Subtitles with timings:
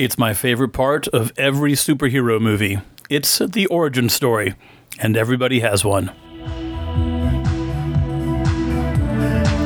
[0.00, 2.78] It's my favorite part of every superhero movie.
[3.10, 4.54] It's the origin story,
[4.98, 6.06] and everybody has one.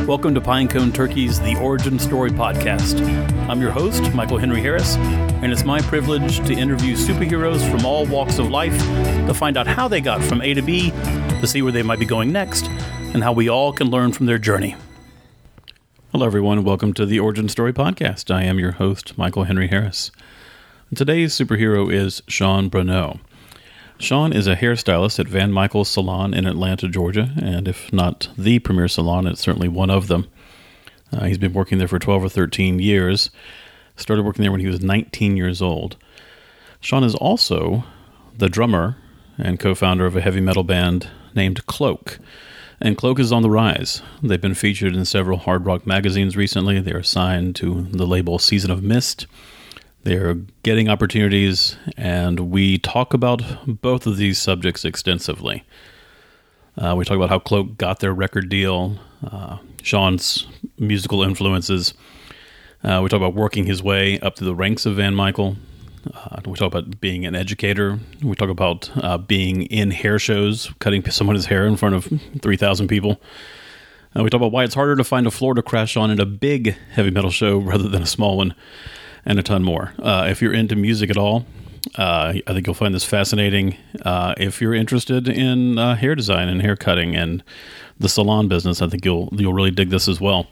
[0.08, 3.00] Welcome to Pinecone Turkey's The Origin Story podcast.
[3.48, 8.05] I'm your host, Michael Henry Harris, and it's my privilege to interview superheroes from all
[8.05, 8.77] walks of life
[9.29, 12.01] to find out how they got from A to B, to see where they might
[12.01, 12.66] be going next,
[13.14, 14.75] and how we all can learn from their journey.
[16.14, 18.32] Hello, everyone, welcome to the Origin Story podcast.
[18.32, 20.12] I am your host, Michael Henry Harris.
[20.95, 23.18] Today's superhero is Sean Bruneau.
[23.98, 28.60] Sean is a hairstylist at Van Michael's Salon in Atlanta, Georgia, and if not the
[28.60, 30.28] premier salon, it's certainly one of them.
[31.12, 33.30] Uh, he's been working there for 12 or 13 years.
[33.96, 35.96] Started working there when he was 19 years old.
[36.80, 37.83] Sean is also
[38.38, 38.96] the drummer
[39.36, 42.20] and co founder of a heavy metal band named Cloak.
[42.84, 44.02] And Cloak is on the rise.
[44.23, 46.80] They've been featured in several hard rock magazines recently.
[46.80, 49.27] They are signed to the label Season of Mist.
[50.02, 55.64] They're getting opportunities, and we talk about both of these subjects extensively.
[56.77, 60.47] Uh, we talk about how Cloak got their record deal, uh, Sean's
[60.78, 61.95] musical influences.
[62.83, 65.56] Uh, we talk about working his way up to the ranks of Van Michael.
[66.12, 67.98] Uh, we talk about being an educator.
[68.22, 72.08] We talk about uh, being in hair shows, cutting someone's hair in front of
[72.41, 73.20] 3,000 people.
[74.16, 76.20] Uh, we talk about why it's harder to find a floor to crash on in
[76.20, 78.55] a big heavy metal show rather than a small one
[79.24, 79.94] and a ton more.
[79.98, 81.46] Uh, if you're into music at all,
[81.96, 83.77] uh, I think you'll find this fascinating.
[84.02, 87.42] Uh, if you're interested in hair design and hair cutting and
[87.98, 90.46] the salon business, I think you'll you'll really dig this as well.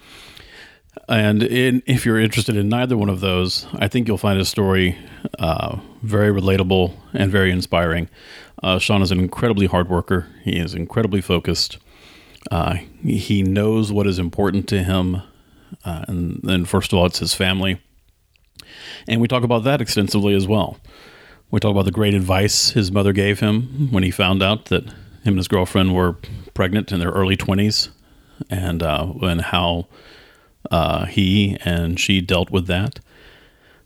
[1.09, 4.48] And in, if you're interested in neither one of those, I think you'll find his
[4.48, 4.97] story
[5.39, 8.09] uh, very relatable and very inspiring.
[8.62, 10.29] Uh, Sean is an incredibly hard worker.
[10.43, 11.79] He is incredibly focused.
[13.03, 15.23] he knows what is important to him,
[15.84, 17.81] and, then, first of all, it's his family
[19.06, 20.79] and we talk about that extensively as well.
[21.51, 24.84] We talk about the great advice his mother gave him when he found out that
[24.84, 26.16] him and his girlfriend were
[26.55, 27.91] pregnant in their early 20s
[28.50, 29.87] and, uh, and how
[30.71, 33.00] uh, he and she dealt with that.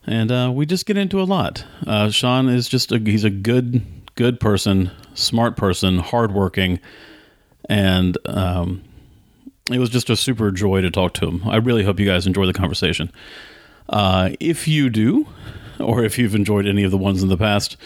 [0.06, 1.64] And uh, we just get into a lot.
[1.86, 3.82] Uh, Sean is just a, he's a good,
[4.14, 6.78] good person, smart person, hardworking,
[7.68, 8.84] and um,
[9.70, 11.42] it was just a super joy to talk to him.
[11.48, 13.10] I really hope you guys enjoy the conversation.
[13.88, 15.26] Uh, if you do,
[15.80, 17.76] or if you've enjoyed any of the ones in the past,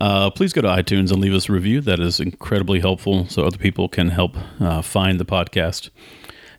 [0.00, 1.80] uh, please go to iTunes and leave us a review.
[1.80, 5.90] That is incredibly helpful so other people can help uh, find the podcast.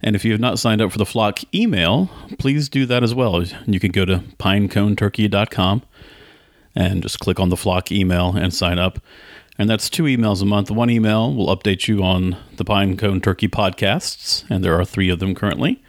[0.07, 2.09] And if you have not signed up for the Flock email,
[2.39, 3.43] please do that as well.
[3.43, 5.81] You can go to pineconeturkey.com
[6.73, 8.99] and just click on the Flock email and sign up.
[9.57, 10.71] And that's two emails a month.
[10.71, 15.19] One email will update you on the Pinecone Turkey podcasts, and there are three of
[15.19, 15.83] them currently.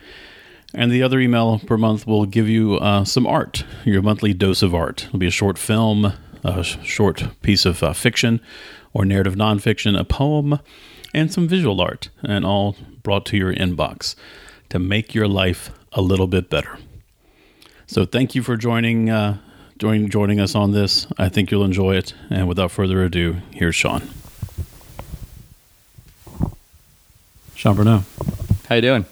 [0.74, 4.62] And the other email per month will give you uh, some art, your monthly dose
[4.62, 5.04] of art.
[5.04, 6.12] It'll be a short film,
[6.42, 8.40] a short piece of uh, fiction
[8.92, 10.58] or narrative nonfiction, a poem,
[11.14, 14.14] and some visual art, and all brought to your inbox
[14.68, 16.78] to make your life a little bit better.
[17.86, 19.38] So thank you for joining uh,
[19.78, 21.06] joining joining us on this.
[21.16, 22.14] I think you'll enjoy it.
[22.30, 24.08] And without further ado, here's Sean.
[27.54, 28.04] Sean Bruneau.
[28.68, 29.06] How you doing?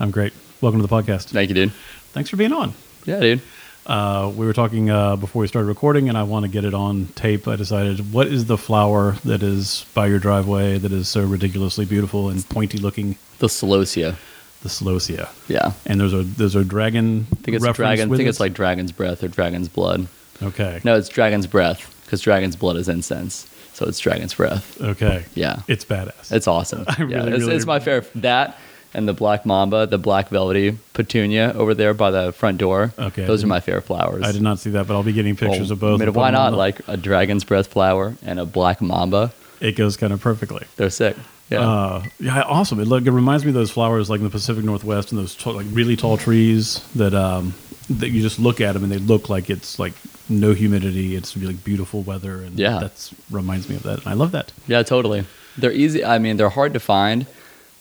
[0.00, 0.32] I'm great.
[0.60, 1.30] Welcome to the podcast.
[1.30, 1.72] Thank you, dude.
[2.12, 2.74] Thanks for being on.
[3.04, 3.42] Yeah, dude.
[3.86, 6.72] Uh, we were talking uh, before we started recording, and I want to get it
[6.74, 7.48] on tape.
[7.48, 11.84] I decided, what is the flower that is by your driveway that is so ridiculously
[11.84, 13.16] beautiful and pointy looking?
[13.38, 14.16] The celosia.
[14.62, 15.28] The celosia.
[15.48, 15.72] Yeah.
[15.86, 17.26] And there's a those are dragon.
[17.32, 18.12] I think it's dragon.
[18.12, 20.06] I think it's like dragon's breath or dragon's blood.
[20.40, 20.80] Okay.
[20.84, 24.80] No, it's dragon's breath because dragon's blood is incense, so it's dragon's breath.
[24.80, 25.24] Okay.
[25.34, 25.62] Yeah.
[25.66, 26.30] It's badass.
[26.30, 26.84] It's awesome.
[26.88, 28.12] I yeah, really, it's, really- it's my favorite.
[28.22, 28.56] That
[28.94, 32.92] and the black mamba, the black velvety petunia over there by the front door.
[32.98, 33.24] Okay.
[33.24, 34.22] Those are my favorite flowers.
[34.24, 36.00] I did not see that, but I'll be getting pictures Well, of both.
[36.02, 36.58] I mean, why put them on not?
[36.58, 39.32] Like a dragon's breath flower and a black mamba.
[39.60, 40.66] it goes kind of perfectly.
[40.76, 41.16] They're sick.
[41.50, 41.60] Yeah.
[41.68, 42.80] Uh, yeah, awesome.
[42.80, 45.34] It look it reminds me of those flowers like in the Pacific Northwest and those
[45.34, 47.54] tall, like really tall trees that um
[47.90, 49.92] that you just look at them and they look like it's like
[50.30, 51.14] no humidity.
[51.14, 52.78] It's really beautiful weather and Yeah.
[52.78, 53.98] that's reminds me of that.
[53.98, 54.50] And I love that.
[54.66, 55.24] Yeah, totally.
[55.58, 56.02] They're easy.
[56.02, 57.26] I mean, they're hard to find,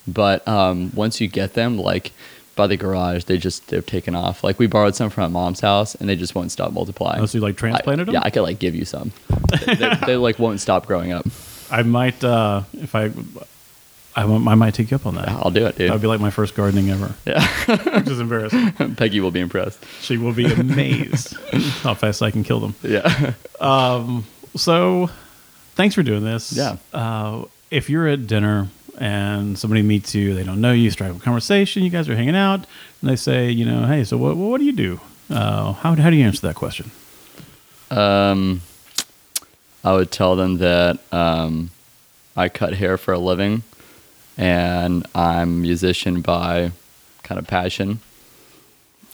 [0.07, 2.11] but um, once you get them, like
[2.55, 4.43] by the garage, they just they've taken off.
[4.43, 7.21] Like we borrowed some from my mom's house, and they just won't stop multiplying.
[7.21, 8.13] Oh, so you like transplanted I, them?
[8.15, 9.11] Yeah, I could like give you some.
[9.65, 11.25] they, they, they, like won't stop growing up.
[11.69, 13.11] I might uh if I
[14.15, 15.29] I, I might take you up on that.
[15.29, 15.89] I'll do it, dude.
[15.89, 17.47] That would be like my first gardening ever, yeah,
[17.97, 18.71] which is embarrassing.
[18.95, 19.83] Peggy will be impressed.
[20.01, 21.37] She will be amazed
[21.81, 22.75] how fast I can kill them.
[22.83, 24.25] Yeah, Um,
[24.57, 25.09] So,
[25.75, 26.51] thanks for doing this.
[26.51, 26.75] Yeah.
[26.93, 28.67] Uh, if you're at dinner
[28.97, 32.15] and somebody meets you, they don't know you, strike up a conversation, you guys are
[32.15, 32.65] hanging out,
[33.01, 34.99] and they say, you know, hey, so what, what do you do?
[35.29, 36.91] Uh, how, how do you answer that question?
[37.89, 38.61] Um,
[39.83, 41.71] I would tell them that um,
[42.35, 43.63] I cut hair for a living,
[44.37, 46.71] and I'm a musician by
[47.23, 47.99] kind of passion,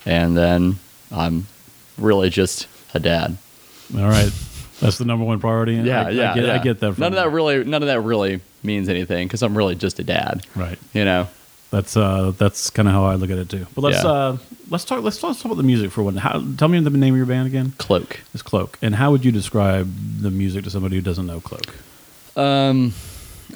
[0.06, 0.80] and then
[1.12, 1.48] I'm
[1.98, 3.38] really just a dad.
[3.96, 4.32] All right.
[4.80, 5.74] That's the number one priority.
[5.76, 6.54] Yeah, I, yeah, I get, yeah.
[6.54, 6.94] I get that.
[6.94, 10.00] From none of that really, none of that really means anything because I'm really just
[10.00, 10.46] a dad.
[10.56, 10.78] Right.
[10.94, 11.28] You know.
[11.70, 13.68] That's uh, that's kind of how I look at it too.
[13.76, 14.10] But let's Yeah.
[14.10, 14.38] uh,
[14.70, 15.04] let's talk.
[15.04, 16.16] Let's talk, about the music for one.
[16.16, 17.74] How, tell me the name of your band again.
[17.78, 18.22] Cloak.
[18.34, 18.78] It's Cloak.
[18.82, 19.92] And how would you describe
[20.22, 21.76] the music to somebody who doesn't know Cloak?
[22.38, 22.94] Um,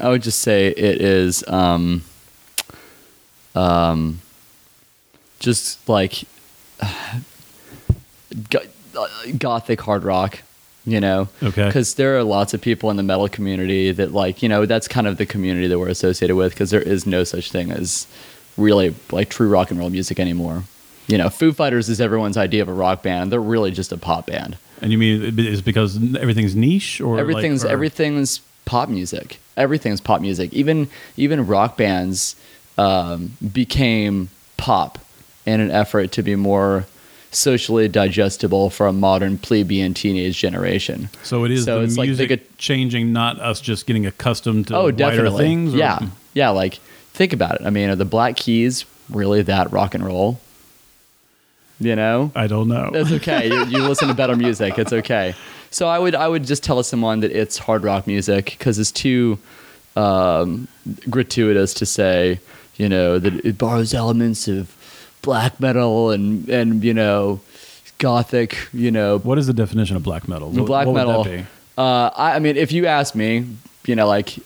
[0.01, 2.01] I would just say it is um,
[3.55, 4.19] um,
[5.39, 6.23] just like
[8.49, 8.59] go-
[8.97, 9.07] uh,
[9.37, 10.39] gothic hard rock,
[10.85, 11.27] you know.
[11.43, 11.65] Okay.
[11.65, 14.87] Because there are lots of people in the metal community that like you know that's
[14.87, 18.07] kind of the community that we're associated with because there is no such thing as
[18.57, 20.63] really like true rock and roll music anymore.
[21.07, 23.31] You know, Foo Fighters is everyone's idea of a rock band.
[23.31, 24.57] They're really just a pop band.
[24.81, 29.39] And you mean it is because everything's niche or like- everything's or- everything's pop music.
[29.57, 30.53] Everything's pop music.
[30.53, 32.35] Even even rock bands
[32.77, 34.97] um, became pop
[35.45, 36.85] in an effort to be more
[37.31, 41.09] socially digestible for a modern plebeian teenage generation.
[41.23, 44.05] So it is So the it's like they music could- changing, not us just getting
[44.05, 45.43] accustomed to oh, wider definitely.
[45.45, 45.73] things.
[45.73, 45.99] or- Yeah,
[46.33, 46.49] yeah.
[46.49, 46.75] Like
[47.13, 47.65] think about it.
[47.65, 50.39] I mean, are the Black Keys really that rock and roll?
[51.79, 52.91] You know, I don't know.
[52.93, 53.47] That's okay.
[53.47, 54.77] You, you listen to better music.
[54.77, 55.33] It's okay.
[55.71, 58.91] So I would I would just tell someone that it's hard rock music because it's
[58.91, 59.39] too
[59.95, 60.67] um,
[61.09, 62.39] gratuitous to say
[62.75, 64.75] you know that it borrows elements of
[65.21, 67.39] black metal and and you know
[67.97, 70.49] gothic you know What is the definition of black metal?
[70.49, 71.45] What- black what metal.
[71.77, 73.47] Uh, I, I mean, if you ask me,
[73.85, 74.37] you know, like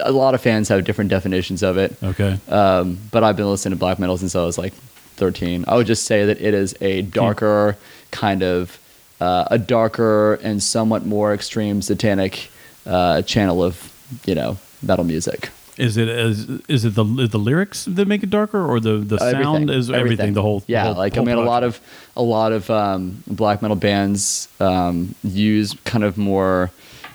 [0.00, 1.94] a lot of fans have different definitions of it.
[2.02, 2.38] Okay.
[2.48, 4.72] Um, but I've been listening to black metal since I was like
[5.16, 5.66] 13.
[5.68, 7.76] I would just say that it is a darker
[8.10, 8.78] kind of
[9.20, 12.50] uh, a darker and somewhat more extreme satanic
[12.86, 13.92] uh, channel of
[14.26, 15.50] you know metal music.
[15.76, 19.18] Is it is, is it the the lyrics that make it darker or the the
[19.18, 19.68] sound Everything.
[19.70, 20.72] is everything, the whole thing?
[20.74, 21.80] yeah the whole- like whole I mean a lot of
[22.16, 26.70] a lot of um, black metal bands um, use kind of more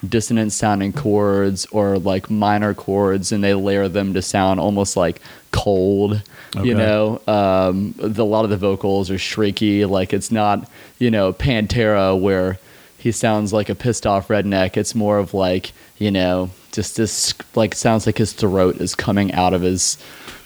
[0.07, 5.21] dissonant sounding chords or like minor chords and they layer them to sound almost like
[5.51, 6.21] cold
[6.63, 10.69] you know um, the, a lot of the vocals are shrieky like it's not
[10.99, 12.57] you know pantera where
[12.97, 17.33] he sounds like a pissed off redneck it's more of like you know just this
[17.55, 19.97] like sounds like his throat is coming out of his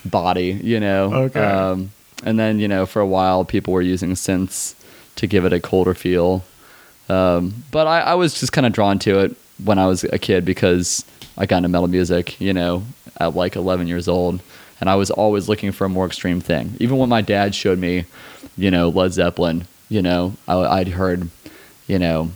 [0.04, 1.40] body you know Okay.
[1.40, 1.90] um,
[2.24, 4.74] and then you know for a while people were using synths
[5.16, 6.42] to give it a colder feel
[7.08, 10.18] um, but I, I was just kind of drawn to it when I was a
[10.18, 11.04] kid because
[11.36, 12.82] I got into metal music, you know,
[13.20, 14.40] at like 11 years old.
[14.80, 16.72] And I was always looking for a more extreme thing.
[16.80, 18.06] Even when my dad showed me,
[18.56, 21.28] you know, Led Zeppelin, you know, I, I'd heard,
[21.86, 22.30] you know,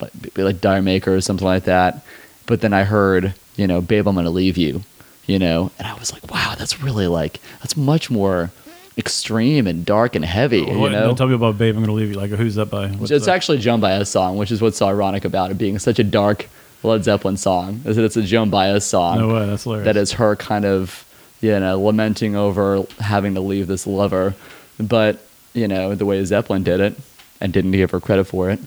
[0.00, 2.04] like, like D'yer Mak'er or something like that.
[2.46, 4.82] But then I heard, you know, Babe, I'm Gonna Leave You,
[5.26, 8.50] you know, and I was like, wow, that's really like, that's much more
[8.96, 11.14] extreme and dark and heavy, you What- know?
[11.14, 11.74] tell me about Babe.
[11.76, 12.16] I'm going to leave you.
[12.16, 12.88] Like, who's that by?
[12.88, 13.34] What's it's that?
[13.34, 16.04] actually a Joan Baez song, which is what's so ironic about it being such a
[16.04, 16.48] dark
[16.84, 17.80] Led Zeppelin song.
[17.86, 19.46] Is that it's a Joan Baez song no way.
[19.46, 19.84] That's hilarious.
[19.86, 21.04] that is her kind of
[21.40, 24.34] you know lamenting over having to leave this lover,
[24.78, 26.94] but you know the way Zeppelin did it
[27.40, 28.60] and didn't give her credit for it.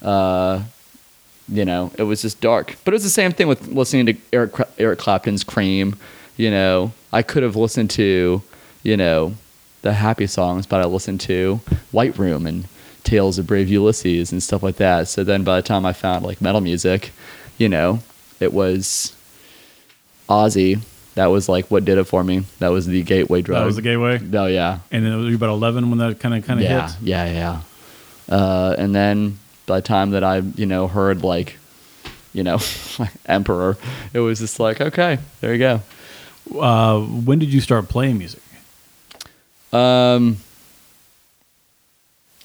[0.00, 0.60] Uh,
[1.48, 2.76] you know, it was just dark.
[2.84, 5.96] But it was the same thing with listening to Eric Eric Clapton's Cream.
[6.36, 8.42] You know, I could have listened to,
[8.82, 9.34] you know,
[9.82, 11.60] the happy songs, but I listened to
[11.92, 12.66] White Room and
[13.04, 15.08] Tales of Brave Ulysses and stuff like that.
[15.08, 17.12] So then by the time I found like metal music,
[17.56, 18.00] you know,
[18.40, 19.14] it was
[20.28, 20.80] Ozzy.
[21.14, 22.44] That was like what did it for me.
[22.58, 23.60] That was the gateway drug.
[23.60, 24.20] that was the gateway.
[24.34, 26.88] Oh yeah, And then it was about 11 when that kind of kind of yeah,
[26.90, 27.02] hit.
[27.02, 27.32] yeah,
[28.28, 28.34] yeah.
[28.36, 31.56] Uh, and then by the time that I, you know, heard like,
[32.32, 32.58] you know,
[33.26, 33.76] Emperor,
[34.12, 35.80] it was just like, okay, there you go.
[36.58, 38.42] Uh, when did you start playing music?
[39.72, 40.36] Um,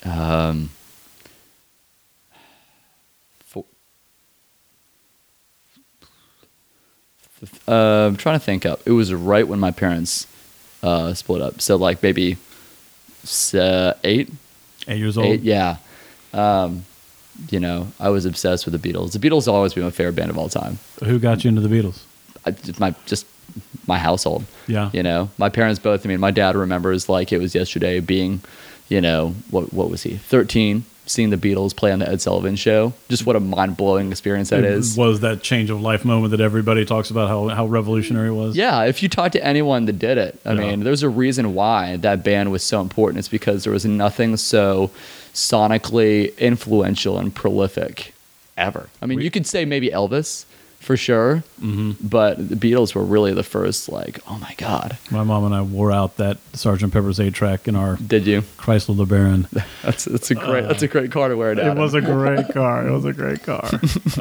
[0.03, 0.69] um,
[3.45, 3.65] fo-
[7.67, 8.81] uh, I'm trying to think up.
[8.85, 10.25] It was right when my parents
[10.81, 11.61] uh, split up.
[11.61, 12.37] So like maybe
[13.53, 14.31] uh, eight,
[14.87, 15.27] Eight years old.
[15.27, 15.77] Eight, yeah.
[16.33, 16.85] Um,
[17.49, 19.13] you know, I was obsessed with the Beatles.
[19.13, 20.79] The Beatles will always be my favorite band of all time.
[21.03, 22.03] Who got you into the Beatles?
[22.45, 23.25] I, just my just
[23.87, 24.45] my household.
[24.67, 24.89] Yeah.
[24.93, 26.05] You know, my parents both.
[26.05, 28.41] I mean, my dad remembers like it was yesterday being,
[28.89, 30.17] you know, what what was he?
[30.17, 30.85] Thirteen.
[31.07, 32.93] Seeing the Beatles play on the Ed Sullivan Show.
[33.09, 34.95] Just what a mind blowing experience that It is.
[34.95, 38.55] was that change of life moment that everybody talks about how, how revolutionary it was.
[38.55, 40.59] Yeah, if you talk to anyone that did it, I Yeah.
[40.59, 43.19] mean, there's a reason why that band was so important.
[43.19, 44.91] It's because there was nothing so
[45.33, 48.13] sonically influential and prolific
[48.57, 48.87] ever.
[49.01, 50.45] I mean, We- you could say maybe Elvis
[50.81, 51.91] for sure, Mm-hmm.
[52.05, 54.97] but the Beatles were really the first, like, oh my God.
[55.11, 58.41] My mom and I wore out that Sergeant Pepper's eight track in our Did you?
[58.57, 59.45] Chrysler LeBaron.
[59.83, 61.59] That's, that's a great that's a great car to wear it.
[61.59, 62.87] It was a great car.
[62.87, 63.69] It was a great car.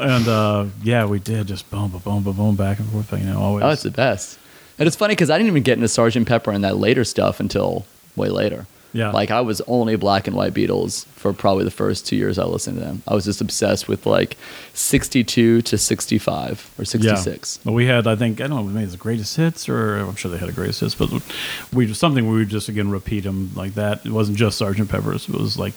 [0.00, 3.10] and uh, yeah, we did just boom, boom, boom, boom, boom, back and forth.
[3.12, 3.64] You know, always.
[3.64, 4.38] Oh, it's the best.
[4.78, 7.40] And it's funny because I didn't even get into Sergeant Pepper and that later stuff
[7.40, 7.86] until
[8.16, 8.66] way later.
[8.92, 9.10] Yeah.
[9.12, 12.44] Like I was only black and white Beatles for probably the first two years I
[12.44, 13.02] listened to them.
[13.06, 14.36] I was just obsessed with like
[14.74, 17.58] 62 to 65 or 66.
[17.64, 20.16] But we had, I think, I don't know, maybe it's the greatest hits, or I'm
[20.16, 21.10] sure they had a greatest hits, but
[21.72, 24.04] we just something we would just again repeat them like that.
[24.04, 25.28] It wasn't just Sergeant Pepper's.
[25.28, 25.74] It was like,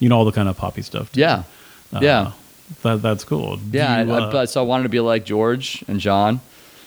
[0.00, 1.12] you know, all the kind of poppy stuff.
[1.12, 1.20] too.
[1.20, 1.44] Yeah.
[1.92, 2.32] Uh, yeah.
[2.82, 3.56] That that's cool.
[3.58, 4.02] Do Yeah.
[4.02, 6.40] you, I- I- uh, but, so I wanted to be like George and John.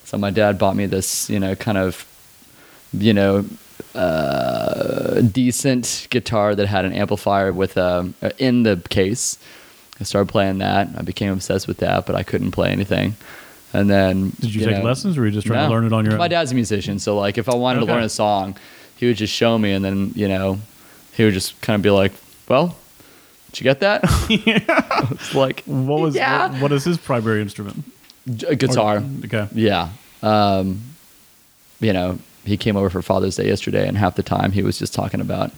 [0.06, 2.06] So my dad bought me this, you know, kind of,
[2.92, 3.46] you know,
[3.96, 9.38] uh, decent guitar that had an amplifier with um, uh, in the case.
[10.00, 10.90] I started playing that.
[10.98, 13.16] I became obsessed with that, but I couldn't play anything.
[13.74, 15.94] And then Did you take know- lessons, or were you just trying to learn it
[15.94, 16.18] on your own?
[16.20, 16.30] My own?
[16.32, 17.88] dad's a musician, so like if I wanted Okay.
[17.88, 18.56] to learn a song,
[18.98, 20.60] he would just show me, and then you know,
[21.14, 22.12] he would just kind of be like,
[22.48, 22.76] "Well,
[23.52, 26.50] did you get that?" it's like What was Yeah.
[26.52, 27.84] what, what is his primary instrument?
[28.48, 28.98] a guitar.
[28.98, 29.48] Or- okay.
[29.54, 29.90] Yeah.
[30.22, 30.82] Um,
[31.80, 34.78] you know, he came over for Father's Day yesterday, and half the time he was
[34.78, 35.52] just talking about,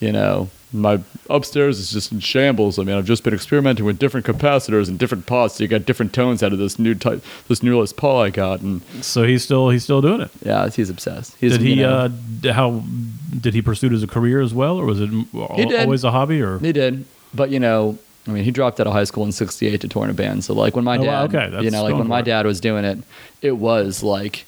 [0.00, 2.78] you know, my upstairs is just in shambles.
[2.78, 5.84] I mean, I've just been experimenting with different capacitors and different pots So you got
[5.84, 9.24] different tones out of this new type, this new Les Paul I got, and So
[9.24, 10.30] he's still he's still doing it.
[10.42, 11.36] yeah, he's obsessed.
[11.40, 11.70] He's, Did he?
[11.74, 12.08] you know-
[12.44, 12.84] uh, how
[13.40, 16.40] did he pursue it as a career as well, or was it always a hobby?
[16.40, 19.32] Or He did, but you know, I mean, he dropped out of high school in
[19.32, 20.44] '68 to tour in a band.
[20.44, 22.60] So like when my Oh, dad, wow, okay, you know, like when my dad was
[22.60, 22.98] doing it,
[23.42, 24.46] it was like,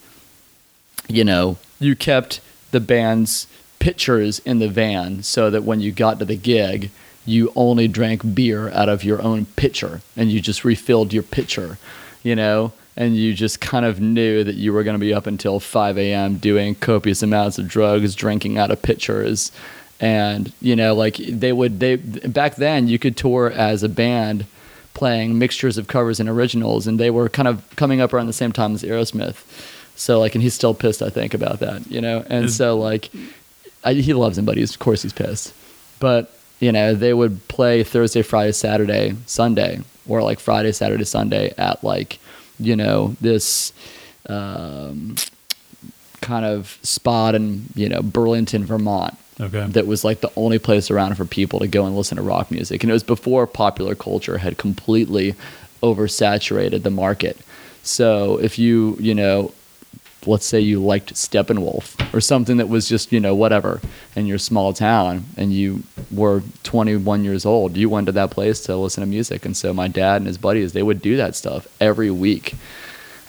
[1.08, 2.40] you know, you kept
[2.70, 3.46] the band's
[3.78, 6.90] pictures in the van so that when you got to the gig,
[7.24, 11.78] you only drank beer out of your own pitcher and you just refilled your pitcher,
[12.22, 12.72] you know.
[12.94, 15.96] And you just kind of knew that you were going to be up until 5
[15.96, 16.36] a.m.
[16.36, 19.50] doing copious amounts of drugs, drinking out of pitchers,
[20.02, 24.44] and you know like they would they back then you could tour as a band
[24.94, 28.32] playing mixtures of covers and originals and they were kind of coming up around the
[28.32, 29.44] same time as Aerosmith
[30.02, 32.76] so like and he's still pissed I think about that you know and Is- so
[32.76, 33.10] like
[33.84, 35.54] I, he loves him but he's of course he's pissed
[36.00, 41.54] but you know they would play Thursday Friday Saturday Sunday or like Friday Saturday Sunday
[41.56, 42.18] at like
[42.58, 43.72] you know this
[44.26, 45.16] um,
[46.20, 50.90] kind of spot in you know Burlington Vermont okay, that was like the only place
[50.90, 52.82] around for people to go and listen to rock music.
[52.82, 55.34] And it was before popular culture had completely
[55.82, 57.36] oversaturated the market.
[57.82, 59.52] So if you, you know,
[60.26, 63.80] let's say you liked Steppenwolf or something that was just, you know, whatever
[64.14, 68.60] in your small town and you were 21 years old, you went to that place
[68.62, 69.44] to listen to music.
[69.44, 72.54] And so my dad and his buddies, they would do that stuff every week.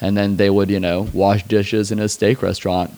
[0.01, 2.91] And then they would, you know, wash dishes in a steak restaurant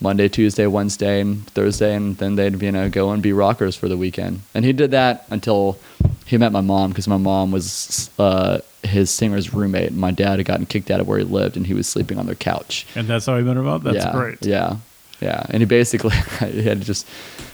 [0.00, 3.88] Monday, Tuesday, Wednesday, and Thursday, and then they'd you know go and be rockers for
[3.88, 4.40] the weekend.
[4.54, 5.78] And he did that until
[6.26, 9.88] he met my mom because my mom was uh, his singer's roommate.
[9.90, 12.18] And my dad had gotten kicked out of where he lived, and he was sleeping
[12.18, 12.86] on their couch.
[12.94, 13.82] and that's how he met her up.
[13.84, 14.44] That's yeah, great.
[14.44, 14.76] Yeah,
[15.20, 15.46] yeah.
[15.48, 17.06] And he basically he had just,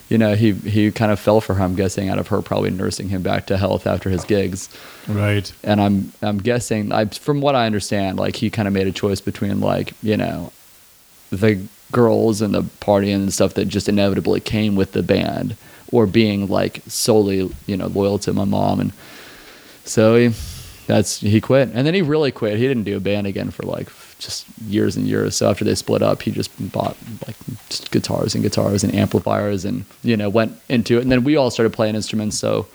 [0.08, 1.62] you know, he he kind of fell for her.
[1.62, 4.68] I'm guessing out of her probably nursing him back to health after his gigs
[5.06, 5.52] Right.
[5.62, 8.92] and I'm I'm guessing I from what I understand, like he kind of made a
[8.92, 10.52] choice between like you know
[11.30, 11.60] the
[11.92, 15.56] girls and the partying and stuff that just inevitably came with the band,
[15.92, 18.92] or being like solely you know loyal to my mom, and
[19.84, 20.34] so he
[20.86, 22.58] that's he quit, and then he really quit.
[22.58, 25.36] He didn't do a band again for like just years and years.
[25.36, 26.96] So after they split up, he just bought
[27.26, 27.36] like
[27.68, 31.36] just guitars and guitars and amplifiers, and you know went into it, and then we
[31.36, 32.38] all started playing instruments.
[32.38, 32.66] So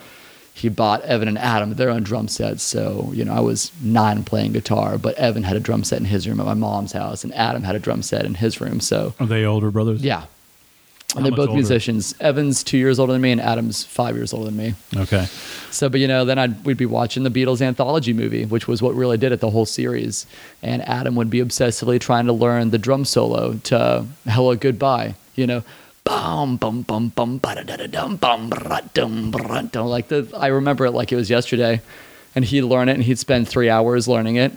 [0.58, 2.64] he bought Evan and Adam their own drum sets.
[2.64, 6.06] So, you know, I was nine playing guitar, but Evan had a drum set in
[6.06, 8.80] his room at my mom's house, and Adam had a drum set in his room.
[8.80, 10.02] So, Are they older brothers?
[10.02, 10.24] yeah.
[11.14, 11.54] How And they're both older?
[11.54, 12.14] musicians.
[12.20, 14.74] Evan's two years older than me, and Adam's five years older than me.
[14.96, 15.26] Okay.
[15.72, 18.82] So, but you know, then I'd, we'd be watching the Beatles anthology movie, which was
[18.82, 20.26] what really did it, the whole series.
[20.62, 25.48] And Adam would be obsessively trying to learn the drum solo to Hello Goodbye, you
[25.48, 25.64] know.
[26.08, 30.08] Bum bum bum bum ba da da da dum bum ba dum ba dum like
[30.08, 31.82] the I remember it like it was yesterday,
[32.34, 34.54] and he'd learn it and he'd spend three hours learning it,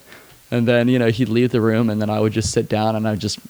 [0.53, 2.95] and then you know he'd leave the room and then I would just sit down
[2.95, 3.41] and I'd just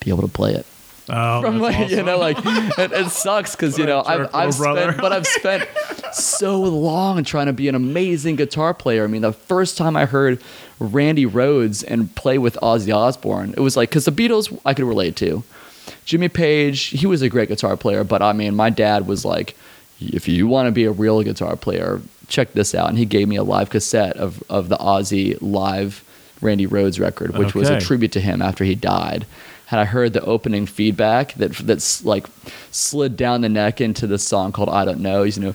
[0.00, 0.64] be able to play it
[1.10, 2.38] Oh, from that's like you know like
[2.78, 5.68] it, it sucks because you know I've I've spent but I've spent
[6.12, 9.04] so long trying to be an amazing guitar player.
[9.04, 10.40] I mean, the first time I heard
[10.78, 14.86] Randy Rhoads and play with Ozzy Osbourne, it was like because the Beatles I could
[14.86, 15.44] relate to.
[16.04, 19.56] Jimmy Page, he was a great guitar player, but I mean, my dad was like,
[20.00, 22.88] if you want to be a real guitar player, check this out.
[22.88, 26.04] And he gave me a live cassette of, of the Ozzy live
[26.40, 29.26] Randy Rhoads record, which was a tribute to him after he died.
[29.70, 32.26] And I heard the opening feedback that that's like
[32.72, 35.22] slid down the neck into the song called I Don't Know.
[35.22, 35.54] He's you know,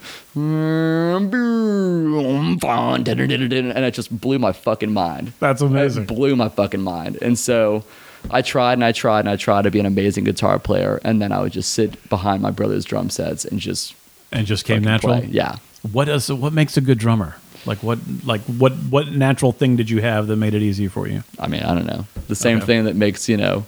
[3.76, 5.34] and it just blew my fucking mind.
[5.40, 5.62] That's
[6.04, 7.18] It blew my fucking mind.
[7.22, 7.84] And so
[8.32, 11.00] I tried and I tried and I tried to be an amazing guitar player.
[11.04, 13.94] And then I would just sit behind my brother's drum sets and just
[14.32, 15.18] And just came natural.
[15.20, 15.28] play.
[15.32, 15.58] Yeah.
[16.06, 17.38] does what makes a good drummer?
[17.66, 21.08] Like what like what what natural thing did you have that made it easy for
[21.08, 21.24] you?
[21.40, 22.06] I mean, I don't know.
[22.28, 22.66] The same Okay.
[22.68, 23.66] thing that makes, you know,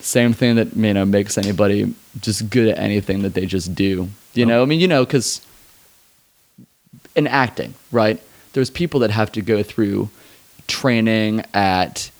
[0.00, 4.08] same thing that, you know, makes anybody just good at anything that they just do.
[4.34, 4.48] You Oh.
[4.48, 5.40] know, I mean, you know, because
[7.14, 8.20] in acting, right?
[8.54, 10.10] There's people that have to go through
[10.66, 12.10] training at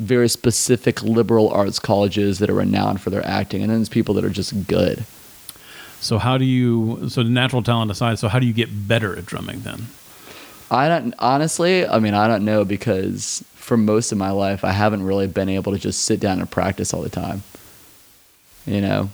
[0.00, 3.62] very specific liberal arts colleges that are renowned for their acting.
[3.62, 5.04] And then there's people that are just good.
[6.00, 9.16] So how do you so the natural talent aside, so how do you get better
[9.16, 9.86] at drumming then?
[10.70, 11.86] I don't honestly.
[11.86, 15.48] I mean, I don't know because for most of my life, I haven't really been
[15.48, 17.42] able to just sit down and practice all the time.
[18.66, 19.10] You know.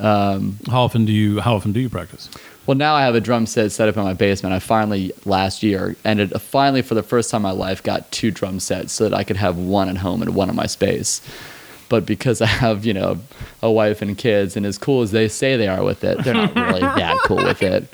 [0.00, 2.28] Um, How often do you how often do you practice?
[2.66, 4.54] Well, now I have a drum set set up in my basement.
[4.54, 8.10] I finally last year ended uh, finally for the first time in my life got
[8.10, 10.66] two drum sets so that I could have one at home and one in my
[10.66, 11.20] space.
[11.88, 13.18] But because I have you know
[13.62, 16.34] a wife and kids, and as cool as they say they are with it, they're
[16.34, 17.86] not really that cool with it.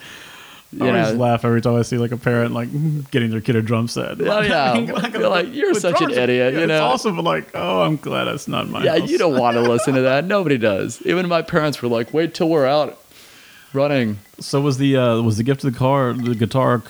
[0.73, 2.69] You I always know, laugh every time I see like a parent like
[3.11, 4.21] getting their kid a drum set.
[4.21, 4.77] Oh, yeah.
[5.11, 6.85] You're like, you're With such an drums, idiot, you It's know?
[6.85, 8.85] awesome, but like, oh, I'm glad that's not mine.
[8.85, 9.11] Yeah, house.
[9.11, 10.27] you don't want to listen to that.
[10.27, 11.03] Nobody does.
[11.05, 13.01] Even my parents were like, "Wait till we're out
[13.73, 16.83] running." So was the uh, was the gift of the car the guitar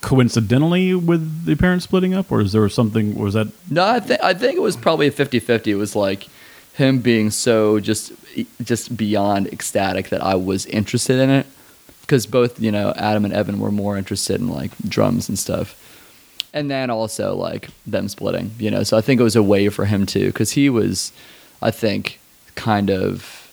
[0.00, 3.14] coincidentally with the parents splitting up, or is there something?
[3.16, 5.66] Was that No, I think I think it was probably a 50-50.
[5.68, 6.28] It was like
[6.74, 8.12] him being so just
[8.62, 11.46] just beyond ecstatic that I was interested in it
[12.02, 15.84] because both you know Adam and Evan were more interested in like drums and stuff.
[16.54, 18.82] And then also like them splitting, you know.
[18.82, 21.12] So I think it was a way for him to, because he was
[21.60, 22.18] I think
[22.54, 23.47] kind of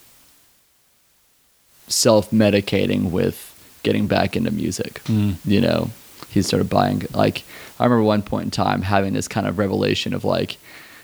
[1.87, 3.51] self-medicating with
[3.83, 5.01] getting back into music.
[5.05, 5.35] Mm.
[5.45, 5.89] You know,
[6.29, 7.43] he started buying like
[7.79, 10.57] I remember one point in time having this kind of revelation of like,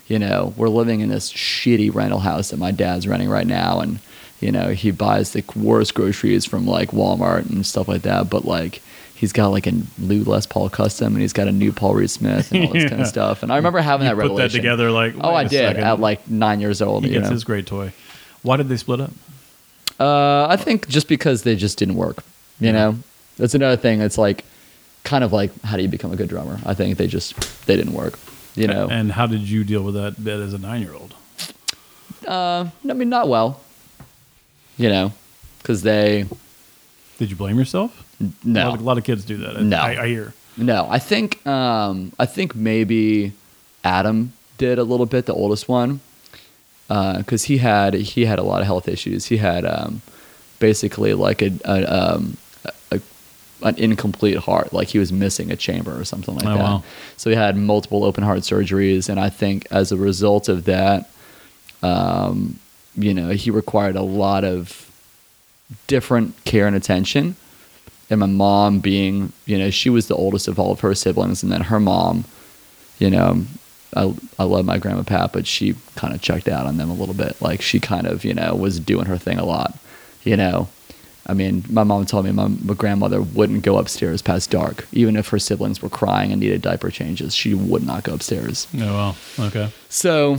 [0.07, 3.79] you know, we're living in this shitty rental house that my dad's renting right now,
[3.79, 3.99] and
[4.39, 8.45] you know he buys the worst groceries from like Walmart and stuff like that, but
[8.45, 8.81] like.
[9.13, 12.09] He's got like a Lou Les Paul custom, and he's got a new Paul Reed
[12.09, 13.43] Smith, and all this kind of stuff.
[13.43, 14.47] And I remember having you that put revelation.
[14.51, 14.89] that together?
[14.89, 15.83] Like, Oh, I did second.
[15.83, 17.03] at like nine years old.
[17.03, 17.33] he you gets know?
[17.35, 17.93] his great toy.
[18.41, 19.11] Why did they split up?
[20.01, 22.23] Uh, I think just because they just didn't work.
[22.59, 22.71] You Yeah.
[22.73, 22.89] know,
[23.37, 24.01] that's another thing.
[24.01, 24.43] It's like
[25.03, 26.59] kind of like how do you become a good drummer?
[26.65, 27.35] I think they just
[27.67, 28.17] they didn't work.
[28.55, 31.13] You know, And how did you deal with that bit as a nine year old?
[32.27, 33.61] uh, I mean, not well.
[34.77, 35.13] You know,
[35.61, 36.25] because they
[37.17, 37.91] Did you blame yourself?
[38.19, 39.57] A lot, no of, a lot of kids do that.
[39.57, 39.77] I- No.
[39.77, 40.33] I, I hear.
[40.57, 40.87] no.
[40.89, 43.33] I think um, I think maybe
[43.83, 45.99] Adam did a little bit, the oldest one,
[47.17, 49.25] because he had he had a lot of health issues.
[49.27, 50.01] He had um,
[50.60, 52.38] basically like a, a, um,
[52.91, 52.99] a
[53.63, 56.63] an incomplete heart, like he was missing a chamber or something like Oh, that.
[56.63, 56.84] wow.
[57.17, 61.10] So he had multiple open heart surgeries, and I think as a result of that,
[61.84, 62.60] um,
[62.95, 64.89] you know, he required a lot of
[65.88, 67.36] different care and attention.
[68.10, 71.43] And my mom being, you know, she was the oldest of all of her siblings,
[71.43, 72.25] and then her mom,
[72.99, 73.45] you know,
[73.95, 76.93] I I love my grandma Pat, but she kind of checked out on them a
[76.93, 77.41] little bit.
[77.41, 79.77] Like she kind of, you know, was doing her thing a lot.
[80.23, 80.69] You know,
[81.27, 85.15] I mean, my mom told me my, my grandmother wouldn't go upstairs past dark, even
[85.15, 87.34] if her siblings were crying and needed diaper changes.
[87.36, 88.67] She would not go upstairs.
[88.75, 89.47] Oh, well.
[89.47, 89.71] Okay.
[89.89, 90.38] So,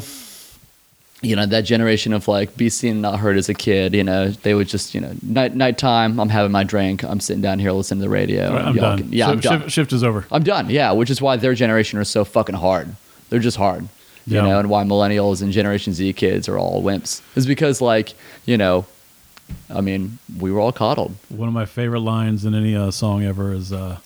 [1.21, 4.03] you know, that generation of like be seen and not heard as a kid, you
[4.03, 7.59] know, they would just, you know, night nighttime, I'm having my drink, I'm sitting down
[7.61, 8.53] here listening to the radio.
[8.53, 8.99] Right, I'm done.
[8.99, 9.61] can- yeah, I'm shift, done.
[9.63, 10.27] Shift, shift is over.
[10.33, 10.69] I'm done.
[10.69, 12.95] Yeah, which is why their generation are so fucking hard.
[13.33, 13.89] They're just hard.
[14.27, 14.43] You Yeah.
[14.43, 17.23] know, and why millennials and Generation Z kids are all wimps.
[17.35, 18.13] Is because like,
[18.45, 18.85] you know,
[19.71, 21.15] I mean, we were all coddled.
[21.31, 23.97] One of my favorite lines in any uh, song ever is uh,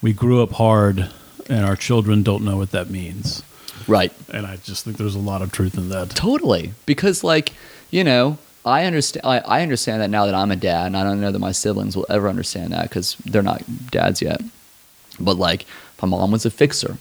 [0.00, 1.10] We grew up hard
[1.50, 3.42] and our children don't know what that means.
[3.86, 4.12] Right.
[4.32, 6.10] And I just think there's a lot of truth in that.
[6.10, 6.72] Totally.
[6.86, 7.52] Because like,
[7.90, 11.04] you know, I understand I, I understand that now that I'm a dad and I
[11.04, 14.40] don't know that my siblings will ever understand that cuz they're not dads yet.
[15.20, 15.66] But like
[16.00, 16.96] my mom was a fixer.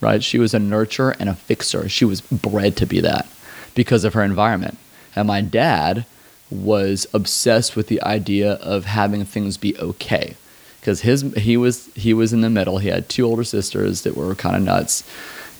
[0.00, 0.22] Right?
[0.22, 1.88] She was a nurturer and a fixer.
[1.88, 3.26] She was bred to be that
[3.74, 4.78] because of her environment.
[5.16, 6.04] And my dad
[6.50, 10.36] was obsessed with the idea of having things be okay.
[10.80, 12.78] because his he was he was in the middle.
[12.78, 15.02] He had two older sisters that were kind of nuts,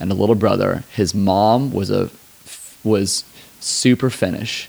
[0.00, 0.84] and a little brother.
[0.94, 2.10] His mom was a
[2.84, 3.24] was
[3.60, 4.68] super Finnish,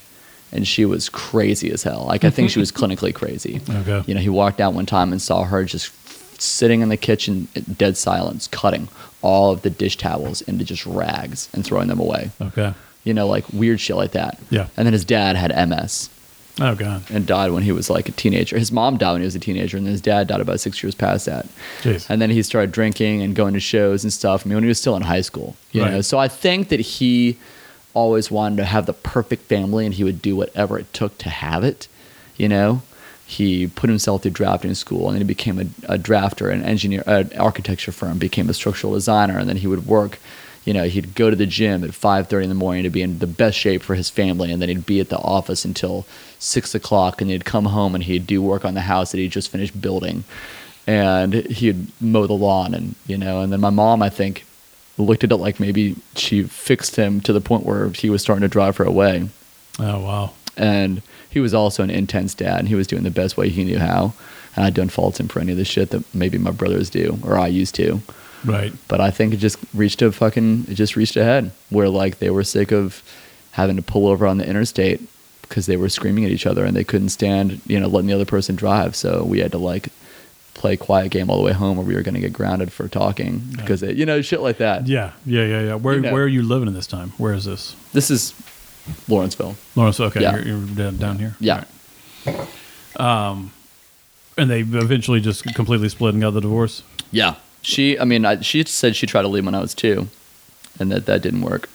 [0.52, 2.04] and she was crazy as hell.
[2.06, 3.60] Like I think she was clinically crazy.
[3.70, 4.02] Okay.
[4.06, 5.92] You know, he walked out one time and saw her just
[6.42, 8.88] sitting in the kitchen, dead silence, cutting
[9.22, 12.30] all of the dish towels into just rags and throwing them away.
[12.40, 12.72] Okay.
[13.04, 14.38] You know, like weird shit like that.
[14.50, 14.68] Yeah.
[14.76, 16.10] And then his dad had MS
[16.58, 17.02] Oh god.
[17.10, 18.58] and died when he was like a teenager.
[18.58, 20.82] His mom died when he was a teenager, and then his dad died about six
[20.82, 21.46] years past that.
[21.82, 22.08] Jeez.
[22.10, 24.44] And then he started drinking and going to shows and stuff.
[24.44, 25.92] I mean, when he was still in high school, you Right.
[25.92, 26.00] know.
[26.02, 27.38] So I think that he
[27.94, 31.30] always wanted to have the perfect family, and he would do whatever it took to
[31.30, 31.88] have it.
[32.36, 32.82] You know,
[33.30, 37.02] he put himself through drafting school, and then he became a, a drafter, an engineer,
[37.06, 40.18] an architecture firm, became a structural designer, and then he would work.
[40.64, 43.02] You know, he'd go to the gym at five thirty in the morning to be
[43.02, 46.06] in the best shape for his family, and then he'd be at the office until
[46.38, 49.28] six o'clock, and he'd come home and he'd do work on the house that he
[49.28, 50.24] just finished building,
[50.86, 54.44] and he'd mow the lawn, and you know, and then my mom, I think,
[54.98, 58.42] looked at it like maybe she fixed him to the point where he was starting
[58.42, 59.28] to drive her away,
[59.78, 60.32] Oh wow.
[60.56, 63.64] and he was also an intense dad, and he was doing the best way he
[63.64, 64.12] knew how,
[64.56, 67.18] and I don't fault him for any of the shit that maybe my brothers do
[67.24, 68.00] or I used to
[68.44, 68.72] Right.
[68.88, 72.30] but I think it just reached a fucking it just reached ahead where like they
[72.30, 73.02] were sick of
[73.52, 75.00] having to pull over on the interstate
[75.42, 78.14] because they were screaming at each other and they couldn't stand you know letting the
[78.14, 79.90] other person drive so we had to like
[80.54, 82.88] play quiet game all the way home or we were going to get grounded for
[82.88, 85.12] talking because it, you know shit like that Yeah.
[85.26, 85.44] Yeah.
[85.44, 85.60] Yeah.
[85.62, 85.74] Yeah.
[85.74, 86.12] Where You know.
[86.12, 87.12] Where are you living in this time?
[87.18, 87.76] Where is this?
[87.92, 88.32] this is
[89.08, 90.00] Lawrenceville Lawrence.
[90.00, 90.20] Okay.
[90.22, 90.36] Yeah.
[90.38, 91.34] You're, you're down, here.
[91.40, 91.64] yeah
[92.96, 93.52] Um,
[94.36, 96.82] And they eventually just completely split and got the divorce.
[97.12, 100.08] yeah she I mean I, she said she tried to leave when I was two
[100.78, 101.68] and that that didn't work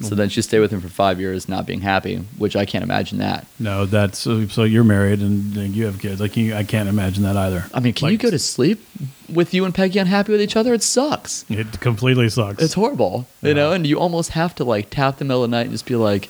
[0.00, 2.82] so then she stayed with him for five years not being happy which I can't
[2.82, 6.20] imagine that No, that's so, you're married and, you have kids.
[6.20, 7.64] Like you, I can't imagine that either.
[7.72, 8.84] I mean, can you go to sleep
[9.32, 10.74] with you and Peggy unhappy with each other?
[10.74, 11.44] It sucks.
[11.48, 12.62] It completely sucks.
[12.62, 13.54] It's horrible, you Yeah.
[13.54, 13.72] know.
[13.72, 15.96] And you almost have to like tap the middle of the night and just be
[15.96, 16.26] like,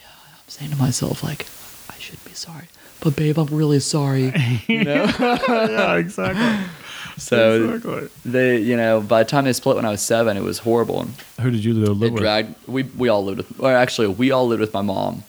[0.00, 1.46] "Yeah, I'm saying to myself like,
[1.90, 2.68] I should be sorry,
[3.00, 4.32] but babe, I'm really sorry."
[4.66, 5.04] You know.
[5.48, 6.66] yeah, exactly.
[7.18, 8.08] so exactly.
[8.24, 11.06] they, you know, by the time they split when I was seven, it was horrible.
[11.40, 12.20] Who did you live It with?
[12.22, 12.54] dragged.
[12.68, 13.60] We we all lived with.
[13.60, 15.22] Or actually, we all lived with my mom,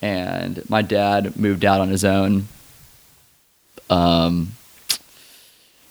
[0.00, 2.48] and my dad moved out on his own.
[3.90, 4.52] Um,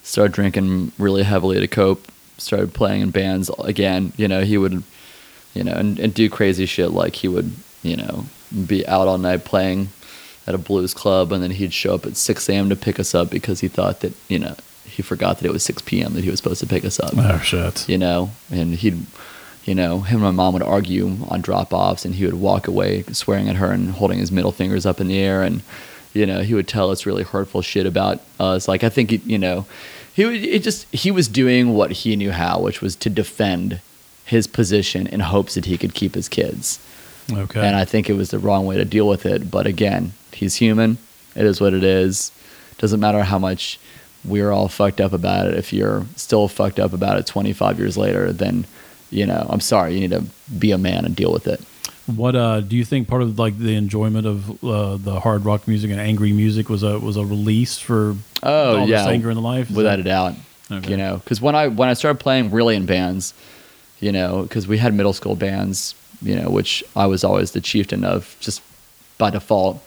[0.04, 2.08] started drinking really heavily to cope.
[2.38, 4.14] Started playing in bands again.
[4.18, 4.84] You know, he would,
[5.54, 7.52] you know, and, and do crazy shit like he would,
[7.84, 8.26] you know,
[8.66, 9.90] be out all night playing
[10.48, 12.68] at a blues club, and then he'd show up at six a.m.
[12.70, 14.56] to pick us up because he thought that you know
[14.92, 16.14] he forgot that it was six p.m.
[16.14, 17.88] that he was supposed to pick us up Oh shit.
[17.90, 19.06] you know, and he'd,
[19.66, 22.68] you know, him and my mom would argue on drop offs, and he would walk
[22.68, 25.62] away swearing at her and holding his middle fingers up in the air, and
[26.14, 28.68] you know, he would tell us really hurtful shit about us.
[28.68, 29.66] Like I think, you know,
[30.14, 33.80] he would it just he was doing what he knew how, which was to defend
[34.26, 36.80] his position in hopes that he could keep his kids.
[37.32, 37.66] Okay.
[37.66, 39.50] And I think it was the wrong way to deal with it.
[39.50, 40.98] But again, he's human.
[41.36, 42.32] It is what it is.
[42.78, 43.80] Doesn't matter how much
[44.24, 45.56] we're all fucked up about it.
[45.56, 48.66] If you're still fucked up about it 25 years later, then,
[49.10, 49.94] you know, I'm sorry.
[49.96, 50.24] You need to
[50.58, 51.60] be a man and deal with it.
[52.08, 53.08] What uh, do you think?
[53.08, 56.84] Part of like the enjoyment of uh, the hard rock music and angry music was
[56.84, 58.98] a was a release for Oh, all yeah.
[59.04, 59.70] this anger in the life.
[59.70, 60.34] Is Without that- a doubt.
[60.72, 60.92] Okay.
[60.92, 63.34] You know, because when I when I started playing really in bands,
[64.00, 67.62] you know, because we had middle school bands, you know, which I was always the
[67.62, 68.62] chieftain of just
[69.18, 69.82] by default.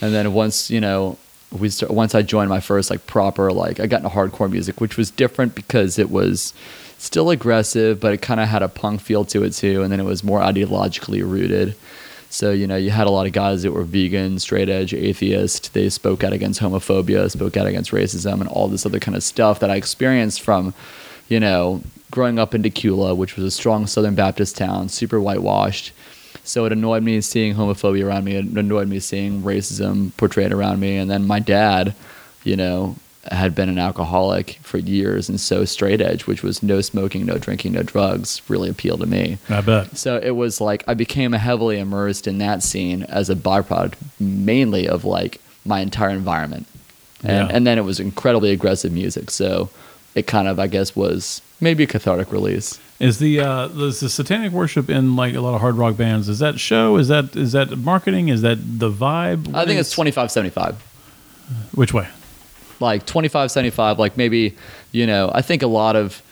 [0.00, 1.16] And then once you know
[1.50, 4.80] we start, once I joined my first like proper like I got into hardcore music,
[4.80, 6.52] which was different because it was
[6.98, 10.00] still aggressive, but it kind of had a punk feel to it too, and then
[10.00, 11.76] it was more ideologically rooted.
[12.30, 15.72] So you know, you had a lot of guys that were vegan, straight edge, atheist.
[15.74, 19.22] They spoke out against homophobia, spoke out against racism, and all this other kind of
[19.22, 20.74] stuff that I experienced from,
[21.28, 25.92] you know, growing up in Dacula, which was a strong Southern Baptist town, super whitewashed.
[26.46, 28.36] So it annoyed me seeing homophobia around me.
[28.36, 30.96] It annoyed me seeing racism portrayed around me.
[30.96, 31.94] And then my dad,
[32.44, 32.96] you know,
[33.32, 37.38] had been an alcoholic for years, and so straight edge, which was no smoking, no
[37.38, 39.38] drinking, no drugs, really appealed to me.
[39.48, 39.96] I bet.
[39.96, 44.86] So it was like I became heavily immersed in that scene as a byproduct, mainly
[44.88, 46.68] of like my entire environment,
[47.24, 47.56] and Yeah.
[47.56, 49.32] and then it was incredibly aggressive music.
[49.32, 49.70] So
[50.14, 52.78] it kind of I guess was maybe a cathartic release.
[52.98, 56.28] Is the uh, is the satanic worship in like a lot of hard rock bands?
[56.28, 56.96] Is that show?
[56.96, 58.28] Is that is that marketing?
[58.28, 59.54] Is that the vibe?
[59.54, 60.76] I think it's twenty five seventy five.
[61.72, 62.08] Which way?
[62.78, 64.54] like 25 75 like maybe
[64.92, 66.22] you know i think a lot of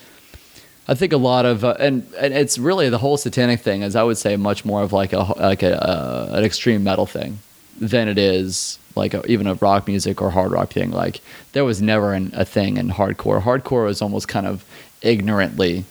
[0.88, 3.96] i think a lot of uh, and and it's really the whole satanic thing is
[3.96, 7.38] i would say much more of like a like a uh, an extreme metal thing
[7.80, 10.90] than it is like a, even a rock music or hard rock thing.
[10.90, 11.20] Like
[11.52, 13.42] there was never an, a thing in hardcore.
[13.42, 14.64] Hardcore was almost kind of
[15.02, 15.84] ignorantly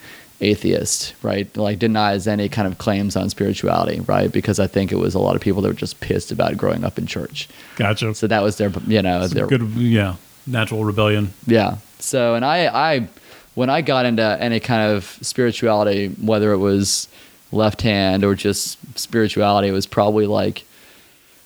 [0.44, 1.54] atheist, right?
[1.56, 4.30] Like denies any kind of claims on spirituality, right?
[4.30, 6.84] Because I think it was a lot of people that were just pissed about growing
[6.84, 7.48] up in church.
[7.76, 8.14] Gotcha.
[8.14, 11.32] So that was their, you know, Some their good, yeah, natural rebellion.
[11.46, 11.76] yeah.
[11.98, 13.08] So, and I, I,
[13.54, 17.08] when I got into any kind of spirituality, whether it was
[17.52, 20.64] left hand or just spirituality, it was probably like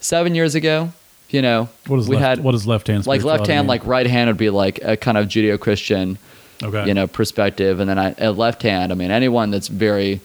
[0.01, 0.93] seven years ago.
[1.31, 3.07] You know, What is we left, had what is left hand?
[3.07, 3.69] like left hand, mean?
[3.69, 6.17] like right hand would be like a kind of Judeo-Christian,
[6.63, 8.93] okay, you know, perspective, and then I, a left hand.
[8.93, 10.21] I mean, anyone that's very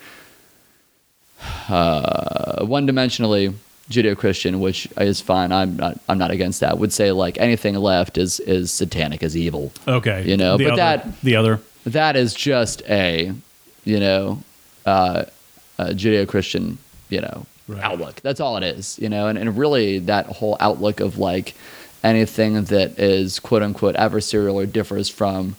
[1.70, 3.54] uh, one-dimensionally
[3.90, 5.52] Judeo-Christian, which is fine.
[5.52, 6.00] I'm not.
[6.08, 6.78] I'm not against that.
[6.80, 9.74] Would say like anything left is is satanic, is evil.
[9.88, 13.34] okay, you know, The but other- that- the other, that is just a,
[13.84, 14.42] you know,
[14.86, 15.26] uh,
[15.78, 16.78] a Judeo-Christian,
[17.10, 17.82] you know, Right.
[17.84, 18.22] outlook.
[18.22, 21.54] That's all it is, you know, and, and really that whole outlook of like
[22.04, 25.56] anything that is quote unquote adversarial or differs from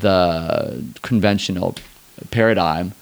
[0.00, 1.74] the conventional
[2.30, 2.92] paradigm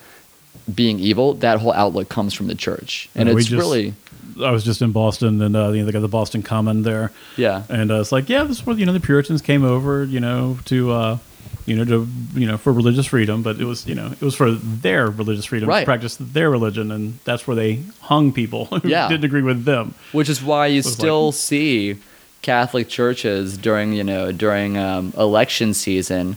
[0.74, 3.08] being evil, that whole outlook comes from the church.
[3.14, 3.94] And we it's just- really,
[4.42, 7.12] I was just in Boston, and uh, you know, they got the Boston Common there,
[7.36, 7.62] yeah.
[7.68, 10.18] and uh, it's like, yeah, this is where you know the Puritans came over, you
[10.18, 11.18] know, to uh,
[11.66, 14.34] you know to you know for religious freedom, but it was you know it was
[14.34, 15.80] for their religious freedom Right.
[15.80, 19.06] to practice their religion, and that's where they hung people who Yeah.
[19.08, 19.94] didn't agree with them.
[20.12, 21.96] Which is why you was like- still see
[22.42, 26.36] Catholic churches during, you know, during um, election season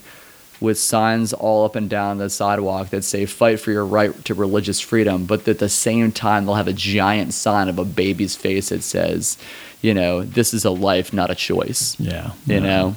[0.59, 4.33] with signs all up and down the sidewalk that say "Fight for your right to
[4.33, 8.35] religious freedom," but at the same time they'll have a giant sign of a baby's
[8.35, 9.37] face that says,
[9.81, 12.59] you know, "This is a life, not a choice." Yeah, You yeah.
[12.59, 12.95] know,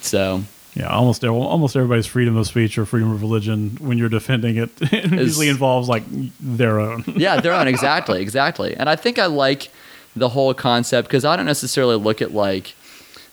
[0.00, 0.44] so
[0.76, 4.70] Yeah, almost almost everybody's freedom of speech or freedom of religion when you're defending it,
[4.80, 6.02] it usually involves like
[6.40, 7.04] their own.
[7.16, 8.76] yeah, their own exactly, exactly.
[8.76, 9.70] And I think I like
[10.16, 12.74] the whole concept because I don't necessarily look at like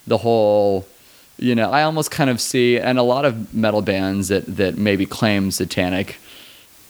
[0.07, 0.87] the whole,
[1.41, 4.77] you know, I almost kind of see, and a lot of metal bands that that
[4.77, 6.17] maybe claim satanic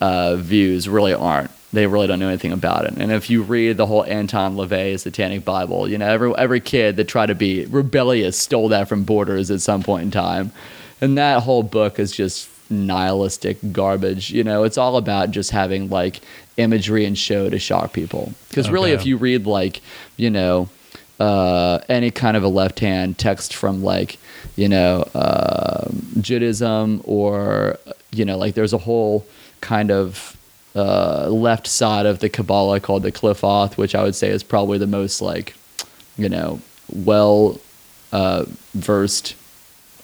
[0.01, 1.49] uh, views really aren't.
[1.73, 2.95] They really don't know anything about it.
[2.97, 6.97] And if you read the whole Anton LaVey Satanic Bible, you know, every every kid
[6.97, 10.51] that tried to be rebellious stole that from Borders at some point in time.
[10.99, 14.31] And that whole book is just nihilistic garbage.
[14.31, 16.19] You know, it's all about just having like
[16.57, 18.33] imagery and show to shock people.
[18.49, 19.81] Because really, if you read like,
[20.17, 20.67] you know,
[21.21, 24.17] uh, any kind of a left hand text from like,
[24.55, 27.77] you know, um Judaism or,
[28.11, 29.25] you know, like there's a whole
[29.61, 30.37] kind of
[30.75, 34.77] uh, left side of the Kabbalah called the Qliphoth, which I would say is probably
[34.77, 35.55] the most like,
[36.17, 36.61] you know,
[36.93, 37.59] well
[38.11, 39.35] uh, versed.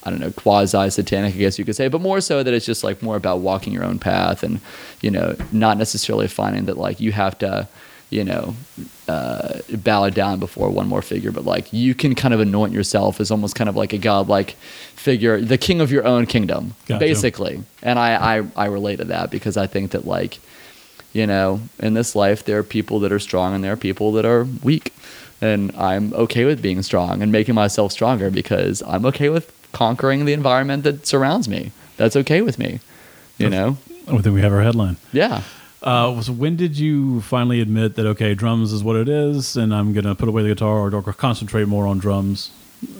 [0.04, 2.64] I don't know, quasi satanic, I guess you could say, but more so that it's
[2.64, 4.60] just like more about walking your own path and,
[5.02, 7.68] you know, not necessarily finding that like you have to,
[8.08, 8.54] you know,
[9.08, 13.20] uh, bow down before one more figure, but like you can kind of anoint yourself
[13.20, 14.52] as almost kind of like a godlike
[14.94, 17.62] figure, the king of your own kingdom, basically.
[17.82, 20.38] And I, I, I relate to that because I think that like,
[21.12, 24.12] you know, in this life, there are people that are strong and there are people
[24.12, 24.92] that are weak.
[25.40, 30.24] And I'm okay with being strong and making myself stronger because I'm okay with conquering
[30.24, 31.70] the environment that surrounds me.
[31.96, 32.80] That's okay with me.
[33.38, 33.78] You know?
[34.08, 34.96] I think we have our headline.
[35.12, 35.42] Yeah.
[35.82, 39.72] Uh, so when did you finally admit that okay, drums is what it is, and
[39.74, 42.50] I'm gonna put away the guitar or, or concentrate more on drums?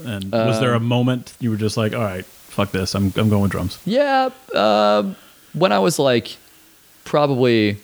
[0.05, 3.13] And was there a Um, moment you were just like, all right, fuck this, I'm
[3.17, 3.79] I'm going with drums?
[3.85, 4.31] Yeah.
[4.55, 5.17] Um,
[5.55, 6.37] when I was like
[7.05, 7.79] probably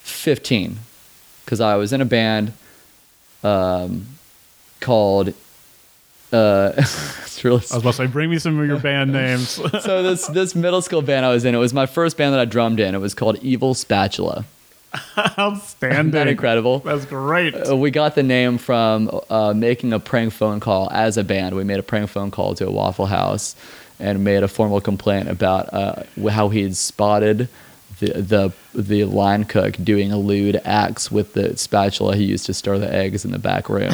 [0.00, 0.78] 15,
[1.44, 2.52] because I was in a band
[3.42, 4.06] um,
[4.80, 5.34] called.
[6.32, 9.48] Uh, it's really I was about to say, bring me some of your band names.
[9.82, 12.40] so this this middle school band I was in, it was my first band that
[12.40, 12.94] I drummed in.
[12.94, 14.44] It was called Evil Spatula.
[15.38, 15.98] Outstanding.
[15.98, 16.78] Isn't that incredible?
[16.80, 17.54] That's great.
[17.54, 21.54] Uh, we got the name from uh, making a prank phone call as a band.
[21.54, 23.54] We made a prank phone call to a Waffle House
[24.00, 27.48] and made a formal complaint about uh, how he'd spotted
[28.00, 32.54] the, the the line cook doing a lewd acts with the spatula he used to
[32.54, 33.92] stir the eggs in the back room.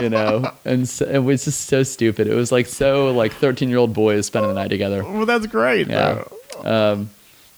[0.00, 2.26] you know, and so, it was just so stupid.
[2.26, 5.02] It was like so like thirteen year old boys spending the night together.
[5.04, 5.86] well, that's great.
[5.88, 6.24] Yeah.
[6.62, 6.92] though.
[6.92, 7.10] Um,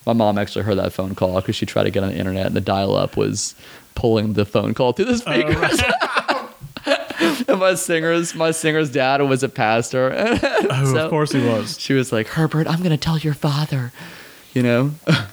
[0.04, 2.46] my mom actually heard that phone call because she tried to get on the internet,
[2.46, 3.54] and the dial-up was
[3.94, 5.80] pulling the phone call through the speakers.
[7.48, 10.10] and my singer's my singer's dad was a pastor.
[10.74, 11.78] Oh, So of course he was.
[11.78, 13.92] She was like, "Herbert, I'm gonna tell your father."
[14.54, 14.90] You know,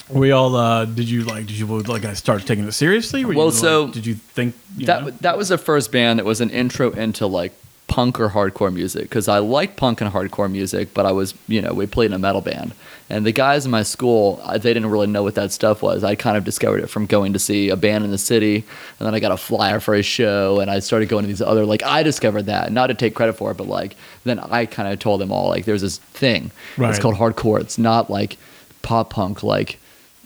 [0.09, 1.45] We all uh, did you like?
[1.45, 2.05] Did you like?
[2.05, 3.25] I start taking it seriously?
[3.25, 5.05] Were Well, you, so like, did you think you know?
[5.05, 7.53] that that was the first band that was an intro into like
[7.89, 11.61] punk or hardcore music because I liked punk and hardcore music, but I was, you
[11.61, 12.73] know, we played in a metal band.
[13.09, 16.03] And the guys in my school, they didn't really know what that stuff was.
[16.03, 19.07] I kind of discovered it from going to see a band in the city, and
[19.07, 21.65] then I got a flyer for a show, and I started going to these other,
[21.65, 24.93] like, I discovered that, not to take credit for it, but like, then I kind
[24.93, 26.51] of told them all, like, there's this thing.
[26.77, 26.91] Right.
[26.91, 27.59] It's called hardcore.
[27.59, 28.37] It's not like
[28.81, 29.79] pop punk, like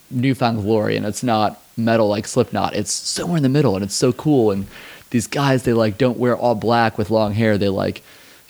[0.10, 2.76] New Found Glory, and it's not metal like Slipknot.
[2.76, 4.52] It's somewhere in the middle, and it's so cool.
[4.52, 4.68] And
[5.10, 7.58] these guys, they like don't wear all black with long hair.
[7.58, 8.02] They like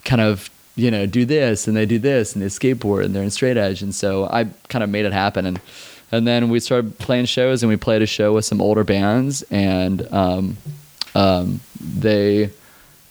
[0.05, 3.23] kind of you know do this and they do this and they skateboard and they're
[3.23, 3.81] in straight edge.
[3.83, 5.45] And so I kind of made it happen.
[5.45, 5.59] And
[6.13, 9.41] and then we started playing shows, and we played a show with some older bands,
[9.49, 10.57] and um,
[11.15, 12.51] um, they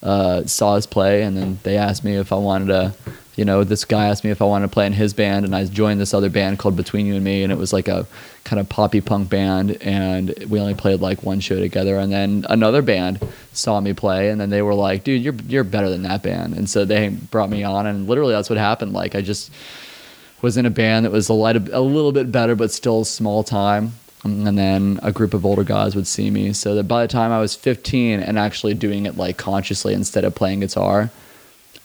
[0.04, 2.94] uh, saw us play, and then they asked me if I wanted to.
[3.36, 5.56] You know, this guy asked me if I wanted to play in his band, and
[5.56, 8.06] I joined this other band called Between You and Me, and it was like a
[8.44, 11.96] kind of poppy punk band, and we only played like one show together.
[11.98, 15.64] And then another band saw me play, and then they were like, "Dude, you're you're
[15.64, 18.92] better than that band," and so they brought me on, and literally that's what happened.
[18.92, 19.50] Like I just
[20.42, 23.42] was in a band that was a, light, a little bit better, but still small
[23.44, 23.92] time.
[24.24, 26.52] And then a group of older guys would see me.
[26.52, 30.24] So that by the time I was 15 and actually doing it like consciously instead
[30.24, 31.10] of playing guitar,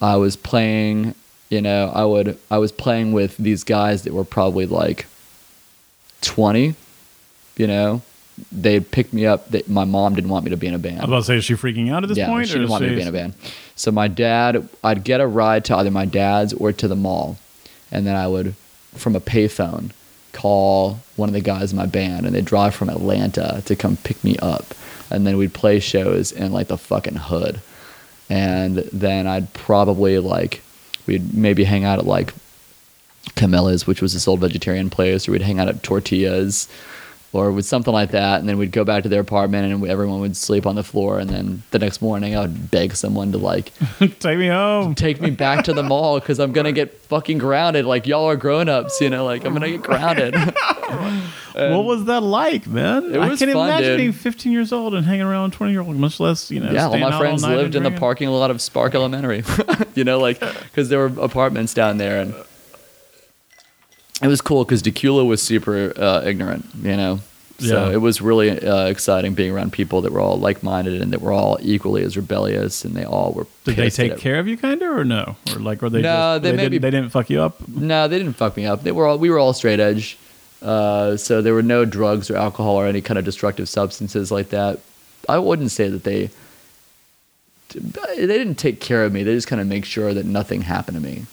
[0.02, 1.16] I was playing,
[1.50, 5.06] you know, I would, I was playing with these guys that were probably like
[6.22, 6.76] 20,
[7.56, 8.02] you know,
[8.52, 9.50] they picked me up.
[9.50, 11.24] They, my mom didn't want me to be in a band I was about to
[11.24, 12.48] say, is she freaking out at this yeah, point?
[12.48, 13.34] she didn't want me to be in a band.
[13.76, 17.38] So my dad, I'd get a ride to either my dad's or to the mall,
[17.92, 18.56] and then I would,
[18.94, 19.92] from a payphone,
[20.34, 23.98] call one of the guys in my band, and they'd drive from Atlanta to come
[23.98, 24.66] pick me up,
[25.10, 27.62] and then we'd play shows in like the fucking hood,
[28.30, 30.62] and then I'd probably like,
[31.08, 32.34] we'd maybe hang out at like
[33.36, 36.68] Camilla's, which was this old vegetarian place, or we'd hang out at Tortillas,
[37.34, 40.22] or with something like that, and then we'd go back to their apartment, and everyone
[40.22, 43.38] would sleep on the floor, and then the next morning I would beg someone to
[43.38, 43.72] like
[44.20, 44.96] Take me home.
[44.96, 47.86] take me back to the mall because I'm gonna get fucking grounded.
[47.86, 50.36] Like y'all are grown ups, you know, like I'm gonna get grounded.
[51.54, 53.14] what was that like, man?
[53.14, 53.98] It I can't fun, imagine dude.
[53.98, 56.88] being 15 years old and hanging around 20 year old, much less, you know, yeah,
[56.88, 59.44] all my friends all lived in the parking lot of Spark Elementary,
[59.96, 62.34] you know, like because there were apartments down there, and
[64.22, 67.20] it was cool because Dacula was super uh, ignorant, you know.
[67.60, 67.94] So Yeah.
[67.94, 71.32] it was really uh, exciting being around people that were all like-minded and that were
[71.32, 73.48] all equally as rebellious, and they all were.
[73.64, 75.36] Did they take care of you, kind of, or no?
[75.56, 77.68] Or like, were they No, just, they they, maybe- didn't, they didn't fuck you up?
[77.68, 78.84] No, they didn't fuck me up.
[78.84, 80.18] They were all we were all straight edge.
[80.62, 84.50] Uh, so there were no drugs or alcohol or any kind of destructive substances like
[84.50, 84.80] that.
[85.28, 86.30] I wouldn't say that they
[87.74, 89.24] they didn't take care of me.
[89.24, 91.26] They just kind of make sure that nothing happened to me.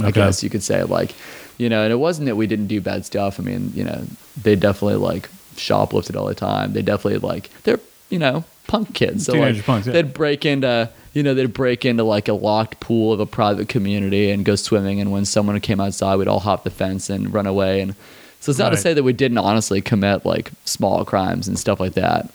[0.00, 1.14] I guess you could say like,
[1.58, 3.38] you know, and it wasn't that we didn't do bad stuff.
[3.38, 4.04] I mean, you know,
[4.40, 6.72] they definitely like shoplifted all the time.
[6.72, 9.26] They definitely like they're you know punk kids.
[9.26, 9.92] So Teenage like punks, yeah.
[9.94, 13.68] they'd break into you know they'd break into like a locked pool of a private
[13.68, 15.00] community and go swimming.
[15.00, 17.80] And when someone came outside, we'd all hop the fence and run away.
[17.80, 17.94] And
[18.40, 21.78] so it's not to say that we didn't honestly commit like small crimes and stuff
[21.78, 22.30] like that.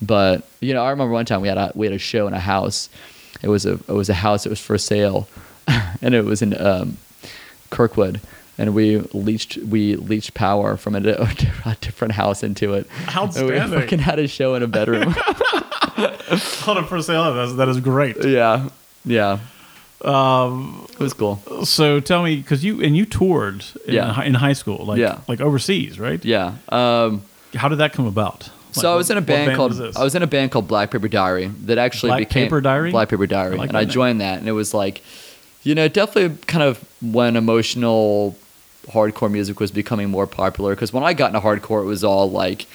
[0.00, 2.34] But you know, I remember one time we had a we had a show in
[2.34, 2.88] a house.
[3.42, 5.28] It was a it was a house that was for sale,
[6.02, 6.96] and it was in um,
[7.70, 8.20] Kirkwood.
[8.58, 10.98] And we leached we leached power from a,
[11.64, 12.86] a different house into it.
[12.98, 13.80] And we Outstanding.
[13.80, 15.14] fucking had a show in a bedroom.
[15.16, 17.34] Hold on for sale.
[17.34, 18.22] That's, that is great.
[18.24, 18.68] yeah,
[19.04, 19.38] yeah,
[20.04, 21.36] Um, it was cool.
[21.64, 24.22] so tell me, because you and you toured in, Yeah.
[24.22, 25.18] in high school, like Yeah.
[25.28, 26.22] like overseas, right?
[26.24, 26.54] Yeah.
[26.68, 27.22] Um,
[27.54, 28.50] How did that come about?
[28.72, 29.80] so I was in a what band, called?
[29.96, 32.90] I was in a band called Black Paper Diary that actually Black became Paper Diary?
[32.90, 33.92] Black Paper Diary, I like and I that name.
[33.94, 35.02] joined that, and it was like,
[35.62, 38.36] you know, definitely kind of when emotional
[38.88, 40.74] hardcore music was becoming more popular.
[40.74, 42.66] Because when I got into hardcore, it was all like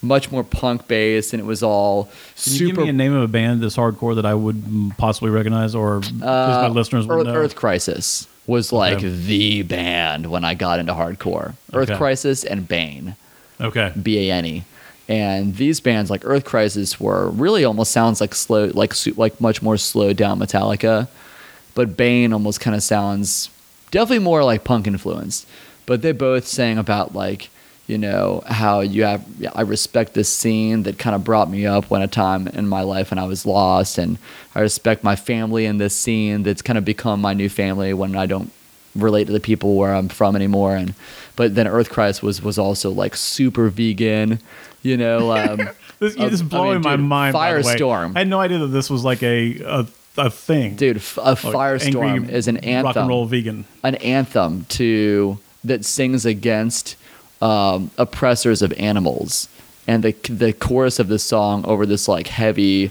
[0.00, 2.64] much more punk based, and it was all Can super.
[2.64, 4.62] you give me a name of a band that's hardcore that I would
[4.96, 7.34] possibly recognize, or least my Uh, listeners would Earth, know?
[7.34, 9.08] Earth Crisis was like Okay.
[9.08, 11.54] the band when I got into hardcore.
[11.72, 11.98] Earth Okay.
[11.98, 13.16] Crisis and Bane.
[13.60, 13.92] Okay.
[14.00, 14.62] B A N E.
[15.08, 19.62] And these bands like Earth Crisis were really almost sounds like slow, like like much
[19.62, 21.08] more slowed down Metallica,
[21.78, 23.50] but Bane almost kind of sounds
[23.92, 25.46] definitely more like punk influenced.
[25.86, 27.48] But they both sang about like
[27.86, 31.88] you know how you have I respect this scene that kind of brought me up
[31.90, 34.18] when a time in my life when I was lost, and
[34.54, 38.14] I respect my family in this scene that's kind of become my new family when
[38.16, 38.50] I don't
[38.94, 40.76] relate to the people where I'm from anymore.
[40.76, 40.94] And
[41.36, 44.40] but then Earth Crisis was was also like super vegan,
[44.82, 45.30] you know.
[45.38, 47.34] Um, This, you're Uh, just I blowing mean, my dude, mind.
[47.34, 47.44] the way.
[47.62, 48.12] Firestorm.
[48.14, 49.86] I had no idea that this was like a a,
[50.18, 50.76] a thing.
[50.76, 52.84] dude, f- a firestorm is an anthem.
[52.84, 53.64] Rock and roll vegan.
[53.82, 56.96] an anthem to that sings against
[57.40, 59.48] um, oppressors of animals,
[59.86, 62.90] and the the chorus of the song over this like heavy,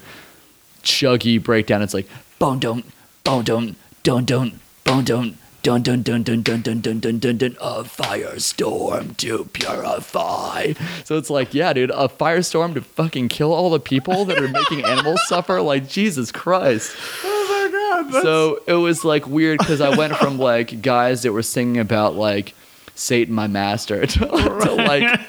[0.83, 1.81] chuggy breakdown.
[1.81, 2.07] It's like
[2.39, 2.85] bone don't
[3.23, 5.37] Boom dun dun dun boom dun
[5.67, 10.71] dun dun dun dun dun dun dun dun dun dun a firestorm to purify.
[11.03, 14.47] So it's like, yeah, dude, a firestorm to fucking kill all the people that are
[14.47, 15.61] making animals suffer.
[15.61, 16.95] Like Jesus Christ.
[17.23, 18.23] Oh my god.
[18.23, 22.15] So it was like weird because I went from like guys that were singing about
[22.15, 22.53] like
[22.95, 25.19] Satan, my master, to, to like,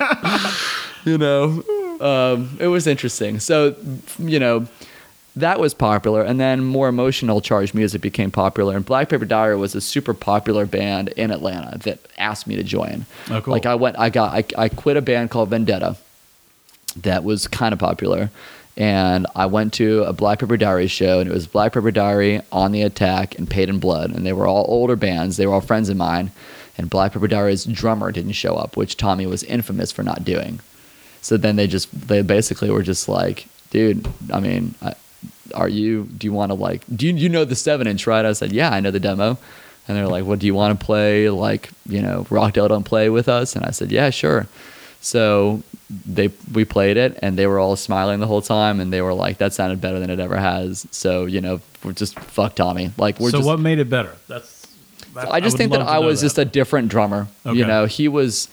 [1.05, 1.65] you know,
[2.01, 3.41] um, it was interesting.
[3.41, 3.75] So,
[4.19, 4.69] you know,
[5.41, 8.77] that was popular, and then more emotional charged music became popular.
[8.77, 12.63] And Black Paper Diary was a super popular band in Atlanta that asked me to
[12.63, 13.07] join.
[13.31, 13.53] Oh, cool.
[13.53, 15.97] Like I went, I got, I, I quit a band called Vendetta
[16.97, 18.31] that was kind of popular.
[18.77, 22.41] And I went to a Black Paper Diary show, and it was Black Paper Diary,
[22.53, 24.15] On the Attack, and Paid in Blood.
[24.15, 25.37] And they were all older bands.
[25.37, 26.31] They were all friends of mine.
[26.77, 30.61] And Black Paper Diary's drummer didn't show up, which Tommy was infamous for not doing.
[31.23, 34.95] So then they just, they basically were just like, dude, I mean, I,
[35.55, 38.25] are you, do you want to like, do you, you know the seven inch, right?
[38.25, 39.39] I said, yeah, I know the demo.
[39.87, 43.09] And they're like, well, do you want to play like, you know, Rockdale Don't Play
[43.09, 43.57] with us?
[43.57, 44.47] And I said, yeah, sure.
[45.01, 45.63] So
[46.07, 49.15] they we played it and they were all smiling the whole time and they were
[49.15, 50.87] like that sounded better than it ever has.
[50.91, 52.91] So you know we're just fuck Tommy.
[52.99, 53.47] Like we're so just.
[53.47, 54.15] what made it better?
[54.27, 54.67] That's.
[55.15, 57.29] that- I just would think that I was just a different drummer.
[57.47, 57.59] Okay.
[57.59, 58.49] You know he was,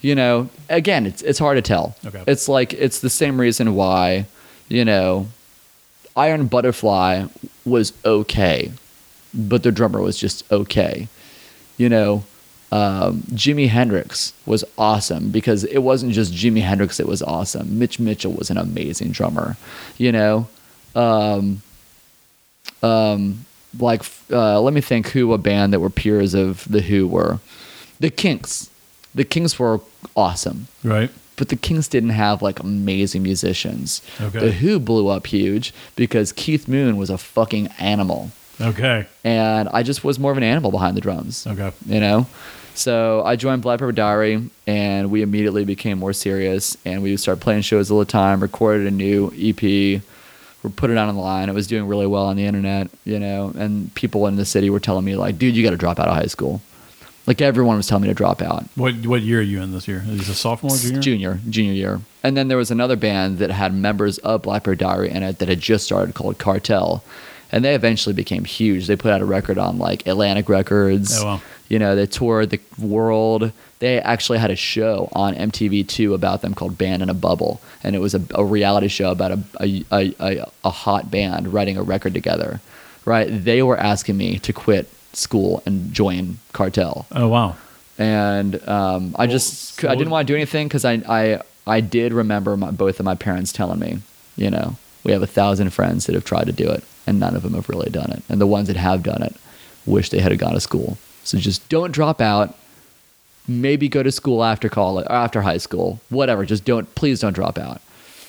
[0.00, 1.96] you know again it's it's hard to tell.
[2.04, 2.24] Okay.
[2.26, 4.26] It's like it's the same reason why,
[4.68, 5.28] you know,
[6.20, 7.24] Iron Butterfly
[7.64, 8.72] was okay,
[9.32, 11.08] but the drummer was just okay.
[11.78, 12.24] You know,
[12.70, 17.78] um, Jimi Hendrix was awesome because it wasn't just Jimi Hendrix that was awesome.
[17.78, 19.56] Mitch Mitchell was an amazing drummer.
[19.96, 20.48] You know,
[20.94, 21.62] um,
[22.82, 23.46] um,
[23.78, 27.40] like uh, let me think who a band that were peers of the Who were.
[27.98, 28.68] The Kinks.
[29.14, 29.80] The Kinks were
[30.14, 31.10] awesome right.
[31.40, 34.02] But the Kinks didn't have like amazing musicians.
[34.20, 34.38] Okay.
[34.40, 38.30] The Who blew up huge because Keith Moon was a fucking animal,
[38.60, 39.06] Okay.
[39.24, 41.46] and I just was more of an animal behind the drums.
[41.46, 41.72] Okay.
[41.86, 42.26] You know,
[42.74, 47.40] so I joined Black Paper Diary, and we immediately became more serious, and we started
[47.40, 48.40] playing shows all the time.
[48.40, 49.62] Recorded a new EP.
[49.62, 51.48] We put it out online.
[51.48, 54.68] It was doing really well on the internet, you know, and people in the city
[54.68, 56.60] were telling me like, "Dude, you got to drop out of high school."
[57.30, 58.64] Like everyone was telling me to drop out.
[58.74, 60.02] What what year are you in this year?
[60.08, 61.00] Is this a sophomore, junior?
[61.00, 64.74] junior junior year and then there was another band that had members of Black Paper
[64.74, 67.04] Diary in it that had just started called cartel
[67.52, 71.24] and they eventually became huge they put out a record on like atlantic records Oh,
[71.24, 71.40] wow.
[71.68, 76.52] you know they toured the world they actually had a show on mtv2 about them
[76.54, 80.14] called band in a bubble and it was a, a reality show about a, a,
[80.20, 82.60] a, a hot band writing a record together
[83.04, 87.56] right they were asking me to quit school and join cartel Oh wow.
[87.98, 92.12] and um, I just I didn't want to do anything because I, I I did
[92.12, 93.98] remember my, both of my parents telling me,
[94.36, 97.36] you know, we have a thousand friends that have tried to do it, and none
[97.36, 99.34] of them have really done it, and the ones that have done it
[99.86, 100.96] wish they had gone to school.
[101.24, 102.56] So just don't drop out.
[103.48, 106.44] Maybe go to school after college or after high school, whatever.
[106.46, 107.80] Just don't please don't drop out.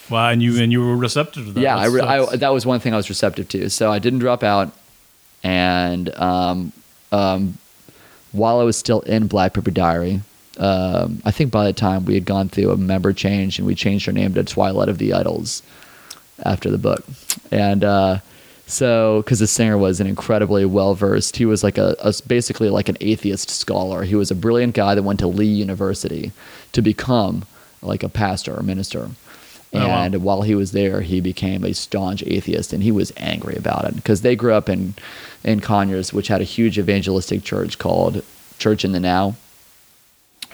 [0.09, 1.61] Wow, and you and you were receptive to that.
[1.61, 3.69] Yeah, I, re- I, that was one thing I was receptive to.
[3.69, 4.73] So I didn't drop out,
[5.43, 6.71] and um,
[7.11, 7.57] um,
[8.31, 10.21] while I was still in Black Paper Diary,
[10.57, 13.75] um, I think by the time we had gone through a member change and we
[13.75, 15.63] changed our name to Twilight of the Idols
[16.43, 17.03] after the book,
[17.51, 18.19] and uh,
[18.67, 22.69] so because the singer was an incredibly well versed, he was like a, a basically
[22.69, 24.03] like an atheist scholar.
[24.03, 26.31] He was a brilliant guy that went to Lee University
[26.71, 27.43] to become
[27.81, 29.09] like a pastor or minister.
[29.73, 30.03] Oh, wow.
[30.03, 33.85] And while he was there, he became a staunch atheist, and he was angry about
[33.85, 34.95] it because they grew up in
[35.43, 38.23] in Conyers, which had a huge evangelistic church called
[38.59, 39.35] Church in the Now.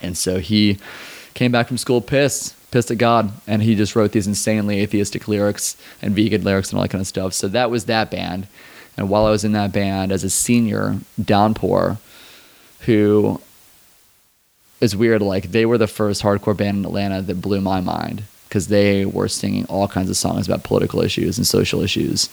[0.01, 0.77] And so he
[1.33, 5.27] came back from school pissed, pissed at God, and he just wrote these insanely atheistic
[5.27, 7.33] lyrics and vegan lyrics and all that kind of stuff.
[7.33, 8.47] So that was that band.
[8.95, 11.97] And while I was in that band as a senior, Downpour,
[12.81, 13.41] who
[14.79, 18.23] is weird, like they were the first hardcore band in Atlanta that blew my mind
[18.47, 22.29] because they were singing all kinds of songs about political issues and social issues.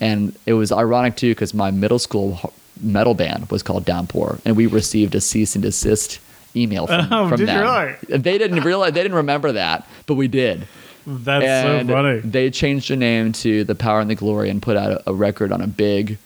[0.00, 4.56] And it was ironic too because my middle school metal band was called Downpour, and
[4.56, 6.18] we received a cease and desist
[6.56, 7.62] email from, Oh, from did you them.
[8.08, 8.18] really?
[8.18, 10.66] They didn't realize they didn't remember that, but we did.
[11.06, 12.18] That's and so funny.
[12.20, 15.12] they changed their name to The Power and the Glory and put out a, a
[15.14, 16.18] record on a big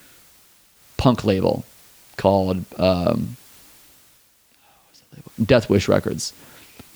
[0.99, 1.64] punk label
[2.17, 3.37] called um,
[5.43, 6.33] Death Wish Records.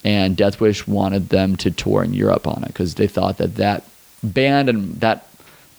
[0.05, 3.57] And Death Wish wanted them to tour in Europe on it because they thought that
[3.57, 3.85] that
[4.23, 5.27] band and that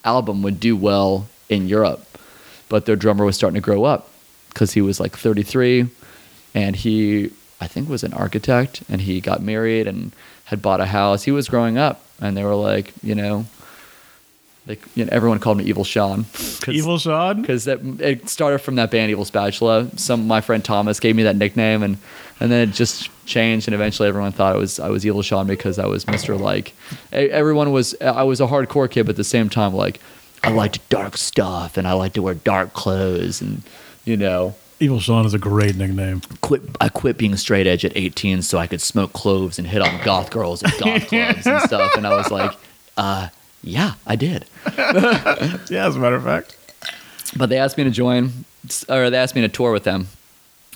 [0.04, 2.06] album would do well in Europe.
[2.68, 4.08] But their drummer was starting to grow up
[4.48, 5.88] because he was like 33
[6.54, 10.12] and he, I think, was an architect and he got married and
[10.44, 11.24] had bought a house.
[11.24, 13.46] He was growing up and they were like, you know,
[14.66, 16.24] They, you know, everyone called me Evil Sean.
[16.68, 17.40] Evil Sean?
[17.40, 19.88] because that it started from that band Evil Spatula.
[19.96, 21.98] Some my friend Thomas gave me that nickname, and
[22.38, 25.48] and then it just changed, and eventually everyone thought it was I was Evil Sean
[25.48, 26.74] because I was Mister like.
[27.12, 30.00] Everyone was I was a hardcore kid, but at the same time like
[30.44, 33.62] I liked dark stuff and I liked to wear dark clothes and
[34.04, 36.22] you know Evil Sean is a great nickname.
[36.40, 39.82] quit I quit being straight edge at 18 so I could smoke cloves and hit
[39.82, 42.52] on goth girls at goth clubs and stuff, and I was like,
[42.96, 43.28] uh.
[43.62, 44.44] Yeah, I did.
[45.70, 46.56] Yeah, as a matter of fact.
[47.36, 48.44] but they asked me to join
[48.88, 50.08] or they asked me to tour with them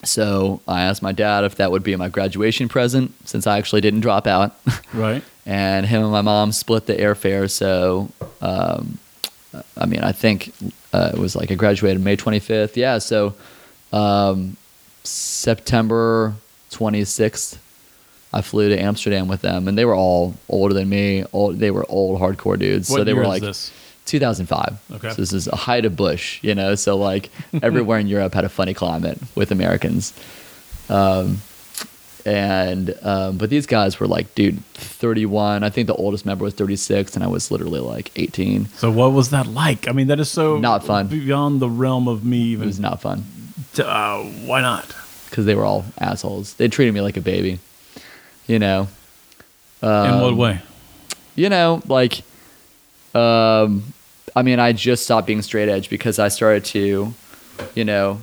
[0.05, 3.81] so i asked my dad if that would be my graduation present since i actually
[3.81, 4.55] didn't drop out
[4.93, 5.23] Right.
[5.47, 8.09] and him and my mom split the airfare so
[8.41, 8.99] um,
[9.79, 10.53] i mean i think
[10.93, 13.35] uh, it was like i graduated may 25th yeah so
[13.93, 14.57] um,
[15.05, 16.35] september
[16.71, 17.57] 26th
[18.39, 21.71] i flew to amsterdam with them and they were all older than me old, they
[21.77, 23.73] were old hardcore dudes What so they year were like this?
[24.07, 24.79] 2005.
[24.97, 25.11] Okay.
[25.11, 26.77] So this is a height of Bush, you know.
[26.77, 27.25] So like
[27.69, 30.13] everywhere in Europe had a funny climate with Americans,
[30.89, 31.43] um,
[32.25, 35.65] and um, but these guys were like, dude, 31.
[35.65, 38.67] I think the oldest member was 36, and I was literally like 18.
[38.77, 39.89] So what was that like?
[39.89, 41.09] I mean, that is so Not fun.
[41.09, 43.25] Beyond the realm of me Even It was not fun
[43.75, 44.87] to- uh, why not?
[45.31, 46.55] because they were all assholes.
[46.55, 47.59] They treated me like a baby,
[48.47, 48.89] you know.
[49.83, 50.61] In Um, what way?
[51.35, 52.23] you know, like,
[53.15, 53.93] um,
[54.35, 57.15] I mean, I just stopped being straight edge because I started to,
[57.75, 58.21] you know,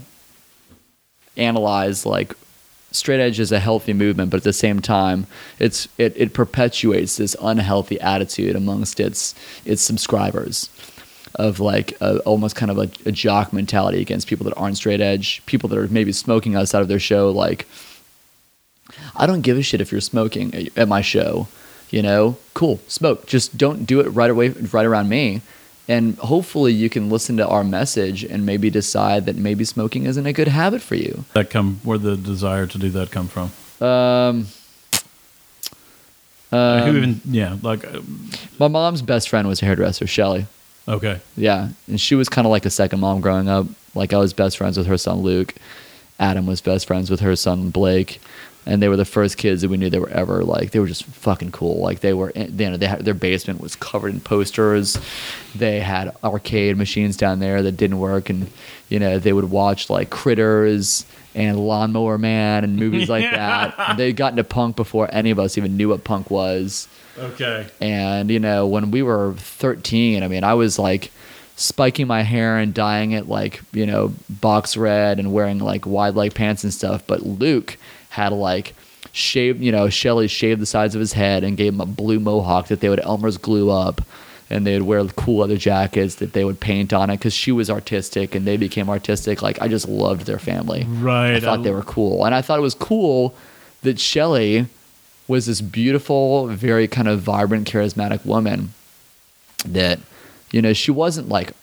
[1.37, 2.33] analyze like
[2.91, 5.25] straight edge is a healthy movement, but at the same time,
[5.59, 10.69] it's it, it perpetuates this unhealthy attitude amongst its its subscribers
[11.35, 15.01] of like a, almost kind of a, a jock mentality against people that aren't straight
[15.01, 17.67] edge, people that are maybe smoking us out of their show, like
[19.15, 21.47] I don't give a shit if you're smoking at- my show.
[21.89, 23.27] You know, cool, smoke.
[23.27, 25.41] Just don't do it right away, right around me.
[25.87, 30.25] And hopefully, you can listen to our message and maybe decide that maybe smoking isn't
[30.25, 31.25] a good habit for you.
[31.33, 33.51] That come where the desire to do that come from?
[33.85, 34.47] Um,
[36.51, 37.21] Who um, even?
[37.25, 38.01] Yeah, like uh,
[38.59, 40.45] my mom's best friend was a hairdresser, Shelly.
[40.87, 41.19] okay.
[41.35, 43.67] Yeah, and she was kind of like a second mom growing up.
[43.93, 45.53] Like I was best friends with her son Luke.
[46.19, 48.21] Adam was best friends with her son Blake,
[48.65, 50.87] and they were the first kids that we knew they were ever like they were
[50.87, 51.79] just fucking cool.
[51.79, 54.97] Like they were, in, you know, they had, their basement was covered in posters.
[55.55, 58.49] They had arcade machines down there that didn't work, and
[58.89, 61.05] you know they would watch like Critters
[61.35, 63.75] and Lawnmower Man and movies like that.
[63.77, 66.87] And they got into punk before any of us even knew what punk was.
[67.17, 67.67] Okay.
[67.79, 71.11] And, you know, when we were 13, I mean, I was like
[71.55, 76.15] spiking my hair and dyeing it like, you know, box red and wearing like wide
[76.15, 77.05] leg pants and stuff.
[77.05, 77.77] But Luke
[78.13, 78.75] had like
[79.11, 82.19] shaved, you know, Shelly shaved the sides of his head and gave him a blue
[82.19, 84.01] mohawk that they would Elmer's glue up.
[84.49, 87.51] And they would wear cool leather jackets that they would paint on it because she
[87.51, 89.41] was artistic and they became artistic.
[89.41, 90.85] Like, I just loved their family.
[90.87, 91.33] Right.
[91.33, 92.23] I thought they were cool.
[92.23, 93.33] And I thought it was cool
[93.81, 94.67] that Shelley
[95.27, 98.73] was this beautiful, very kind of vibrant, charismatic woman
[99.65, 99.99] that,
[100.51, 101.53] you know, she wasn't like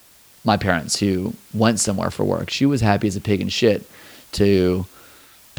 [0.45, 2.51] my parents who went somewhere for work.
[2.51, 3.89] She was happy as a pig in shit
[4.33, 4.87] to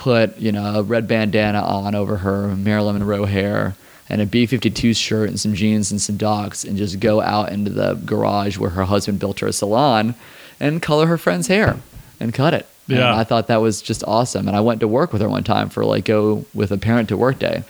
[0.02, 3.76] put, you know, a red bandana on over her Marilyn Monroe hair
[4.10, 7.52] and a B 52 shirt and some jeans and some docs and just go out
[7.52, 10.16] into the garage where her husband built her a salon
[10.60, 11.78] and color her friend's hair
[12.20, 12.66] and cut it.
[12.90, 13.16] And Yeah.
[13.16, 14.48] I thought that was just awesome.
[14.48, 17.10] And I went to work with her one time for like go with a parent
[17.10, 17.64] to work day.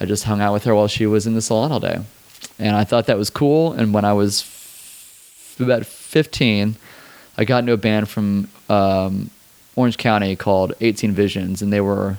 [0.00, 2.00] I just hung out with her while she was in the salon all day.
[2.58, 3.72] And I thought that was cool.
[3.74, 6.76] And when I was f- about 15,
[7.36, 9.30] I got into a band from um,
[9.76, 12.18] Orange County called 18 Visions, and they were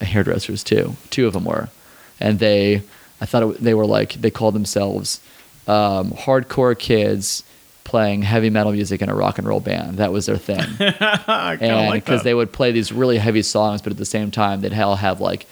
[0.00, 0.96] hairdressers too.
[1.10, 1.68] Two of them were.
[2.18, 2.82] And they,
[3.20, 5.20] I thought it, they were like, they called themselves
[5.66, 7.44] um, hardcore kids
[7.84, 9.98] playing heavy metal music in a rock and roll band.
[9.98, 12.24] That was their thing and like because that.
[12.24, 15.20] they would play these really heavy songs, but at the same time they'd all have
[15.20, 15.46] like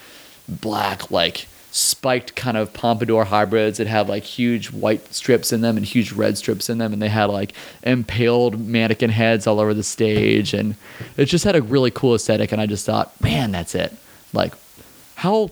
[0.48, 5.76] black, like spiked kind of pompadour hybrids that had like huge white strips in them
[5.76, 7.52] and huge red strips in them, and they had like
[7.82, 10.74] impaled mannequin heads all over the stage, and
[11.16, 12.52] it just had a really cool aesthetic.
[12.52, 13.94] And I just thought, man, that's it.
[14.32, 14.54] Like,
[15.16, 15.50] how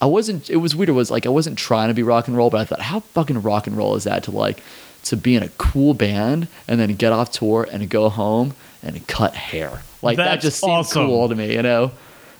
[0.00, 0.48] I wasn't.
[0.50, 0.88] It was weird.
[0.88, 3.00] It was like I wasn't trying to be rock and roll, but I thought, how
[3.00, 4.62] fucking rock and roll is that to like
[5.04, 9.06] to be in a cool band and then get off tour and go home and
[9.06, 9.82] cut hair.
[10.02, 11.06] Like that just seemed awesome.
[11.06, 11.92] cool to me, you know.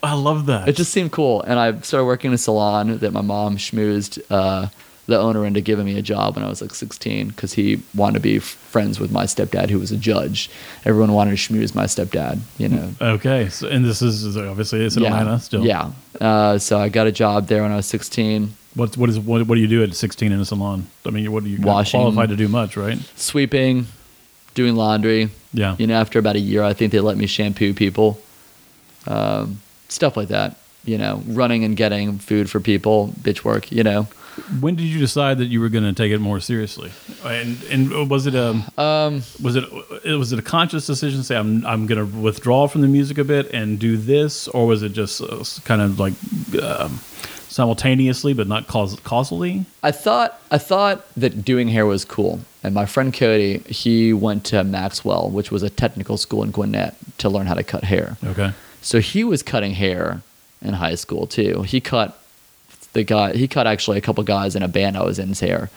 [0.03, 0.69] I love that.
[0.69, 4.23] It just seemed cool, and I started working in a salon that my mom schmoozed
[4.31, 4.69] uh,
[5.07, 8.15] the owner into giving me a job when I was like 16 because he wanted
[8.15, 10.51] to be f- friends with my stepdad, who was a judge.
[10.85, 12.93] Everyone wanted to schmooze my stepdad, you know.
[13.01, 13.49] okay.
[13.49, 15.09] So, and this is is obviously it's in yeah.
[15.19, 15.65] Atlanta still.
[15.65, 15.93] Yeah.
[16.21, 18.55] Uh, so I got a job there when I was 16.
[18.75, 20.87] What what is what, what do you do at 16 in a salon?
[21.07, 22.01] I mean, what do you Washing.
[22.01, 22.99] qualified to do much, right?
[23.17, 23.87] Sweeping,
[24.55, 25.31] doing laundry.
[25.55, 25.75] Yeah.
[25.79, 28.21] You know, after about a year, I think they let me shampoo people,
[29.07, 30.57] um, stuff like that.
[30.85, 33.71] You know, running and getting food for people, bitch work.
[33.71, 34.07] You know,
[34.61, 36.93] When did you decide that you were going to take it more seriously?
[37.25, 39.65] And and was it a um, was it
[40.05, 43.19] was it a conscious decision to say I'm I'm going to withdraw from the music
[43.19, 46.15] a bit and do this, or was it just uh, kind of like
[46.63, 47.01] um,
[47.49, 49.65] simultaneously but not caus- causally?
[49.83, 54.45] I thought I thought that doing hair was cool, and my friend Cody, he went
[54.47, 58.17] to Maxwell, which was a technical school in Gwinnett, to learn how to cut hair.
[58.25, 58.53] Okay.
[58.83, 60.23] So he was cutting hair
[60.63, 61.63] in high school too.
[61.63, 62.19] He cut
[62.93, 63.35] the guy.
[63.35, 65.71] He cut actually a couple guys in a band I was in's hair,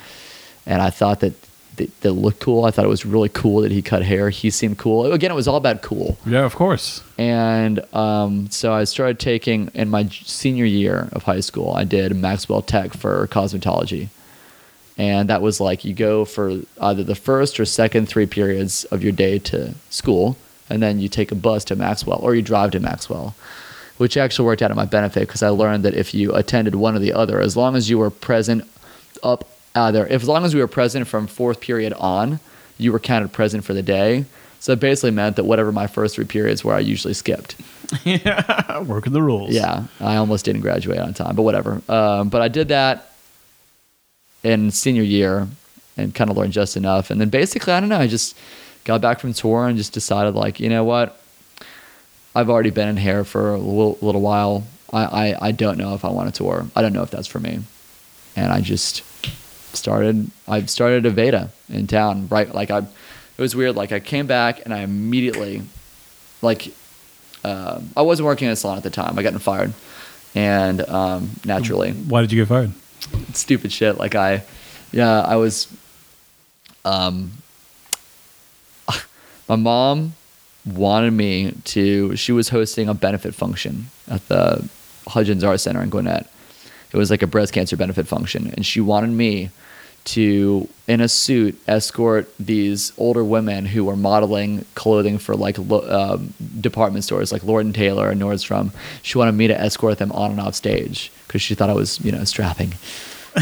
[0.65, 1.33] and I thought that
[1.75, 2.65] they, they looked cool.
[2.65, 4.29] I thought it was really cool that he cut hair.
[4.29, 5.11] He seemed cool.
[5.11, 6.17] Again, it was all about cool.
[6.25, 7.03] Yeah, of course.
[7.17, 11.73] And um, so I started taking in my senior year of high school.
[11.73, 14.09] I did Maxwell Tech for cosmetology,
[14.97, 19.03] and that was like you go for either the first or second three periods of
[19.03, 20.37] your day to school,
[20.71, 23.35] and then you take a bus to Maxwell or you drive to Maxwell,
[23.97, 26.95] which actually worked out in my benefit because I learned that if you attended one
[26.95, 28.67] or the other, as long as you were present
[29.21, 32.39] up either, if as long as we were present from fourth period on,
[32.77, 34.25] you were counted present for the day.
[34.59, 37.55] So it basically meant that whatever my first three periods were, I usually skipped.
[38.03, 39.51] yeah, Working the rules.
[39.51, 41.81] Yeah, I almost didn't graduate on time, but whatever.
[41.89, 43.11] Um, but I did that
[44.43, 45.47] in senior year
[45.97, 47.09] and kind of learned just enough.
[47.09, 48.37] And then basically, I don't know, I just
[48.83, 51.21] got back from tour and just decided, like, you know what?
[52.35, 54.65] I've already been in hair for a little, little while.
[54.93, 56.65] I, I, I don't know if I want to tour.
[56.75, 57.59] I don't know if that's for me.
[58.35, 59.03] And I just
[59.75, 62.53] started, I started Aveda in town, right?
[62.53, 62.85] Like, I, it
[63.37, 63.75] was weird.
[63.75, 65.61] Like, I came back and I immediately,
[66.41, 66.73] like,
[67.43, 69.17] um, I wasn't working in a salon at the time.
[69.17, 69.73] I got fired,
[70.35, 72.71] and um, naturally, Why did you get fired?
[73.33, 73.97] stupid shit.
[73.97, 74.43] Like I,
[74.91, 75.67] yeah, I was.
[76.85, 77.31] Um,
[79.47, 80.13] my mom
[80.65, 82.15] wanted me to.
[82.15, 84.67] She was hosting a benefit function at the
[85.07, 86.27] Hudgens Art Center in Gwinnett.
[86.91, 89.49] It was like a breast cancer benefit function, and she wanted me
[90.03, 96.33] to, in a suit, escort these older women who were modeling clothing for like um,
[96.59, 98.71] department stores like Lord and Taylor and Nordstrom.
[99.03, 101.99] She wanted me to escort them on and off stage because she thought I was,
[102.01, 102.73] you know, strapping.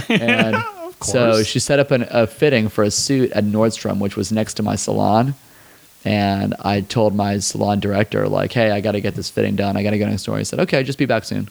[0.10, 0.56] And
[1.02, 4.56] so she set up an, a fitting for a suit at Nordstrom, which was next
[4.56, 5.34] to my salon.
[6.06, 9.76] And I told my salon director, like, hey, I got to get this fitting done.
[9.76, 10.38] I got to go next door.
[10.38, 11.50] He said, okay, just be back soon.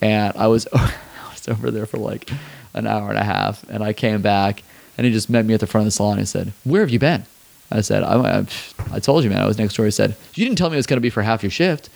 [0.00, 0.92] And I was, I
[1.30, 2.30] was over there for like
[2.74, 3.64] an hour and a half.
[3.70, 4.62] And I came back
[4.98, 6.18] and he just met me at the front of the salon.
[6.18, 7.24] He said, where have you been?
[7.70, 8.46] I said, I, I,
[8.92, 9.86] I told you, man, I was next door.
[9.86, 11.88] He said, you didn't tell me it was going to be for half your shift.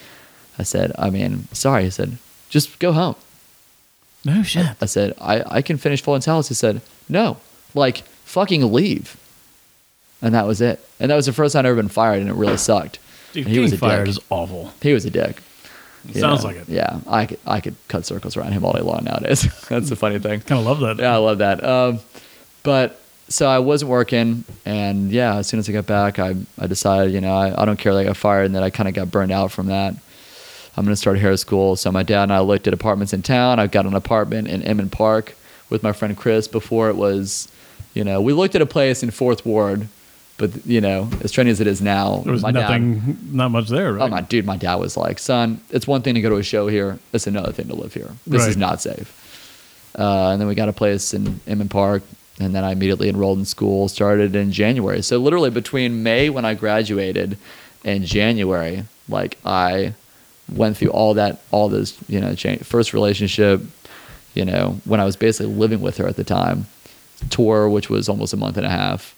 [0.59, 1.85] I said, I mean, sorry.
[1.85, 2.17] He said,
[2.49, 3.17] just go home.
[4.25, 4.67] No shit.
[4.81, 6.49] I said, I, I can finish full house.
[6.49, 7.37] He said, no,
[7.75, 9.17] like fucking leave.
[10.23, 10.85] And that was it.
[10.99, 12.99] And that was the first time I'd ever been fired, and it really sucked.
[13.33, 14.17] Dude, he was a fired dick.
[14.17, 14.73] is awful.
[14.81, 15.43] He was a dick.
[16.13, 16.49] Sounds know?
[16.49, 16.69] like it.
[16.69, 19.43] Yeah, I could, I could cut circles around him all day long nowadays.
[19.69, 20.41] That's the funny thing.
[20.41, 20.99] Kind of love that.
[20.99, 21.63] Yeah, I love that.
[21.63, 22.01] Um,
[22.63, 26.67] but so I wasn't working, and yeah, as soon as I got back, I, I
[26.67, 28.89] decided, you know, I, I don't care that I got fired and that I kind
[28.89, 29.95] of got burned out from that.
[30.77, 31.75] I'm going to start hair school.
[31.77, 33.59] So my dad and I looked at apartments in town.
[33.59, 35.35] I got an apartment in Inman Park
[35.71, 37.51] with my friend Chris before it was,
[37.95, 39.89] you know, we looked at a place in Fourth Ward,
[40.39, 43.51] but you know, as trendy as it is now, There was my dad, nothing, not
[43.51, 44.05] much there, right?
[44.05, 46.43] Oh my dude, my dad was like, "Son, it's one thing to go to a
[46.43, 46.99] show here.
[47.13, 48.11] It's another thing to live here.
[48.27, 49.23] This is not safe."
[49.99, 52.03] Uh, and then we got a place in Inman Park,
[52.39, 53.89] and then I immediately enrolled in school.
[53.89, 55.03] Started in January.
[55.03, 57.39] So literally between May when I graduated
[57.85, 59.95] and January, like I
[60.53, 63.63] went through all that, all this, you know, change, first relationship.
[64.35, 66.67] You know, when I was basically living with her at the time,
[67.31, 69.16] tour, which was almost a month and a half,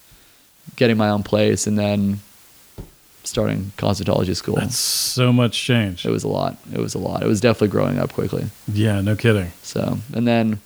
[0.76, 2.20] getting my own place, and then
[3.24, 4.56] starting cosmetology school.
[4.56, 6.06] That's so much change.
[6.06, 6.56] It was a lot.
[6.72, 7.22] It was a lot.
[7.22, 8.46] It was definitely growing up quickly.
[8.72, 9.52] Yeah, no kidding.
[9.62, 10.60] So, and then,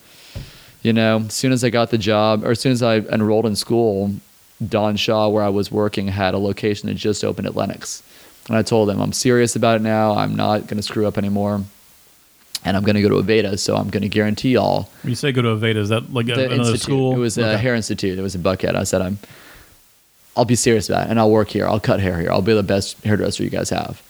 [0.81, 3.45] you know, as soon as I got the job, or as soon as I enrolled
[3.45, 4.13] in school,
[4.65, 8.01] Don Shaw, where I was working, had a location that just opened at Lenox.
[8.47, 10.15] And I told him, I'm serious about it now.
[10.15, 11.61] I'm not going to screw up anymore.
[12.65, 13.59] And I'm going to go to Aveda.
[13.59, 16.29] So I'm going to guarantee y'all When you say go to Aveda, is that like
[16.29, 16.81] a, the another institute.
[16.81, 17.13] school?
[17.13, 17.61] It was a Okay.
[17.61, 18.17] hair institute.
[18.17, 18.75] It was in Buckhead.
[18.75, 19.17] I said, I'm,
[20.35, 21.67] I'll be serious about it, and I'll work here.
[21.67, 22.31] I'll cut hair here.
[22.31, 24.01] I'll be the best hairdresser you guys have.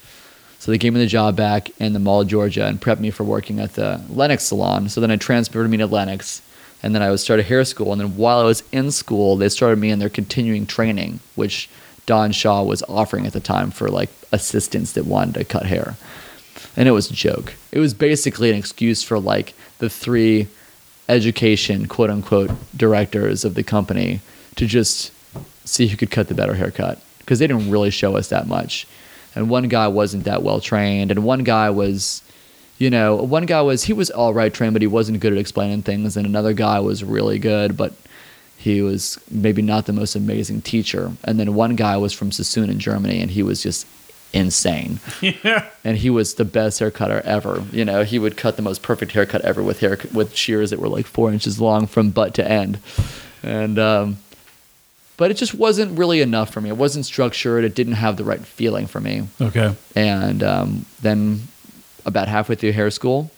[0.60, 3.12] So they gave me the job back in the Mall of Georgia and prepped me
[3.12, 4.88] for working at the Lenox salon.
[4.88, 6.42] So then I transferred me to Lenox,
[6.82, 7.92] and then I was started hair school.
[7.92, 11.70] And then while I was in school, they started me in their continuing training, which
[12.06, 15.96] Don Shaw was offering at the time for like assistants that wanted to cut hair
[16.76, 17.54] and it was a joke.
[17.72, 20.48] It was basically an excuse for like the three
[21.10, 24.22] education, quote unquote, directors of the company
[24.56, 25.12] to just
[25.66, 28.88] see who could cut the better haircut because they didn't really show us that much.
[29.36, 32.22] And one guy wasn't that well trained, and one guy was,
[32.78, 35.40] you know, one guy was he was all right trained, but he wasn't good at
[35.40, 37.94] explaining things, and another guy was really good, but
[38.58, 41.12] he was maybe not the most amazing teacher.
[41.24, 43.86] And then one guy was from Sassoon in Germany, and he was just
[44.34, 45.00] insane.
[45.22, 45.68] Yeah.
[45.84, 47.64] And he was the best haircutter ever.
[47.72, 50.80] You know, he would cut the most perfect haircut ever with hair with shears that
[50.80, 52.80] were like four inches long from butt to end.
[53.42, 54.18] And um,
[55.18, 56.70] but it just wasn't really enough for me.
[56.70, 57.64] It wasn't structured.
[57.64, 59.28] It didn't have the right feeling for me.
[59.40, 59.76] Okay.
[59.96, 61.42] And um, then
[62.06, 63.30] about halfway through hair school,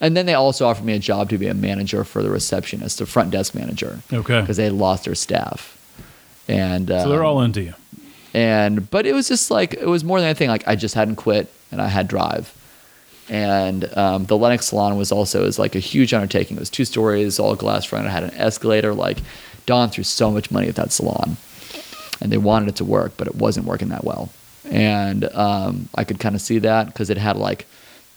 [0.00, 3.00] and then they also offered me a job to be a manager for the receptionist,
[3.00, 4.40] a front desk manager, Okay.
[4.40, 5.76] because they lost their staff.
[6.48, 7.74] And So they're um, all into you.
[8.32, 11.16] and but it was just like it was more than anything like I just hadn't
[11.16, 12.52] quit and I had drive.
[13.28, 16.56] And um, the Lenox salon was also is like a huge undertaking.
[16.56, 18.06] It was two stories, all glass front.
[18.06, 18.92] It had an escalator.
[18.94, 19.18] Like
[19.70, 21.36] Don threw so much money at that salon,
[22.20, 24.28] and they wanted it to work, but it wasn't working that well.
[24.64, 27.66] And um, I could kind of see that because it had like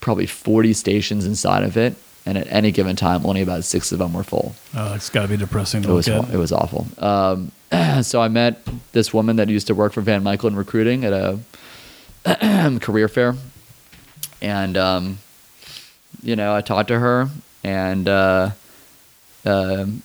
[0.02, 1.94] probably 40 stations inside of it,
[2.26, 4.56] and at any given time, only about six of them were full.
[4.76, 6.88] Oh, it's got to be depressing to It was it was awful.
[6.98, 7.52] Um,
[8.02, 8.60] so I met
[8.94, 11.40] this woman that used to work for Van Michael in recruiting at a
[12.82, 13.36] career fair,
[14.42, 15.20] and um,
[16.24, 17.30] you know I talked to her,
[17.64, 18.50] and uh,
[19.46, 20.02] um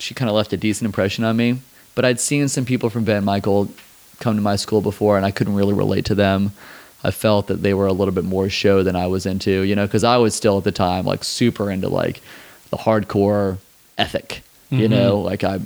[0.00, 1.58] she kind of left a decent impression on me.
[1.94, 3.68] But I'd seen some people from Van Michael
[4.18, 6.52] come to my school before, and I couldn't really relate to them.
[7.02, 9.74] I felt that they were a little bit more show than I was into, you
[9.74, 12.20] know, because I was still at the time like super into like
[12.70, 13.56] the hardcore
[13.96, 14.90] ethic, you Mhm.
[14.90, 15.60] know, like I,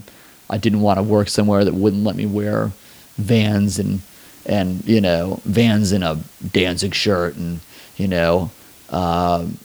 [0.48, 2.70] I didn't want to work somewhere that wouldn't let me wear
[3.18, 4.00] Vans and
[4.46, 6.18] and you know Vans in a
[6.52, 7.60] Danzig shirt and
[7.96, 8.50] you know
[8.90, 9.56] um,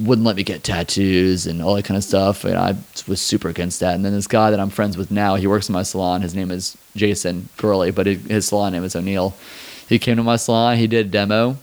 [0.00, 2.44] wouldn't let me get tattoos and all that kind of stuff.
[2.44, 2.76] And I
[3.06, 3.94] was super against that.
[3.94, 6.22] And then this guy that I'm friends with now, he works in my salon.
[6.22, 9.34] His name is Jason Gurley, but his salon name is O'Neill.
[9.88, 10.76] He came to my salon.
[10.78, 11.56] He did a demo,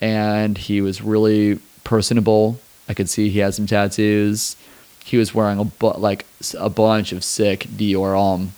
[0.00, 2.60] and he was really personable.
[2.88, 4.56] I could see he had some tattoos.
[5.04, 6.24] He was wearing a bu- like
[6.58, 8.52] a bunch of sick Dior Homme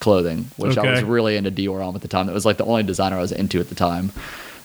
[0.00, 2.26] clothing, which I was really into Dior Homme at the time.
[2.26, 4.12] That was like the only designer I was into at the time.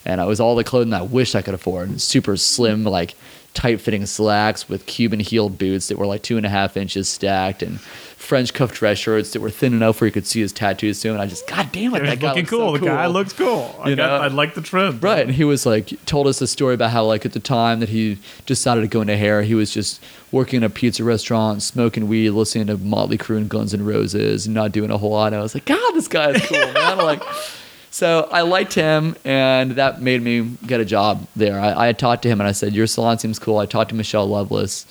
[0.05, 2.01] And it was all the clothing that I wish I could afford.
[2.01, 3.15] Super slim, like
[3.53, 7.09] tight fitting slacks with Cuban heeled boots that were like two and a half inches
[7.09, 10.53] stacked and French cuff dress shirts that were thin enough where you could see his
[10.53, 11.11] tattoos too.
[11.11, 12.71] And I just, God damn it, It's that guy looking looks so cool.
[12.73, 13.13] The guy cool.
[13.13, 13.75] looks cool.
[13.83, 14.25] I, You got, know?
[14.25, 14.99] I like the trim.
[15.01, 15.23] Right.
[15.25, 17.89] And he was like, told us a story about how, like, at the time that
[17.89, 22.07] he decided to go into hair, he was just working in a pizza restaurant, smoking
[22.07, 25.27] weed, listening to Motley Crue and Guns N' Roses, and not doing a whole lot.
[25.33, 26.97] And I was like, God, this guy is cool, man.
[26.99, 27.21] Like,
[27.91, 31.59] so I liked him, and that made me get a job there.
[31.59, 33.57] I, I had talked to him, and I said, Your salon seems cool.
[33.57, 34.85] I talked to Michelle Lovelace,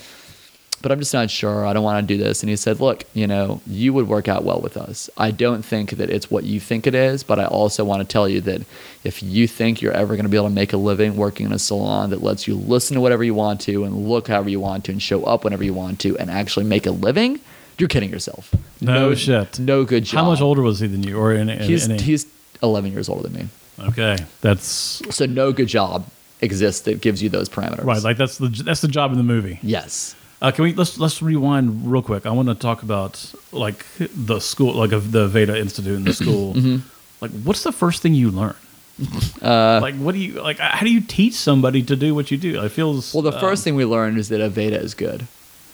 [0.82, 1.64] but I'm just not sure.
[1.66, 2.42] I don't want to do this.
[2.42, 5.08] And he said, Look, you know, you would work out well with us.
[5.16, 8.06] I don't think that it's what you think it is, but I also want to
[8.06, 8.62] tell you that
[9.02, 11.52] if you think you're ever going to be able to make a living working in
[11.52, 14.60] a salon that lets you listen to whatever you want to and look however you
[14.60, 17.40] want to and show up whenever you want to and actually make a living,
[17.78, 18.54] you're kidding yourself.
[18.82, 19.58] No shit.
[19.58, 20.24] No good job.
[20.24, 21.18] How much older was he than you?
[21.18, 22.02] Or in, in He's, any?
[22.02, 22.26] he's
[22.62, 23.48] 11 years older than me.
[23.88, 24.16] okay.
[24.40, 26.06] That's So no good job
[26.40, 27.84] exists that gives you those parameters.
[27.84, 28.02] right.
[28.02, 29.58] Like that's the that's the job in the movie.
[29.62, 30.14] yes.
[30.42, 32.24] Uh, can we let's let's rewind real quick?
[32.24, 33.84] I want to talk about like
[34.16, 36.54] the school, like of the Aveda Institute and the school.
[36.54, 36.76] Mm-hmm.
[37.20, 38.54] Like, what's the first thing you learn?
[39.42, 40.58] Uh, like, what do you like?
[40.58, 42.62] How do you teach somebody to do what you do?
[42.62, 45.26] It feels well, the um, first thing we learned is that Aveda is good.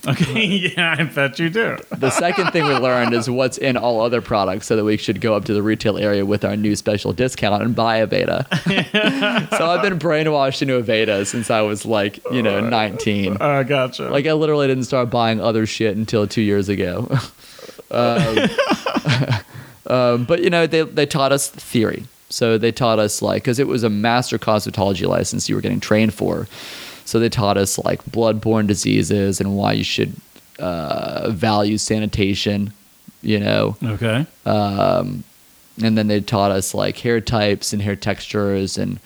[0.06, 0.44] Okay,
[0.76, 1.76] yeah, I bet you do.
[1.90, 5.20] The second thing we learned is what's in all other products so that we should
[5.20, 8.46] go up to the retail area with our new special discount and buy Aveda.
[9.58, 13.38] so I've been brainwashed into Aveda since I was like, you know, 19.
[13.40, 14.08] Uh, gotcha.
[14.08, 17.08] Like I literally didn't start buying other shit until two years ago.
[17.90, 18.38] um,
[19.86, 22.04] um, but you know, they they taught us theory.
[22.28, 25.80] So they taught us like because it was a master cosmetology license you were getting
[25.80, 26.46] trained for.
[27.06, 30.14] So they taught us like bloodborne diseases and why you should
[30.58, 32.72] uh, value sanitation.
[33.22, 35.24] You know, okay, um,
[35.82, 39.00] and then they taught us like hair types and hair textures and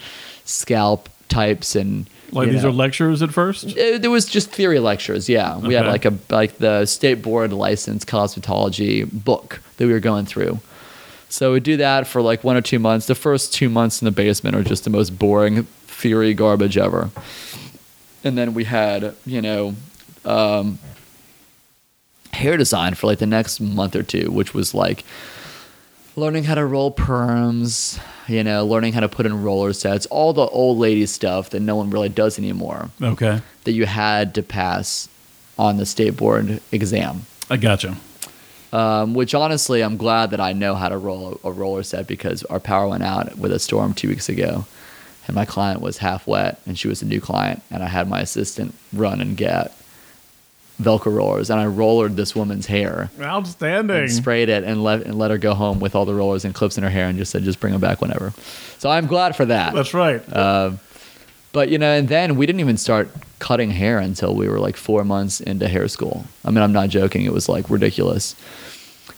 [0.45, 2.69] scalp types and like these know.
[2.69, 3.77] are lectures at first.
[3.79, 5.29] Uh, there was just theory lectures.
[5.29, 10.01] Yeah, we had like a like the state board licensed cosmetology book that we were
[10.01, 10.61] going through.
[11.29, 13.07] So we do that for like one or two months.
[13.07, 17.11] The first two months in the basement are just the most boring theory garbage ever.
[18.23, 19.75] And then we had you know
[20.25, 20.79] um,
[22.33, 25.05] hair design for like the next month or two, which was like
[26.17, 30.33] learning how to roll perms, you know, learning how to put in roller sets, all
[30.33, 34.43] the old lady stuff that no one really does anymore Okay, that you had to
[34.43, 35.09] pass
[35.59, 37.23] on the state board exam.
[37.49, 37.97] I gotcha.
[38.73, 42.45] Um, which honestly, I'm glad that I know how to roll a roller set because
[42.45, 44.65] our power went out with a storm two weeks ago,
[45.31, 48.09] and my client was half wet, and she was a new client, and I had
[48.09, 49.73] my assistant run and get
[50.83, 53.97] Velcro rollers, and I rollered this woman's hair Outstanding.
[53.97, 56.53] and sprayed it and let and let her go home with all the rollers and
[56.53, 58.33] clips in her hair, and just said, just bring them back whenever.
[58.79, 59.73] So I'm glad for that.
[59.73, 60.21] That's right.
[60.33, 60.73] Uh,
[61.53, 63.09] But you know, and then we didn't even start
[63.39, 66.25] cutting hair until we were like four months into hair school.
[66.45, 68.35] I mean, I'm not joking; it was like ridiculous.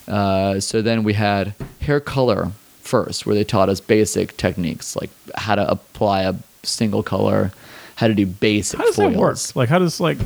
[0.07, 2.53] Uh, so then we had hair color
[2.83, 7.53] first, where they taught us basic techniques like how to apply a single color,
[7.97, 9.13] how to do basic how does foils.
[9.13, 9.57] that work?
[9.57, 10.19] Like, how does like?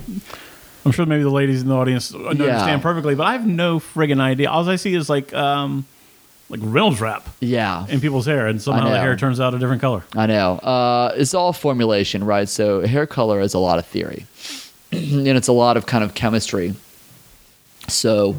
[0.84, 4.20] I'm sure maybe the ladies in the audience understand perfectly, but I have no friggin'
[4.20, 4.48] idea.
[4.48, 5.84] All I see is like, um,
[6.48, 9.80] like Reynolds wrap Yeah, in people's hair, and somehow the hair turns out a different
[9.82, 10.04] color.
[10.14, 10.58] I know.
[10.58, 12.48] Uh, it's all formulation, right?
[12.48, 14.26] So hair color is a lot of theory,
[14.92, 16.74] and it's a lot of kind of chemistry.
[17.88, 18.36] So,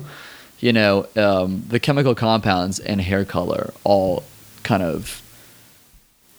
[0.60, 4.24] you know, um, the chemical compounds and hair color all
[4.64, 5.22] kind of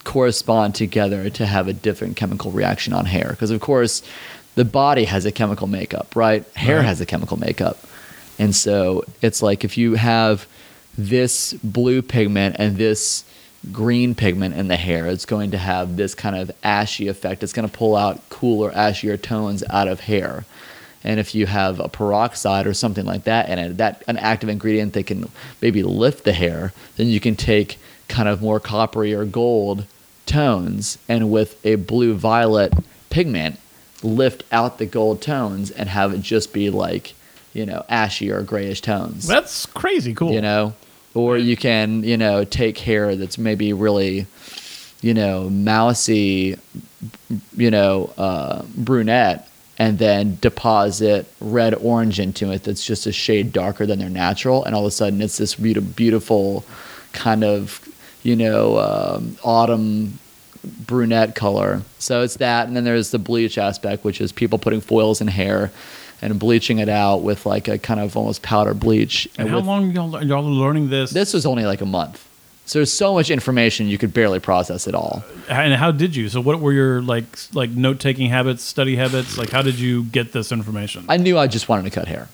[0.03, 3.29] correspond together to have a different chemical reaction on hair.
[3.31, 4.01] Because of course,
[4.55, 6.43] the body has a chemical makeup, right?
[6.55, 6.85] Hair Right.
[6.85, 7.77] has a chemical makeup,
[8.37, 10.47] and so it's like if you have
[10.97, 13.23] this blue pigment and this
[13.71, 17.43] green pigment in the hair, it's going to have this kind of ashy effect.
[17.43, 20.45] It's going to pull out cooler, ashier tones out of hair.
[21.03, 24.93] And if you have a peroxide or something like that and that an active ingredient
[24.93, 25.29] that can
[25.61, 27.77] maybe lift the hair, then you can take
[28.07, 29.85] kind of more coppery or gold
[30.25, 32.73] tones and with a blue violet
[33.09, 33.57] pigment
[34.03, 37.13] lift out the gold tones and have it just be like,
[37.53, 39.27] you know, ashy or grayish tones.
[39.27, 40.31] That's crazy cool.
[40.31, 40.73] you know?
[41.15, 44.27] Or you can you know take hair that's maybe really
[45.01, 46.55] you know mousy
[47.57, 49.48] you know uh, brunette
[49.79, 54.63] and then deposit red orange into it that's just a shade darker than their natural
[54.65, 56.63] and all of a sudden it's this beauti- beautiful
[57.13, 57.87] kind of
[58.23, 60.19] you know um, autumn
[60.85, 64.81] brunette color so it's that and then there's the bleach aspect which is people putting
[64.81, 65.71] foils in hair
[66.21, 69.65] and bleaching it out with like a kind of almost powder bleach And how with-
[69.65, 71.11] long y'all y'all learning this?
[71.11, 72.25] this was only like a month.
[72.69, 75.23] So there's so much information you could barely process it all.
[75.49, 76.29] and how did you?
[76.29, 79.39] So, what were your like like note taking habits, study habits?
[79.39, 81.03] Like, how did you get this information?
[81.09, 82.27] I knew I just wanted to cut hair.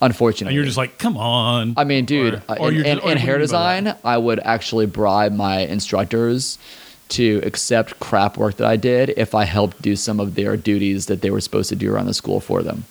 [0.00, 1.74] Unfortunately, and you're just like, come on.
[1.76, 3.80] I mean, dude, Or- uh, or in, you're in, in hair do you mean by
[3.80, 3.80] that?
[3.82, 6.56] design, I would actually bribe my instructors
[7.08, 11.06] to accept crap work that I did if I helped do some of their duties
[11.06, 12.84] that they were supposed to do around the school for them.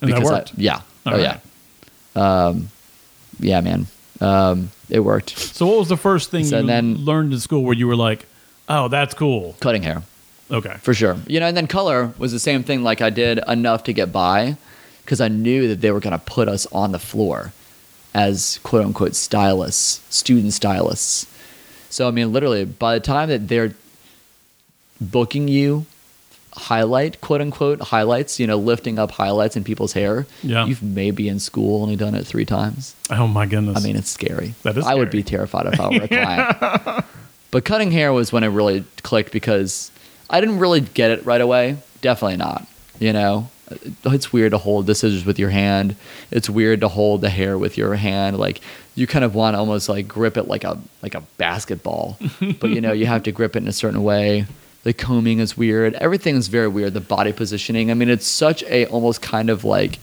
[0.00, 0.54] and that I- worked.
[0.56, 0.80] yeah.
[1.06, 1.40] All oh right.
[2.16, 2.46] yeah.
[2.46, 2.68] Um,
[3.38, 3.86] yeah, man.
[4.20, 5.30] Um, it worked.
[5.38, 7.96] So, what was the first thing So you then- learned in school where you were
[7.96, 8.26] like,
[8.68, 9.56] oh, that's cool?
[9.60, 10.02] Cutting hair.
[10.50, 10.74] Okay.
[10.82, 11.16] for sure.
[11.28, 12.82] You know, and then color was the same thing.
[12.82, 14.56] Like I did enough to get by
[15.04, 17.52] because I knew that they were going to put us on the floor
[18.14, 21.26] as quote unquote stylists, student stylists.
[21.88, 23.74] So I mean, literally, by the time that they're
[25.00, 25.86] booking you
[26.54, 30.66] highlight quote unquote highlights, you know, lifting up highlights in people's hair, Yeah.
[30.66, 32.94] you've maybe in school only done it three times.
[33.10, 33.76] Oh my goodness.
[33.76, 34.54] I mean, it's scary.
[34.62, 36.08] That is I would be terrified if I were a
[36.88, 37.04] client.
[37.50, 39.90] but cutting hair was when it really clicked because
[40.28, 41.76] I didn't really get it right away.
[42.00, 42.66] Definitely not.
[42.98, 43.48] You know,
[44.04, 45.96] it's weird to hold the scissors with your hand.
[46.30, 48.38] It's weird to hold the hair with your hand.
[48.38, 48.60] Like
[48.96, 52.18] you kind of want to almost like grip it like a like a basketball,
[52.60, 54.46] but you know you have to grip it in a certain way.
[54.82, 55.94] The combing is weird.
[55.94, 56.94] Everything is very weird.
[56.94, 57.90] The body positioning.
[57.90, 59.98] I mean, it's such a almost kind of like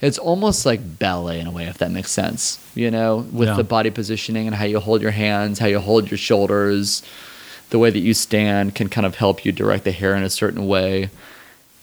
[0.00, 2.58] it's almost like ballet in a way, if that makes sense.
[2.74, 3.56] You know, with Yeah.
[3.56, 7.02] the body positioning and how you hold your hands, how you hold your shoulders,
[7.70, 10.30] the way that you stand can kind of help you direct the hair in a
[10.30, 11.08] certain way.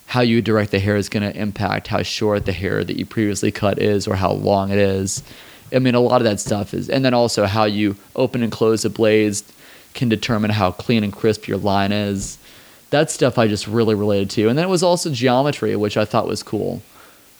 [0.08, 3.06] How you direct the hair is going to impact how short the hair that you
[3.06, 5.22] previously cut is or how long it is.
[5.74, 8.52] I mean, a lot of that stuff is, and then also how you open and
[8.52, 9.44] close the blades
[10.00, 12.40] can determine how clean and crisp your line is.
[12.90, 14.48] That stuff I just really related to.
[14.48, 16.82] And then it was also geometry, which I thought was cool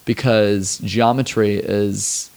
[0.06, 2.30] because geometry is,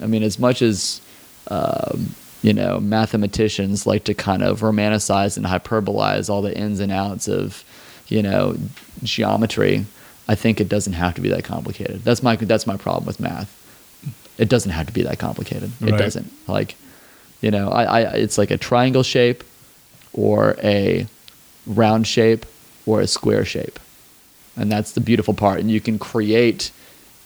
[0.00, 1.02] I mean, as much as,
[1.48, 6.92] um, you know, mathematicians like to kind of romanticize and hyperbolize all the ins and
[6.92, 7.64] outs of,
[8.08, 8.56] you know,
[9.02, 9.84] geometry,
[10.28, 12.04] I think it doesn't have to be that complicated.
[12.04, 13.52] That's my that's my problem with math.
[14.38, 15.72] It doesn't have to be that complicated.
[15.80, 16.30] It doesn't.
[16.46, 16.76] Like,
[17.40, 19.42] you know, I, I it's like a triangle shape
[20.16, 21.06] or a
[21.66, 22.46] round shape
[22.86, 23.78] or a square shape.
[24.56, 25.60] And that's the beautiful part.
[25.60, 26.70] And you can create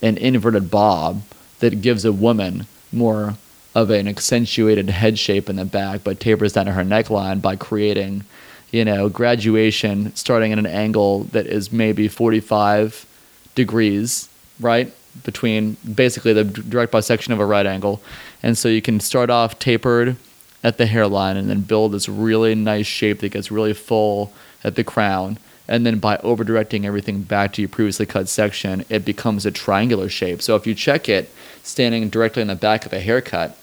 [0.03, 1.23] an inverted bob
[1.61, 3.37] that gives a woman more
[3.75, 7.55] of an accentuated head shape in the back, but tapers down to her neckline by
[7.55, 8.25] creating,
[8.73, 13.07] you know, graduation starting at an angle that is maybe 45
[13.55, 14.29] degrees,
[14.59, 14.93] right?
[15.25, 18.03] Between basically the direct bisection of a right angle.
[18.43, 20.17] And so you can start off tapered
[20.63, 24.33] at the hairline and then build this really nice shape that gets really full
[24.63, 25.39] at the crown.
[25.67, 29.51] And then by over directing everything back to your previously cut section, it becomes a
[29.51, 30.43] triangular shape.
[30.43, 31.31] So if you check it
[31.63, 33.57] standing directly in the back of a haircut,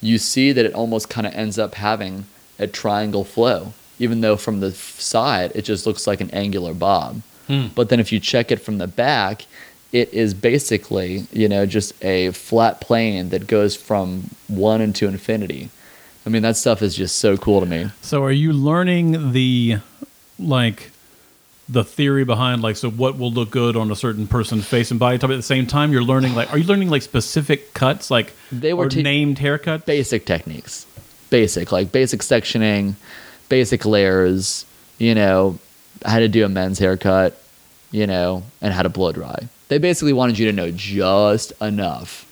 [0.00, 2.24] you see that it almost kind of ends up having
[2.58, 7.22] a triangle flow, even though from the side it just looks like an angular bob.
[7.46, 7.66] Hmm.
[7.74, 9.46] But then if you check it from the back,
[9.92, 15.68] it is basically, you know, just a flat plane that goes from one into infinity.
[16.26, 17.90] I mean, that stuff is just so cool to me.
[18.00, 19.78] So are you learning the
[20.38, 20.90] like
[21.68, 24.98] the theory behind like so what will look good on a certain person's face and
[24.98, 28.10] body type at the same time you're learning like are you learning like specific cuts
[28.10, 29.86] like They were or te- named haircuts?
[29.86, 30.86] basic techniques,
[31.30, 32.94] basic like basic sectioning,
[33.48, 34.66] basic layers.
[34.98, 35.58] You know,
[36.04, 37.40] how to do a men's haircut,
[37.92, 39.48] you know, and how to blow dry.
[39.68, 42.26] They basically wanted you to know just enough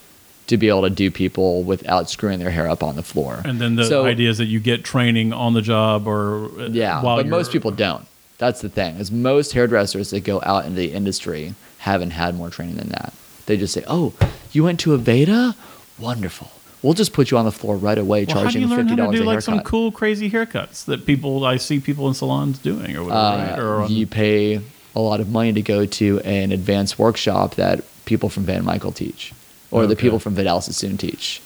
[0.47, 3.41] to be able to do people without screwing their hair up on the floor.
[3.45, 6.67] And then the So- idea is that you get training on the job or uh,
[6.69, 8.05] Yeah, but most people don't.
[8.37, 8.95] That's the thing.
[8.97, 13.13] Is most hairdressers that go out into the industry haven't had more training than that.
[13.45, 14.13] They just say, "Oh,
[14.51, 15.55] you went to Aveda?
[15.99, 16.49] Wonderful.
[16.81, 18.87] We'll just put you on the floor right away, well, how do charging you learn
[18.87, 22.07] fifty dollars do a like haircut." some cool crazy haircuts that people I see people
[22.07, 23.59] in salons doing or whatever right?
[23.59, 24.61] uh, or on, you pay
[24.95, 28.91] a lot of money to go to an advanced workshop that people from Van Michael
[28.91, 29.33] teach,
[29.69, 31.41] or the people from Vidal Sassoon teach.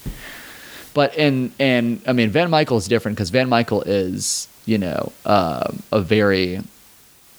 [0.93, 5.11] But and and I mean Van Michael is different because Van Michael is you know
[5.25, 6.61] um a very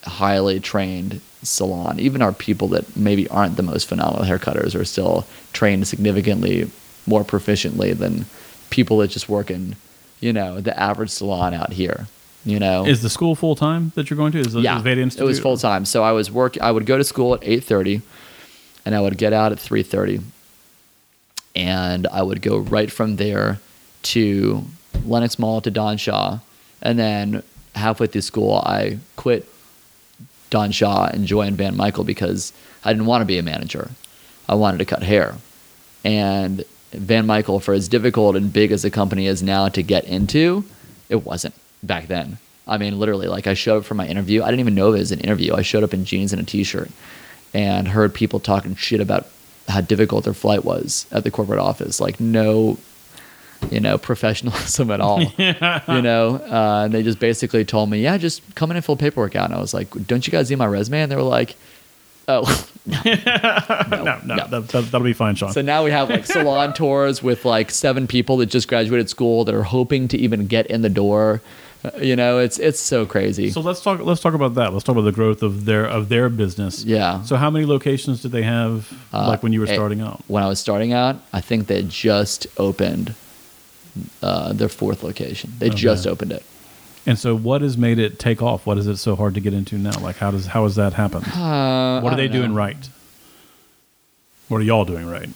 [0.04, 1.98] highly trained salon.
[1.98, 6.70] Even our people that maybe aren't the most phenomenal haircutters are still trained significantly
[7.06, 8.26] more proficiently than
[8.70, 9.76] people that just work in
[10.20, 12.06] you know the average salon out here.
[12.46, 14.38] You know, is the school full time that you're going to?
[14.38, 15.84] Is the yeah, Aveda it was full time.
[15.84, 16.56] So I was work.
[16.60, 18.02] I would go to school at eight thirty,
[18.84, 20.20] and I would get out at three thirty,
[21.56, 23.58] and I would go right from there
[24.14, 24.64] to
[25.04, 26.38] Lenox Mall to Don Shaw,
[26.80, 27.42] and then
[27.74, 29.48] halfway through school I quit
[30.50, 32.52] Don Shaw and joined Van Michael because
[32.84, 33.90] I didn't want to be a manager.
[34.48, 35.34] I wanted to cut hair,
[36.04, 40.04] and Van Michael, for as difficult and big as the company is now to get
[40.04, 40.64] into,
[41.08, 41.52] it wasn't
[41.82, 42.38] back then.
[42.66, 44.42] I mean, literally, like I showed up for my interview.
[44.42, 45.54] I didn't even know it was an interview.
[45.54, 46.90] I showed up in jeans and a t-shirt,
[47.54, 49.28] and heard people talking shit about
[49.68, 52.00] how difficult their flight was at the corporate office.
[52.00, 52.78] Like no,
[53.70, 55.22] you know, professionalism at all.
[55.38, 58.96] You know, uh, and they just basically told me, "Yeah, just come in and fill
[58.96, 61.22] paperwork out." And I was like, "Don't you guys see my resume?" And they were
[61.22, 61.54] like,
[62.26, 64.36] "Oh." no, no, no.
[64.36, 65.52] That, that, that'll be fine, Sean.
[65.52, 69.44] So now we have like salon tours with like seven people that just graduated school
[69.44, 71.42] that are hoping to even get in the door.
[72.00, 73.50] You know, it's it's so crazy.
[73.50, 74.00] So let's talk.
[74.00, 74.72] Let's talk about that.
[74.72, 76.84] Let's talk about the growth of their of their business.
[76.84, 77.22] Yeah.
[77.22, 78.92] So how many locations did they have?
[79.12, 80.22] Uh, like when you were starting out?
[80.26, 83.14] When I was starting out, I think they just opened
[84.22, 85.52] uh, their fourth location.
[85.58, 85.76] They Okay.
[85.76, 86.42] just opened it.
[87.08, 88.66] And so, what has made it take off?
[88.66, 89.96] What is it so hard to get into now?
[90.00, 91.26] Like, how does how has that happened?
[91.28, 92.88] Uh, what are they don't doing right?
[94.48, 95.28] What are y'all doing right?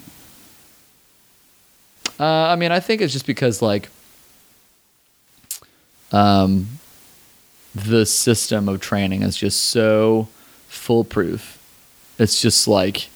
[2.19, 3.89] Uh, I mean, I think it's just because like,
[6.13, 6.69] um,
[7.75, 10.29] the system of training is just so
[10.69, 11.59] foolproof.
[12.19, 13.09] It's just like,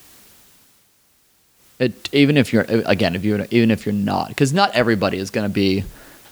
[1.77, 5.29] it even if you're again if you're even if you're not because not everybody is
[5.29, 5.83] going to be,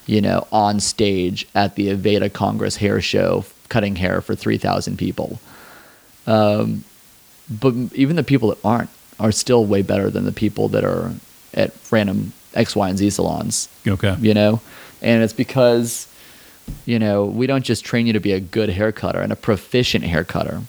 [0.06, 4.98] you know, on stage at the Aveda Congress Hair Show cutting hair for three thousand
[4.98, 5.38] people.
[6.26, 6.84] Um,
[7.50, 8.88] but even the people that aren't
[9.20, 11.12] are still way better than the people that are
[11.52, 13.68] at random X, Y, and Z salons.
[13.86, 14.16] Okay.
[14.20, 14.60] You know,
[15.02, 16.08] and it's because
[16.84, 19.36] you know we don't just train you to be a good hair cutter and a
[19.36, 20.62] proficient hair cutter.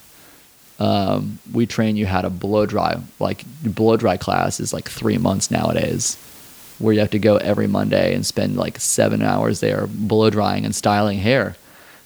[0.77, 2.99] Um, we train you how to blow dry.
[3.19, 6.17] Like blow dry class is like three months nowadays,
[6.79, 10.65] where you have to go every Monday and spend like seven hours there blow drying
[10.65, 11.55] and styling hair.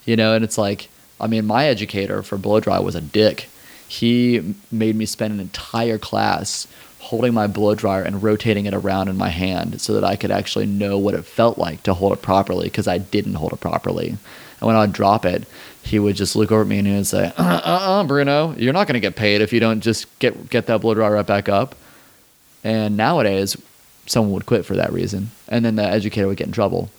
[0.05, 3.49] You know, and it's like, I mean, my educator for blow dry was a dick.
[3.87, 6.67] He made me spend an entire class
[6.99, 10.31] holding my blow dryer and rotating it around in my hand so that I could
[10.31, 13.59] actually know what it felt like to hold it properly because I didn't hold it
[13.59, 14.09] properly.
[14.09, 15.45] And when I'd drop it,
[15.81, 18.53] he would just look over at me and he would say, uh, uh, uh, Bruno,
[18.57, 21.13] you're not going to get paid if you don't just get, get that blow dryer
[21.13, 21.75] right back up.
[22.63, 23.55] And nowadays,
[24.05, 25.31] someone would quit for that reason.
[25.47, 26.89] And then the educator would get in trouble.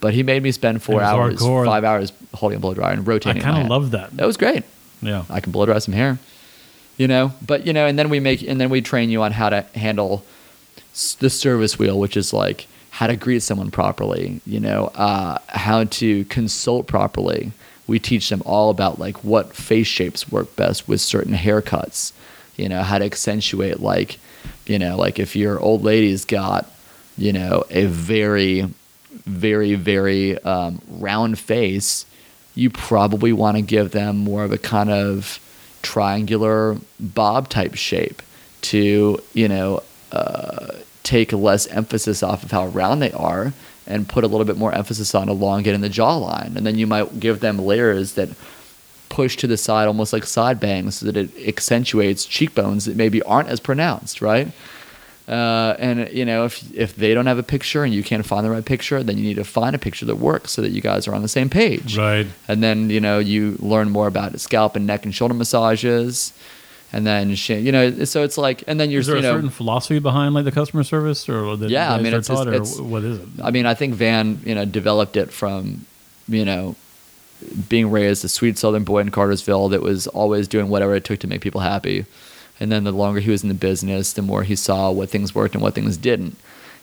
[0.00, 1.64] But he made me spend four hours, hardcore.
[1.64, 4.10] five hours holding a blow dryer and I rotating my kind of love that.
[4.16, 4.62] That was great.
[5.02, 5.24] Yeah.
[5.28, 6.18] I can blow dry some hair,
[6.96, 7.32] you know.
[7.46, 9.62] But you know, and then we make and then we train you on how to
[9.74, 10.24] handle
[11.18, 15.38] the service wheel, which is like, how- how to greet someone properly, you know, uh,
[15.48, 17.50] how to consult properly,
[17.88, 22.12] we teach them all about like what face shapes work best with certain haircuts.
[22.56, 24.18] You know how to accentuate like,
[24.66, 26.70] you know, like if your old lady's got,
[27.18, 28.68] you know, a very,
[29.26, 32.06] very, very um, round face,
[32.54, 35.40] you probably want to give them more of a kind of
[35.84, 38.22] triangular bob type shape
[38.62, 43.52] to you know uh, take less emphasis off of how round they are
[43.86, 46.56] and put a little bit more emphasis on elongating the jawline.
[46.56, 48.30] And then you might give them layers that
[49.10, 53.22] push to the side almost like side bangs so that it accentuates cheekbones that maybe
[53.22, 54.48] aren't as pronounced right
[55.28, 58.44] uh, and you know, if if they don't have a picture and you can't find
[58.44, 60.80] the right picture, then you need to find a picture that works so that you
[60.82, 61.96] guys are on the same page.
[61.96, 62.26] Right.
[62.46, 66.32] And then you know you learn more about scalp and neck and shoulder massages,
[66.92, 69.34] and then you know, so it's like, and then you're Is there you a know,
[69.36, 72.52] certain philosophy behind like the customer service, or that Yeah, I mean, it's taught, or
[72.54, 73.26] it's- what is it?
[73.42, 75.86] I mean, I think Van, you know, developed it from,
[76.28, 76.76] you know,
[77.68, 81.18] being raised a sweet Southern boy in Cartersville that was always doing whatever it took
[81.20, 82.04] to make people happy.
[82.60, 85.34] And then the longer he was in the business, the more he saw what things
[85.34, 86.36] worked and what things didn't.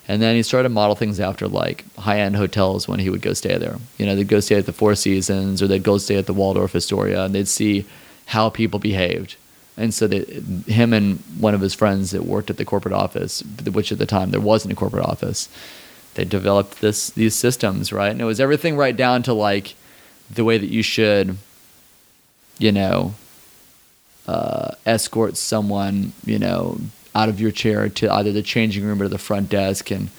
[0.08, 3.22] And then he started to model things after like high end hotels when he would
[3.22, 3.78] go stay there.
[3.98, 6.34] You know, they'd go stay at the Four Seasons or they'd go stay at the
[6.34, 7.86] Waldorf Astoria and they'd see
[8.26, 9.36] how people behaved.
[9.78, 10.28] And so that
[10.68, 13.42] him and one of his friends that worked at the corporate office,
[13.72, 15.48] which at the time there wasn't a corporate office,
[16.16, 18.12] they developed this these systems, right?
[18.12, 19.76] And it was everything right down to like
[20.30, 21.38] the way that you should,
[22.58, 23.16] you know,
[24.32, 26.80] uh, escort someone, you know,
[27.14, 30.10] out of your chair to either the changing room or the front desk and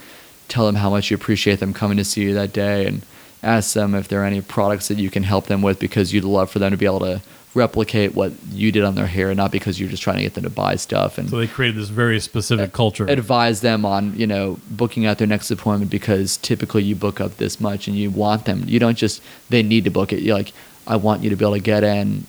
[0.48, 3.02] tell them how much you appreciate them coming to see you that day and
[3.42, 6.24] ask them if there are any products that you can help them with because you'd
[6.24, 7.20] love for them to be able to
[7.54, 10.44] replicate what you did on their hair, not because you're just trying to get them
[10.44, 13.04] to buy stuff and So they created this very specific culture.
[13.06, 17.36] advise them on you know booking out their next appointment because typically you book up
[17.36, 20.36] this much and you want them you don't just they need to book it you're
[20.36, 20.52] like
[20.86, 22.26] i want you to be able to get in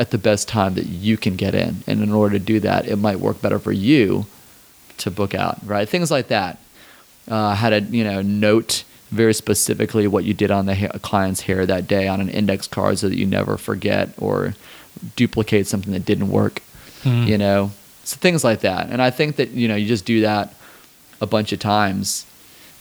[0.00, 1.72] at the best time that you can get in.
[1.86, 4.26] And in order to do that it might work better for you
[5.02, 5.88] to book out right?
[5.88, 6.58] Things like that.
[7.28, 8.72] Uh, how to you know note
[9.20, 12.66] very specifically what you did on the ha- client's hair that day on an index
[12.76, 14.54] card so that you never forget or
[15.16, 16.62] duplicate something that didn't work
[17.04, 17.26] Mhm.
[17.26, 17.70] you know?
[18.04, 18.88] So things like that.
[18.90, 20.54] And i think that you know you just do that
[21.20, 22.24] a bunch of times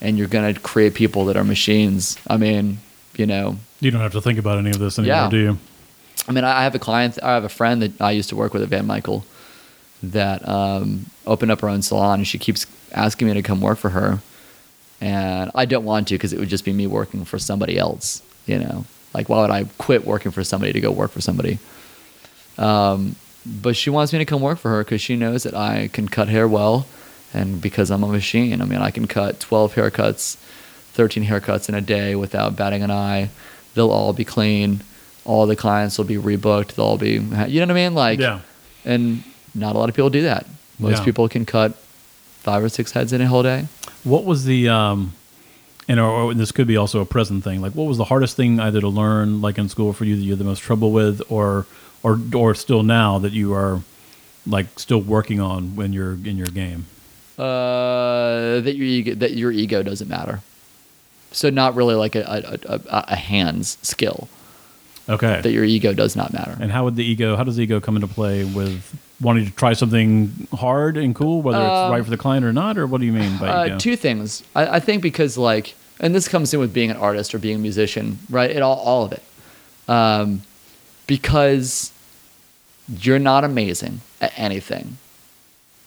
[0.01, 2.17] and you're going to create people that are machines.
[2.27, 2.79] I mean
[3.17, 3.57] you know.
[3.81, 5.29] You don't have to think about any of this anymore, Yeah.
[5.29, 5.57] do you?
[6.27, 8.53] I mean, I have a client, I have a friend that I used to work
[8.53, 9.25] with at Van Michael
[10.03, 13.77] that um, opened up her own salon, and she keeps asking me to come work
[13.77, 14.19] for her.
[15.01, 18.21] And I don't want to because it would just be me working for somebody else,
[18.45, 18.85] you know?
[19.13, 21.57] Like, why would I quit working for somebody to go work for somebody?
[22.57, 23.15] Um,
[23.45, 26.07] but she wants me to come work for her because she knows that I can
[26.09, 26.85] cut hair well
[27.33, 28.61] and because I'm a machine.
[28.61, 30.35] I mean, I can cut 12 haircuts,
[30.93, 33.29] 13 haircuts in a day without batting an eye.
[33.73, 34.81] They'll all be clean.
[35.29, 36.73] All the clients will be rebooked.
[36.73, 37.93] They'll all be, you know what I mean?
[37.93, 38.39] Like, Yeah.
[38.83, 39.23] and
[39.53, 40.47] not a lot of people do that.
[40.79, 41.05] Most Yeah.
[41.05, 41.73] people can cut
[42.41, 43.67] five or six heads in a whole day.
[44.03, 45.13] What was the um,
[45.87, 47.61] and or, or this could be also a present thing.
[47.61, 50.21] Like, what was the hardest thing either to learn, like in school, for you that
[50.21, 51.65] you had the most trouble with, or
[52.01, 53.81] or or still now that you are
[54.47, 56.85] like still working on when you're in your game?
[57.37, 60.41] Uh, that your ego, that your ego doesn't matter.
[61.31, 62.23] So not really like a
[62.67, 64.27] a, a, a hands skill.
[65.09, 65.41] Okay.
[65.41, 66.55] That your ego does not matter.
[66.61, 67.35] and how would the ego?
[67.35, 68.83] How does the ego come into play with
[69.19, 72.77] wanting to try something hard and cool, whether it's right for the client or not,
[72.77, 73.75] or what do you mean by ego?
[73.75, 74.43] Uh, two things.
[74.55, 77.55] I, I think because like, and this comes in with being an artist or being
[77.55, 78.49] a musician, right?
[78.51, 79.23] It all all of it.
[79.89, 80.43] Um,
[81.07, 81.91] because
[82.87, 84.97] you're not amazing at anything.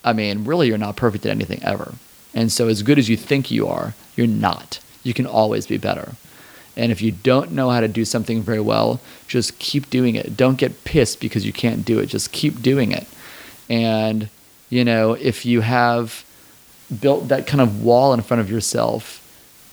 [0.03, 1.93] I mean, really, you're not perfect at anything ever.
[2.33, 4.79] And so, as good as you think you are, you're not.
[5.03, 6.13] You can always be better.
[6.75, 10.35] And if you don't know how to do something very well, just keep doing it.
[10.35, 12.07] Don't get pissed because you can't do it.
[12.07, 13.07] Just keep doing it.
[13.69, 14.29] And,
[14.69, 16.25] you know, if you have
[16.99, 19.19] built that kind of wall in front of yourself,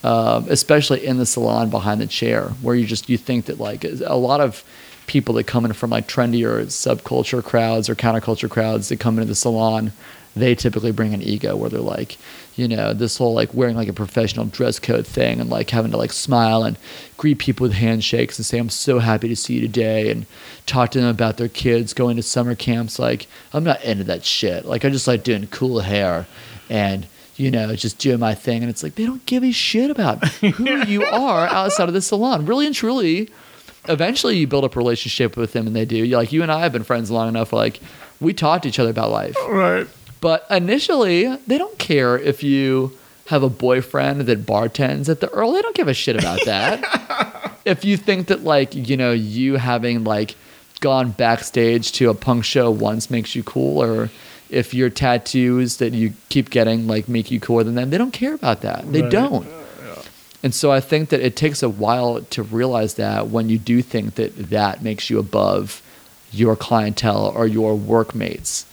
[0.02, 3.84] um, especially in the salon behind the chair, where you just you think that like
[3.84, 4.64] a lot of
[5.06, 9.26] people that come in from like trendier subculture crowds or counterculture crowds that come into
[9.26, 9.92] the salon,
[10.36, 12.16] they typically bring an ego where they're like,
[12.56, 15.90] you know, this whole like wearing like a professional dress code thing and like having
[15.90, 16.76] to like smile and
[17.16, 20.26] greet people with handshakes and say, I'm so happy to see you today and
[20.66, 22.98] talk to them about their kids going to summer camps.
[22.98, 24.64] Like, I'm not into that shit.
[24.66, 26.26] Like, I just like doing cool hair
[26.68, 28.62] and, you know, just doing my thing.
[28.62, 32.02] And it's like, they don't give a shit about who you are outside of the
[32.02, 32.46] salon.
[32.46, 33.30] Really and truly,
[33.88, 35.96] eventually you build up a relationship with them and they do.
[35.96, 37.80] You like, you and I have been friends long enough, like,
[38.20, 39.34] we talk to each other about life.
[39.48, 39.86] right.
[40.20, 42.92] But initially, they don't care if you
[43.26, 45.52] have a boyfriend that bartends at the Earl.
[45.52, 47.54] They don't give a shit about that.
[47.64, 50.34] if you think that like you know you having like
[50.80, 54.10] gone backstage to a punk show once makes you cool, or
[54.50, 58.12] if your tattoos that you keep getting like make you cooler than them, they don't
[58.12, 58.90] care about that.
[58.92, 59.10] They Right.
[59.10, 59.46] don't.
[59.46, 60.02] Uh,
[60.42, 63.82] and so I think that it takes a while to realize that when you do
[63.82, 65.82] think that that makes you above
[66.32, 68.64] your clientele or your workmates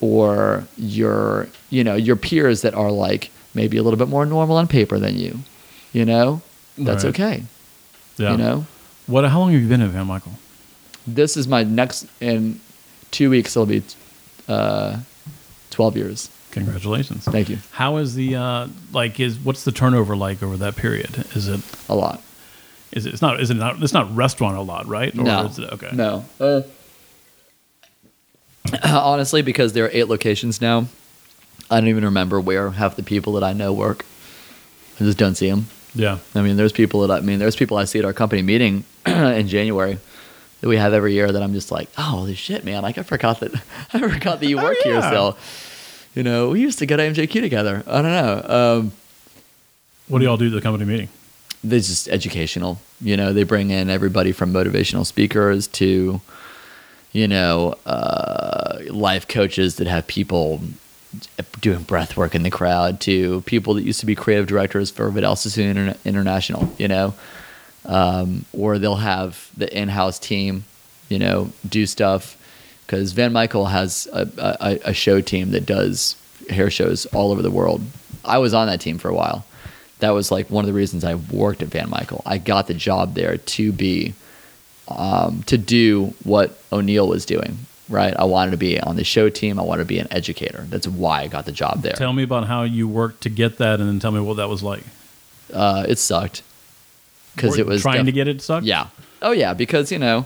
[0.00, 4.56] or your you know your peers that are like maybe a little bit more normal
[4.56, 5.38] on paper than you,
[5.92, 6.40] you know,
[6.78, 7.10] that's Right.
[7.14, 7.42] okay.
[8.16, 8.32] Yeah.
[8.32, 8.66] You know,
[9.06, 9.24] What?
[9.28, 10.32] How long have you been at Van Michael?
[11.06, 12.60] this is my next in
[13.10, 13.56] two weeks.
[13.56, 13.82] It'll be
[14.48, 14.98] uh,
[15.70, 16.30] twelve years.
[16.52, 17.24] Congratulations.
[17.24, 17.58] Thank you.
[17.72, 19.18] How is the uh, like?
[19.20, 21.24] Is what's the turnover like over that period?
[21.34, 21.60] Is it?
[21.88, 22.20] A lot.
[22.92, 23.12] Is it?
[23.14, 23.40] It's not.
[23.40, 23.82] Is it not?
[23.82, 25.12] It's not restaurant a lot, right?
[25.16, 25.46] Or no.
[25.46, 25.90] Is it, okay.
[25.92, 26.24] No.
[26.40, 26.62] Uh,
[28.84, 30.86] honestly, because there are eight locations now,
[31.70, 34.04] I don't even remember where half the people that I know work.
[34.98, 35.66] I just don't see them.
[35.94, 36.18] Yeah.
[36.34, 38.42] I mean, there's people that I, I mean, there's people I see at our company
[38.42, 39.98] meeting in January
[40.60, 42.82] that we have every year that I'm just like, oh, holy shit, man!
[42.82, 43.54] Like I forgot that
[43.92, 45.08] I forgot that you work here yeah.
[45.08, 45.38] still.
[46.14, 47.82] You know, we used to go to MJQ together.
[47.86, 48.78] I don't know.
[48.78, 48.92] Um,
[50.08, 51.08] What do y'all do at the company meeting?
[51.62, 52.80] they're just educational.
[53.00, 56.20] You know, they bring in everybody from motivational speakers to,
[57.12, 60.60] you know, uh, life coaches that have people
[61.60, 65.10] doing breath work in the crowd to people that used to be creative directors for
[65.10, 67.14] Vidal Sassoon Interna- International, you know,
[67.84, 70.64] um, or they'll have the in-house team,
[71.08, 72.36] you know, do stuff
[72.86, 76.16] because Van Michael has a, a, a show team that does
[76.48, 77.82] hair shows all over the world.
[78.24, 79.44] I was on that team for a while.
[80.00, 82.22] That was like one of the reasons I worked at Van Michael.
[82.26, 84.14] I got the job there to be
[84.90, 87.58] um, to do what O'Neill was doing.
[87.88, 89.58] Right, I wanted to be on the show team.
[89.58, 90.64] I wanted to be an educator.
[90.68, 91.94] That's why I got the job there.
[91.94, 94.48] Tell me about how you worked to get that, and then tell me what that
[94.48, 94.84] was like.
[95.52, 96.44] Uh, it sucked
[97.34, 98.64] because it was trying def- to get it sucked.
[98.64, 98.86] Yeah.
[99.22, 100.24] Oh yeah, because you know,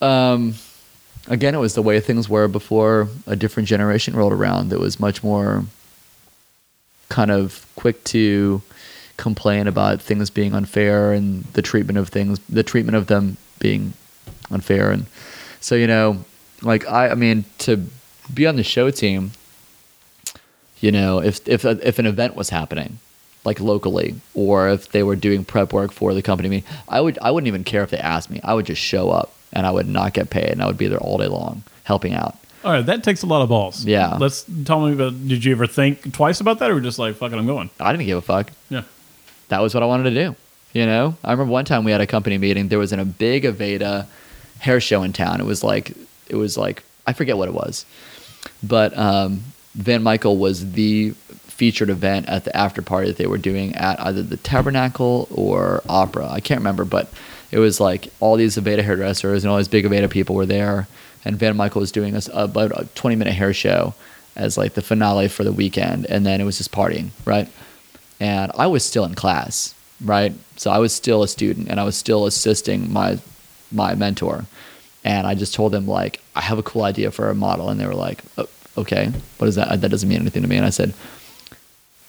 [0.00, 0.54] um,
[1.28, 4.70] again, it was the way things were before a different generation rolled around.
[4.70, 5.64] That was much more
[7.08, 8.62] kind of quick to
[9.16, 13.92] complain about things being unfair and the treatment of things, the treatment of them being
[14.50, 15.06] unfair, and
[15.60, 16.24] so you know,
[16.62, 17.84] like I, I mean, to
[18.32, 19.32] be on the show team,
[20.80, 22.98] you know, if if if an event was happening,
[23.44, 27.18] like locally, or if they were doing prep work for the company, meeting, I would
[27.20, 28.40] I wouldn't even care if they asked me.
[28.42, 30.88] I would just show up and I would not get paid, and I would be
[30.88, 32.36] there all day long helping out.
[32.64, 33.84] All right, that takes a lot of balls.
[33.84, 34.16] Yeah.
[34.18, 35.26] Let's tell me about.
[35.26, 37.70] Did you ever think twice about that, or just like fucking, I'm going?
[37.80, 38.52] I didn't give a fuck.
[38.70, 38.82] Yeah.
[39.48, 40.36] That was what I wanted to do.
[40.72, 42.68] You know, I remember one time we had a company meeting.
[42.68, 44.06] There was in a big Aveda
[44.58, 45.40] hair show in town.
[45.40, 45.92] It was like
[46.28, 47.84] it was like I forget what it was,
[48.62, 49.42] but um,
[49.74, 51.10] Van Michael was the
[51.46, 55.82] featured event at the after party that they were doing at either the Tabernacle or
[55.88, 56.28] Opera.
[56.28, 57.12] I can't remember, but
[57.50, 60.88] it was like all these Aveda hairdressers and all these big Aveda people were there,
[61.24, 63.94] and Van Michael was doing a, about a twenty minute hair show
[64.36, 67.48] as like the finale for the weekend, and then it was just partying, right?
[68.22, 70.32] And I was still in class, right?
[70.56, 73.18] So I was still a student and I was still assisting my
[73.72, 74.46] my mentor.
[75.04, 77.80] And I just told them like, I have a cool idea for a model, and
[77.80, 78.46] they were like, "Oh,
[78.78, 79.80] okay, what is that?
[79.80, 80.56] That doesn't mean anything to me.
[80.56, 80.94] And I said,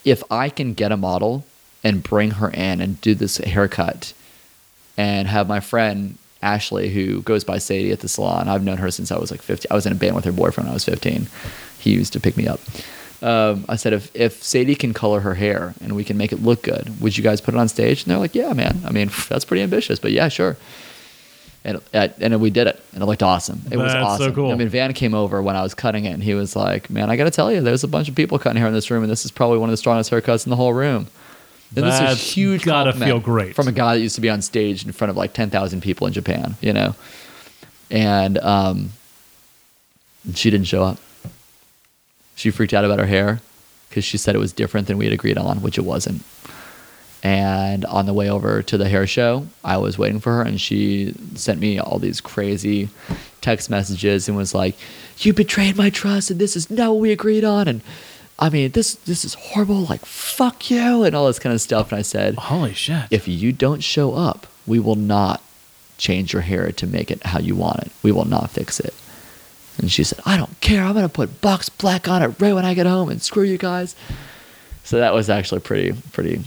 [0.05, 1.45] if I can get a model
[1.83, 4.13] and bring her in and do this haircut,
[4.95, 8.91] and have my friend Ashley, who goes by Sadie at the salon, I've known her
[8.91, 9.65] since I was like 15.
[9.71, 11.25] I was in a band with her boyfriend when I was 15.
[11.79, 12.59] He used to pick me up
[13.23, 16.43] um, I said, if, if Sadie can color her hair and we can make it
[16.43, 18.03] look good, would you guys put it on stage?
[18.03, 18.81] And they're like, yeah, man.
[18.85, 20.57] I mean, that's pretty ambitious, but yeah, sure.
[21.65, 23.61] And, and we did it, and it looked awesome.
[23.71, 24.35] It was That's so awesome.
[24.35, 24.51] cool.
[24.51, 27.09] I mean, Van came over when I was cutting it, and he was like, man,
[27.09, 29.01] I got to tell you, there's a bunch of people cutting hair in this room,
[29.01, 31.07] and this is probably one of the strongest haircuts in the whole room.
[31.75, 33.55] And this is a That's huge gotta feel great.
[33.55, 36.05] from a guy that used to be on stage in front of like 10,000 people
[36.05, 36.95] in Japan, you know?
[37.89, 38.91] And um,
[40.35, 40.99] she didn't show up.
[42.35, 43.41] She freaked out about her hair
[43.89, 46.23] because she said it was different than we had agreed on, which it wasn't.
[47.21, 50.59] And on the way over to the hair show, I was waiting for her, and
[50.59, 52.89] she sent me all these crazy
[53.39, 54.75] text messages and was like,
[55.19, 57.81] "You betrayed my trust, and this is not what we agreed on." And
[58.39, 59.85] I mean, this this is horrible.
[59.85, 61.91] Like, fuck you, and all this kind of stuff.
[61.91, 63.05] And I said, Holy shit.
[63.09, 65.41] if you don't show up, we will not
[65.97, 67.91] change your hair to make it how you want it.
[68.01, 68.93] We will not fix it.
[69.77, 70.83] And she said, I don't care.
[70.83, 73.43] I'm going to put box black on it right when I get home and screw
[73.43, 73.95] you guys.
[74.83, 76.43] So that was actually pretty, pretty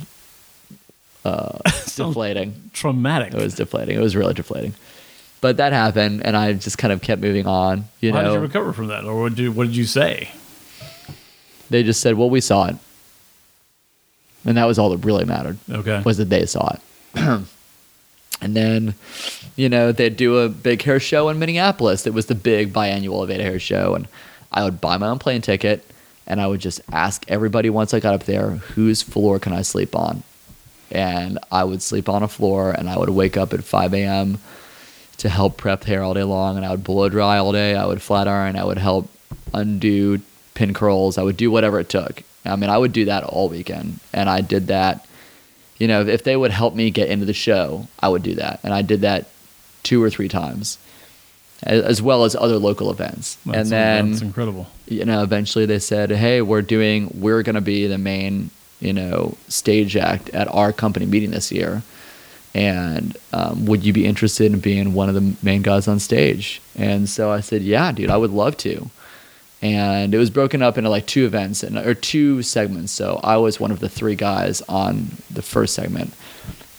[1.25, 1.59] uh,
[1.97, 2.71] deflating.
[2.73, 3.35] Traumatic.
[3.35, 3.97] It was deflating.
[3.97, 4.75] It was really deflating.
[5.41, 7.85] But that happened, and I just kind of kept moving on.
[8.01, 9.85] You How did you know, recover from that, or what did you, what did you
[9.85, 10.31] say?
[11.69, 12.77] they just said, "Well, we saw it,"
[14.45, 15.59] and that was all that really mattered.
[15.71, 16.01] Okay.
[16.05, 17.41] was that they saw it.
[18.43, 18.95] And then,
[19.57, 22.07] you know, they'd do a big hair show in Minneapolis.
[22.07, 23.95] It was the big biannual Aveda Hair Show.
[23.95, 24.07] And
[24.53, 25.85] I would buy my own plane ticket
[26.27, 29.63] and I would just ask everybody once I got up there, whose floor can I
[29.63, 30.23] sleep on?
[30.91, 34.39] And I would sleep on a floor and I would wake up at 5 a.m.
[35.19, 36.57] to help prep hair all day long.
[36.57, 37.75] And I would blow dry all day.
[37.75, 38.57] I would flat iron.
[38.57, 39.09] I would help
[39.55, 40.21] undo
[40.55, 41.17] pin curls.
[41.17, 42.23] I would do whatever it took.
[42.45, 44.01] I mean, I would do that all weekend.
[44.13, 45.07] And I did that
[45.79, 48.61] you know, if they would help me get into the show, I would do that.
[48.63, 49.27] And I did that
[49.87, 50.79] two or three times,
[51.63, 53.39] as, well as other local events.
[53.47, 54.67] That's, and then, that's incredible.
[54.87, 58.51] you know, eventually they said, hey, we're doing, we're going to be the main,
[58.81, 61.83] you know, stage act at our company meeting this year.
[62.55, 66.61] And um, would you be interested in being one of the main guys on stage?
[66.75, 68.91] And so I said, yeah, dude, I would love to
[69.63, 72.93] and it was broken up into like two events and or two segments.
[72.93, 76.13] So I was one of the three guys on the first segment,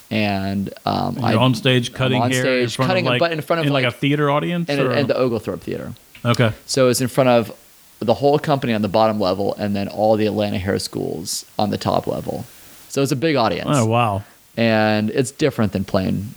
[0.09, 3.31] and um, You're I on stage cutting on hair stage, in front cutting like, butt
[3.31, 4.69] in front of in like, like- a theater audience.
[4.69, 5.93] and, and the Oglethorpe Theater.
[6.25, 7.51] okay, So it's in front of
[7.99, 11.71] the whole company on the bottom level, and then all the Atlanta hair schools on
[11.71, 12.45] the top level.
[12.89, 14.23] So it's a big audience, oh wow.
[14.55, 16.29] and it's different than playing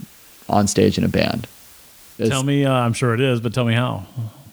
[0.49, 1.47] on stage in a band.
[2.17, 4.05] It's- Tell me, uh, I'm sure it is, but tell me how.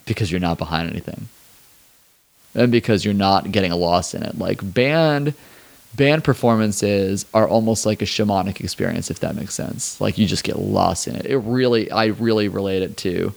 [0.06, 1.28] because you're not behind anything
[2.54, 5.34] and because you're not getting lost in it like band
[5.94, 10.00] band performances are almost like a shamanic experience if that makes sense.
[10.00, 11.26] Like you just get lost in it.
[11.26, 13.32] It really i really relate it to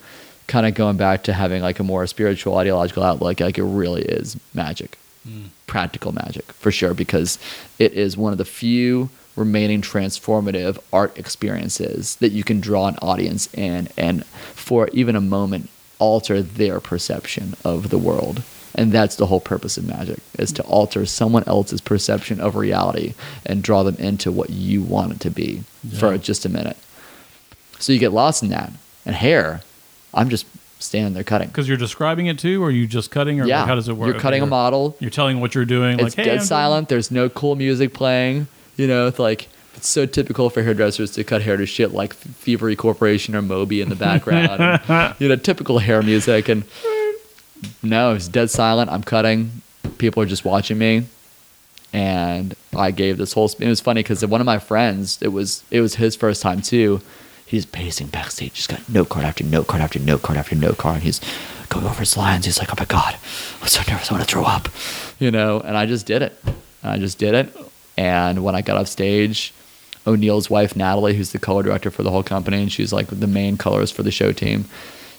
[0.48, 3.40] kind of going back to having like a more spiritual ideological outlook.
[3.40, 4.98] Like it really is magic.
[5.24, 5.46] Hmm.
[5.68, 7.40] Practical magic for sure because
[7.80, 12.98] it is one of the few remaining transformative art experiences that you can draw an
[13.02, 15.70] audience in and for even a moment
[16.00, 18.44] alter their perception of the world
[18.76, 23.14] and that's the whole purpose of magic is to alter someone else's perception of reality
[23.46, 25.64] and draw them into what you want it to be
[25.98, 26.78] for just a minute
[27.80, 28.72] so you get lost in that
[29.06, 29.62] and hair
[30.14, 30.46] i'm just
[30.80, 33.60] standing there cutting Because you're describing it too, or are you just cutting, or yeah
[33.60, 34.12] like, how does it work?
[34.12, 36.00] you're cutting a model You're telling what you're doing.
[36.00, 36.90] it's like, hey, dead I'm doing- silent.
[36.90, 38.48] There's no cool music playing.
[38.78, 42.16] You know, it's like it's so typical for hairdressers to cut hair to shit like
[42.16, 44.60] Thievery Corporation or Moby in the background.
[44.90, 46.50] and, you know, typical hair music.
[46.50, 46.64] And
[47.84, 48.90] no, it's dead silent.
[48.90, 49.62] I'm cutting.
[49.98, 51.06] People are just watching me.
[51.94, 53.52] And I gave this whole.
[53.60, 56.62] It was funny because one of my friends, it was it was his first time
[56.62, 57.02] too.
[57.46, 58.56] He's pacing backstage.
[58.56, 60.96] He's got note card after note card after note card after note card.
[60.96, 61.20] And he's
[61.68, 62.46] going over his lines.
[62.46, 63.18] He's like, "Oh my god,
[63.62, 64.10] I'm so nervous.
[64.10, 64.70] I want to throw up,"
[65.20, 65.60] you know.
[65.60, 66.42] And I just did it.
[66.82, 67.54] I just did it.
[67.98, 69.54] And when I got off stage,
[70.08, 73.28] O'Neill's wife Natalie, who's the color director for the whole company, and she's like the
[73.28, 74.66] main colorist for the show team.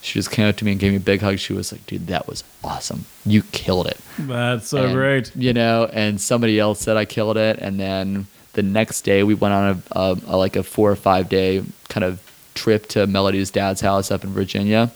[0.03, 1.39] She just came up to me and gave me a big hug.
[1.39, 3.07] She was like, "Dude, that was awesome.
[3.25, 5.35] You killed it." That's so And, great.
[5.37, 9.35] You know, and somebody else said I killed it, and then the next day we
[9.35, 12.21] went on a, a, a like a four or five day kind of
[12.55, 14.91] trip to Melody's dad's house up in Virginia.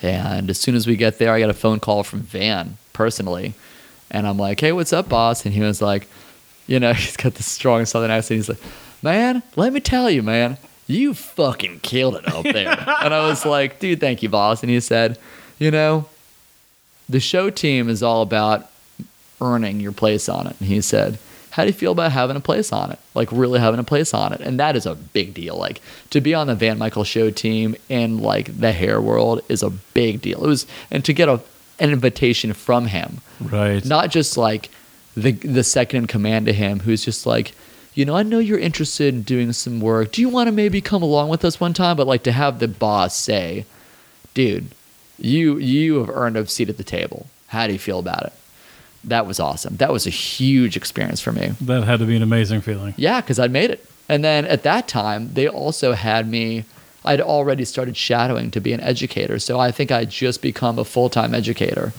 [0.00, 3.54] And as soon as we get there, I got a phone call from Van personally,
[4.10, 6.06] and I'm like, "Hey, what's up, boss?" And he was like,
[6.68, 8.36] "You know, he's got this strong Southern accent.
[8.36, 8.60] He's like,
[9.02, 10.56] man, let me tell you, man."
[10.86, 12.68] You fucking killed it up there.
[13.02, 14.62] and I was like, dude, thank you, boss.
[14.62, 15.18] And he said,
[15.58, 16.06] you know,
[17.08, 18.70] the show team is all about
[19.40, 20.56] earning your place on it.
[20.58, 21.18] And he said,
[21.50, 22.98] How do you feel about having a place on it?
[23.14, 24.40] Like really having a place on it.
[24.40, 25.56] And that is a big deal.
[25.56, 25.80] Like
[26.10, 29.70] to be on the Van Michael show team in like the hair world is a
[29.70, 30.44] big deal.
[30.44, 31.40] It was and to get a
[31.78, 33.18] an invitation from him.
[33.40, 33.84] Right.
[33.84, 34.70] Not just like
[35.16, 37.52] the the second in command to him who's just like
[37.96, 40.12] you know, I know you're interested in doing some work.
[40.12, 41.96] Do you want to maybe come along with us one time?
[41.96, 43.64] But like to have the boss say,
[44.34, 44.68] dude,
[45.18, 47.26] you you have earned a seat at the table.
[47.48, 48.32] How do you feel about it?
[49.02, 49.76] That was awesome.
[49.76, 51.52] That was a huge experience for me.
[51.62, 52.92] that had to be an amazing feeling.
[52.98, 53.88] Yeah, because I'd made it.
[54.10, 56.64] And then at that time, they also had me.
[57.02, 60.84] I'd already started shadowing to be an educator, so I think I'd just become a
[60.84, 61.94] full time educator.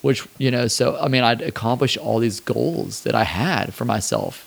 [0.00, 3.84] Which you know, so I mean, I'd accomplished all these goals that I had for
[3.84, 4.45] myself.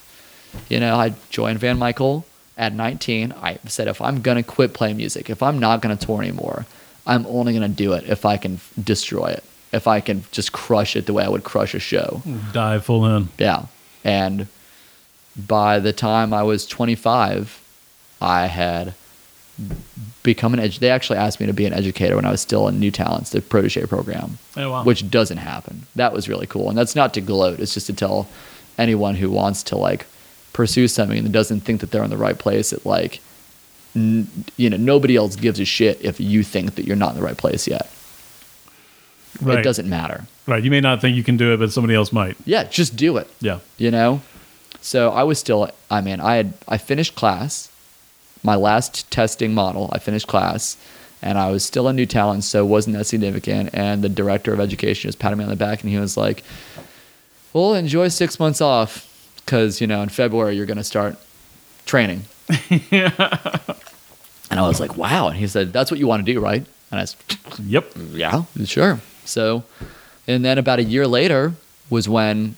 [0.69, 2.26] You know, I joined Van Michael
[2.57, 3.34] at 19.
[3.34, 6.65] I said, if I'm gonna quit playing music, if I'm not gonna tour anymore,
[7.07, 9.43] I'm only gonna do it if I can destroy it.
[9.71, 12.21] If I can just crush it the way I would crush a show.
[12.53, 13.30] Dive full in.
[13.38, 13.65] Yeah.
[14.03, 14.47] And
[15.38, 17.61] by the time I was 25,
[18.21, 18.95] I had
[20.23, 22.67] become an edu- They actually asked me to be an educator when I was still
[22.67, 24.84] in New Talents, the protege program, Oh wow.
[24.84, 25.85] which doesn't happen.
[25.95, 26.69] That was really cool.
[26.69, 28.27] And that's not to gloat, it's just to tell
[28.77, 30.05] anyone who wants to like
[30.53, 33.19] pursue something and doesn't think that they're in the right place that like,
[33.95, 34.27] n-
[34.57, 37.26] you know, nobody else gives a shit if you think that you're not in the
[37.26, 37.89] right place yet.
[39.41, 39.59] right.
[39.59, 40.26] It doesn't matter.
[40.47, 40.63] Right.
[40.63, 42.35] You may not think you can do it, but somebody else might.
[42.45, 43.30] Yeah, just do it.
[43.39, 43.59] Yeah.
[43.77, 44.21] you know
[44.81, 47.69] so i was still i mean i had i finished class
[48.43, 49.89] my last testing model.
[49.91, 50.77] I finished class,
[51.21, 53.71] and I was still a new talent, so it wasn't that significant.
[53.73, 56.41] And the director of education just patted me on the back, and he was like,
[57.51, 59.09] "Well, enjoy six months off,
[59.49, 61.15] because you know in February you're going to start
[61.88, 62.23] training."
[62.91, 63.39] yeah.
[64.51, 66.65] And I was like, "Wow!" And he said, "That's what you want to do, right?"
[66.91, 67.19] And I said,
[67.65, 67.91] Yep.
[68.13, 68.99] yeah, sure.
[69.26, 69.63] So,
[70.27, 71.53] and then about a year later
[71.89, 72.55] was when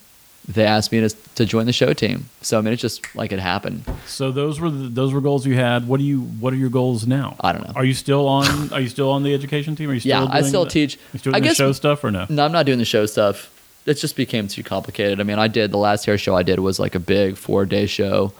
[0.48, 2.30] they asked me to, to join the show team.
[2.40, 3.84] So I mean, it's just like it happened.
[4.06, 5.86] So those were the, those were goals you had.
[5.86, 7.36] What do you What are your goals now?
[7.40, 7.74] I don't know.
[7.76, 9.90] Are you still on Are you still on the education team?
[9.90, 10.98] Are you still Yeah, I still the- teach.
[11.12, 12.26] You still I doing the show stuff or no?
[12.28, 13.50] No, I'm not doing the show stuff.
[13.84, 15.20] It just became too complicated.
[15.20, 17.66] I mean, I did the last hair show I did was like a big four
[17.66, 18.32] day show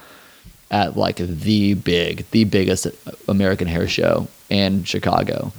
[0.71, 2.87] at like the big, the biggest
[3.29, 5.53] American hair show in Chicago.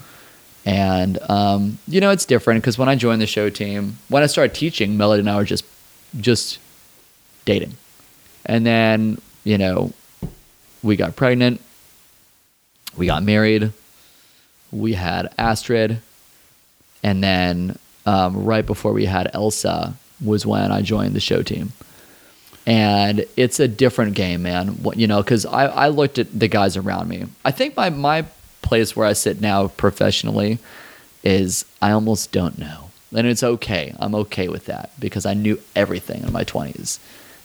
[0.65, 4.27] And, um, you know, it's different because when I joined the show team, when I
[4.27, 5.65] started teaching, Melody and I were just,
[6.19, 6.60] just
[7.45, 7.76] dating.
[8.45, 9.91] And then, you know,
[10.81, 11.61] we got pregnant,
[12.95, 13.72] we got married,
[14.72, 16.01] we had Astrid,
[17.03, 19.93] and then um, right before we had Elsa
[20.23, 21.71] was when I joined the show team.
[22.65, 24.69] And it's a different game, man.
[24.84, 27.25] What- You know, because I, I looked at the guys around me.
[27.43, 28.25] I think my, my
[28.61, 30.59] place where I sit now professionally
[31.23, 32.89] is I almost don't know.
[33.15, 33.93] And it's okay.
[33.99, 36.99] I'm okay with that because I knew everything in my 20s.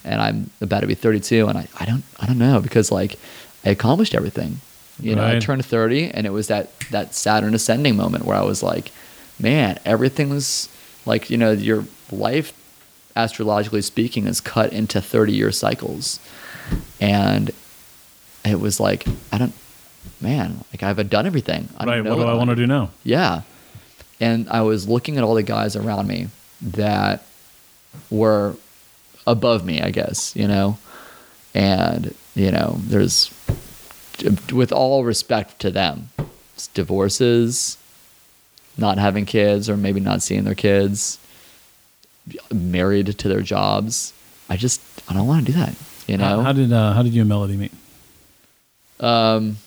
[0.05, 3.19] And I'm about to be 32 and I, I don't I don't know because like
[3.65, 4.61] I accomplished everything.
[5.01, 8.41] You know, I turned 30 and it was that that Saturn ascending moment where I
[8.43, 8.91] was like,
[9.39, 10.69] man, everything's
[11.05, 12.53] like, you know, your life
[13.15, 16.19] astrologically speaking is cut into 30 year cycles.
[16.99, 17.51] And
[18.45, 19.53] it was like, I don't
[20.21, 21.69] man, like I've done everything.
[21.77, 22.03] I don't right.
[22.03, 22.91] know What do I want to do now?
[23.03, 23.41] yeah.
[24.21, 26.27] And I was looking at all the guys around me
[26.61, 27.23] that
[28.09, 28.55] were
[29.25, 30.77] above me, I guess, you know.
[31.53, 33.31] And, you know, there's,
[34.51, 36.09] with all respect to them,
[36.73, 37.77] divorces,
[38.79, 41.19] not having kids or maybe not seeing their kids,
[42.53, 44.13] married to their jobs.
[44.49, 45.75] I just, I don't want to do that,
[46.07, 46.25] you know.
[46.25, 47.71] How, how did uh, How did you and Melody meet?
[48.99, 49.57] Um,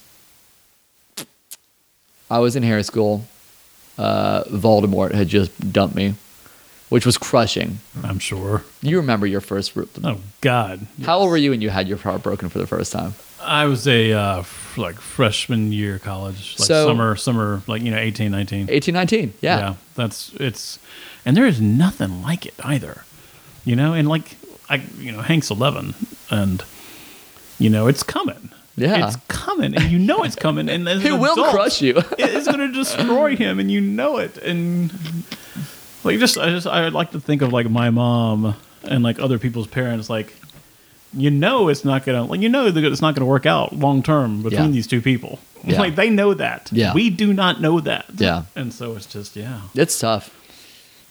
[2.30, 3.24] I was in hair school.
[3.98, 6.14] Uh, Voldemort had just dumped me,
[6.92, 7.78] which was crushing.
[8.04, 8.62] I'm sure.
[8.82, 9.74] You remember your first.
[9.76, 9.88] root.
[10.04, 10.86] Oh God.
[11.04, 13.14] How old were you when you had your heart broken for the first time?
[13.40, 17.90] I was a uh, f- like freshman year college, like So- summer, summer, like you
[17.90, 18.66] know, 18, 19.
[18.70, 19.32] 18, 19.
[19.40, 19.74] Yeah.
[19.94, 20.78] that's it's,
[21.24, 23.04] and there is nothing like it either,
[23.64, 23.94] you know.
[23.94, 24.36] And like
[24.68, 25.94] I, you know, Hank's eleven,
[26.30, 26.62] and
[27.58, 28.50] you know it's coming.
[28.76, 29.06] Yeah.
[29.06, 31.94] it's coming, and you know it's coming, and as It an will adult, crush you.
[32.18, 34.38] it's going to destroy him, and you know it.
[34.38, 34.90] And
[36.04, 38.54] like, just I just I like to think of like my mom
[38.84, 40.34] and like other people's parents, like
[41.14, 44.02] you know it's not gonna like you know that it's not gonna work out long
[44.02, 44.70] term between Yeah.
[44.70, 45.38] these two people.
[45.64, 45.78] Yeah.
[45.78, 46.70] Like they know that.
[46.72, 46.92] Yeah.
[46.92, 48.06] we do not know that.
[48.16, 48.42] Yeah.
[48.56, 49.60] and so it's just yeah.
[49.76, 50.36] It's tough.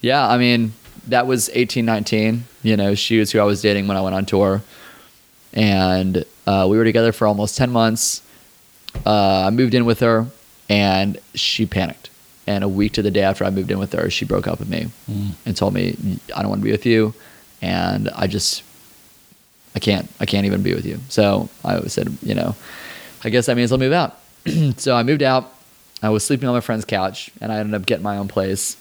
[0.01, 0.73] Yeah, I mean,
[1.07, 2.43] that was eighteen nineteen.
[2.61, 4.61] You know, she was who I was dating when I went on tour.
[5.53, 8.21] And uh, we were together for almost 10 months.
[9.05, 10.27] Uh, I moved in with her,
[10.69, 12.09] and she panicked.
[12.47, 14.59] And a week to the day after I moved in with her, she broke up
[14.59, 14.87] with me
[15.45, 15.95] and told me,
[16.35, 17.13] I don't want to be with you.
[17.61, 18.63] And I just,
[19.75, 20.99] I can't, I can't even be with you.
[21.09, 22.55] So I always said, you know,
[23.23, 24.17] I guess that means I'll move out.
[24.77, 25.53] so I moved out.
[26.01, 28.75] I was sleeping on my friend's couch, and I ended up getting my own place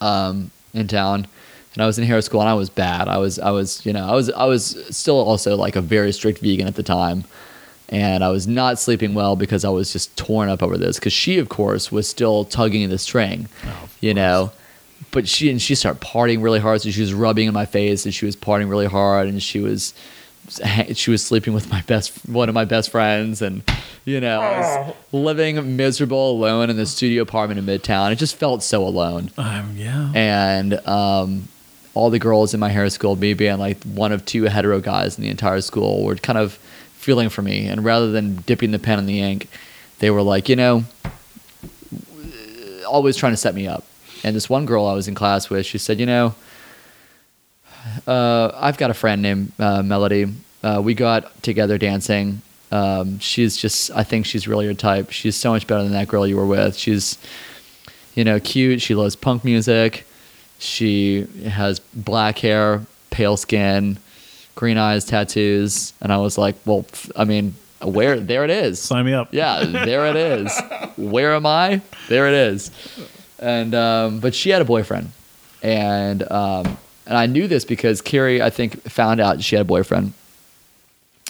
[0.00, 1.26] um, in town.
[1.74, 3.06] And I was in hair school, and I was bad.
[3.06, 6.12] I was, I was, you know, I was, I was still also like a very
[6.12, 7.24] strict vegan at the time,
[7.90, 10.98] and I was not sleeping well because I was just torn up over this.
[10.98, 13.48] Because she, of course, was still tugging the string,
[14.00, 14.52] you know.
[15.12, 18.04] But she and she started partying really hard, so she was rubbing in my face,
[18.04, 19.92] and she was partying really hard, and she was
[20.94, 23.62] she was sleeping with my best one of my best friends and
[24.04, 28.34] you know I was living miserable alone in the studio apartment in midtown it just
[28.34, 30.10] felt so alone Um, yeah.
[30.14, 31.46] and um,
[31.94, 35.18] all the girls in my hair school me being like one of two hetero guys
[35.18, 36.58] in the entire school were kind of
[37.00, 39.48] feeling for me and rather than dipping the pen in the ink
[39.98, 40.84] they were like you know
[42.86, 43.84] always trying to set me up
[44.22, 46.34] and this one girl i was in class with she said you know
[48.06, 50.26] uh, I've got a friend named uh, Melody.
[50.62, 52.42] Uh, we got together dancing.
[52.70, 55.10] Um, she's just, I think she's really your type.
[55.10, 56.76] She's so much better than that girl you were with.
[56.76, 57.18] She's,
[58.14, 58.80] you know, cute.
[58.82, 60.06] She loves punk music.
[60.58, 63.98] She has black hair, pale skin,
[64.60, 65.94] green eyes, tattoos.
[66.02, 66.84] And I was like, well,
[67.16, 68.20] I mean, where?
[68.20, 68.78] There it is.
[68.78, 69.32] Sign me up.
[69.32, 70.52] Yeah, there it is.
[70.98, 71.80] Where am I?
[72.10, 72.70] There it is.
[73.38, 75.12] And um, but she had a boyfriend,
[75.62, 76.76] and um,
[77.06, 80.12] and I knew this because Carrie, I think, found out she had a boyfriend,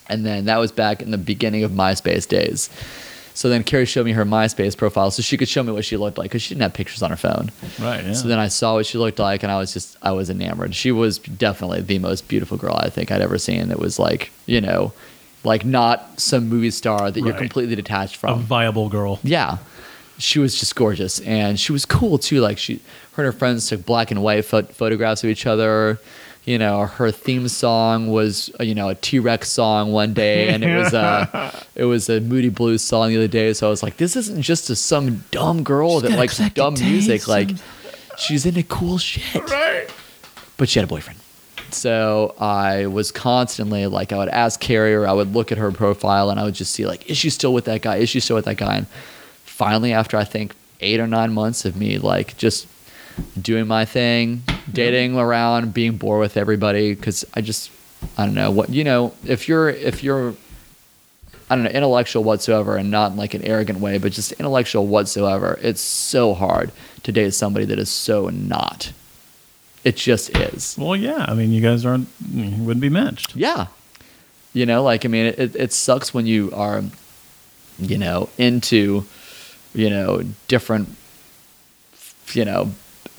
[0.09, 2.69] And then that was back in the beginning of MySpace days.
[3.41, 5.97] So then Carrie showed me her MySpace profile so she could show me what she
[5.97, 7.51] looked like because she didn't have pictures on her phone.
[7.81, 8.05] Right.
[8.05, 8.13] Yeah.
[8.13, 10.75] So then I saw what she looked like, and I was just I was enamored.
[10.75, 13.71] She was definitely the most beautiful girl I think I'd ever seen.
[13.71, 14.93] It was like you know,
[15.43, 18.41] like not some movie star that you're completely detached from.
[18.41, 19.21] a viable girl.
[19.23, 19.57] yeah,
[20.19, 22.43] she was just gorgeous, and she was cool too.
[22.43, 22.75] Like she,
[23.15, 25.99] her and her friends took black and white pho- photographs of each other.
[26.47, 30.49] You know, her theme song was uh, you know a T Rex song one day,
[30.49, 33.53] and it was a it was a Moody Blues song the other day.
[33.53, 36.75] So I was like, this isn't just a, some dumb girl that got likes dumb
[36.75, 37.29] music.
[37.29, 37.51] Like,
[38.17, 39.87] she's into cool shit Right.
[40.57, 41.21] but she had a boyfriend.
[41.73, 45.71] So I was constantly like, I would ask Carrie or I would look at her
[45.71, 47.97] profile and I would just see like, is she still with that guy?
[47.99, 48.79] Is she still with that guy?
[48.79, 48.89] And
[49.45, 52.67] finally, after I think eight or nine months of me like just
[53.41, 54.43] doing my thing,
[54.73, 57.71] dating around, being bored with everybody, because I just,
[58.17, 59.15] I don't know what you know.
[59.25, 60.35] If you're if you're
[61.51, 64.87] I don't know, intellectual whatsoever, and not in like an arrogant way, but just intellectual
[64.87, 65.59] whatsoever.
[65.61, 66.71] It's so hard
[67.03, 68.93] to date somebody that is so not.
[69.83, 70.77] It just is.
[70.79, 71.25] Well, yeah.
[71.27, 72.09] I mean, you guys aren't.
[72.31, 73.35] You wouldn't be matched.
[73.35, 73.67] Yeah.
[74.53, 76.83] You know, like, I mean, it, it sucks when you are,
[77.79, 79.05] you know, into,
[79.75, 80.89] you know, different,
[82.33, 82.71] you know,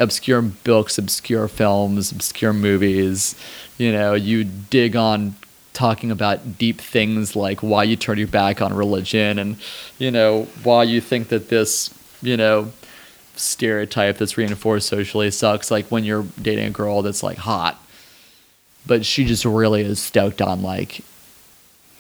[0.02, 3.36] obscure books, obscure films, obscure movies.
[3.78, 5.36] You know, you dig on
[5.74, 9.58] talking about deep things like why you turn your back on religion and,
[9.98, 12.72] you know, why you think that this, you know,
[13.36, 15.72] stereotype that's reinforced socially sucks.
[15.72, 17.82] Like when you're dating a girl that's like hot
[18.86, 21.02] but she just really is stoked on like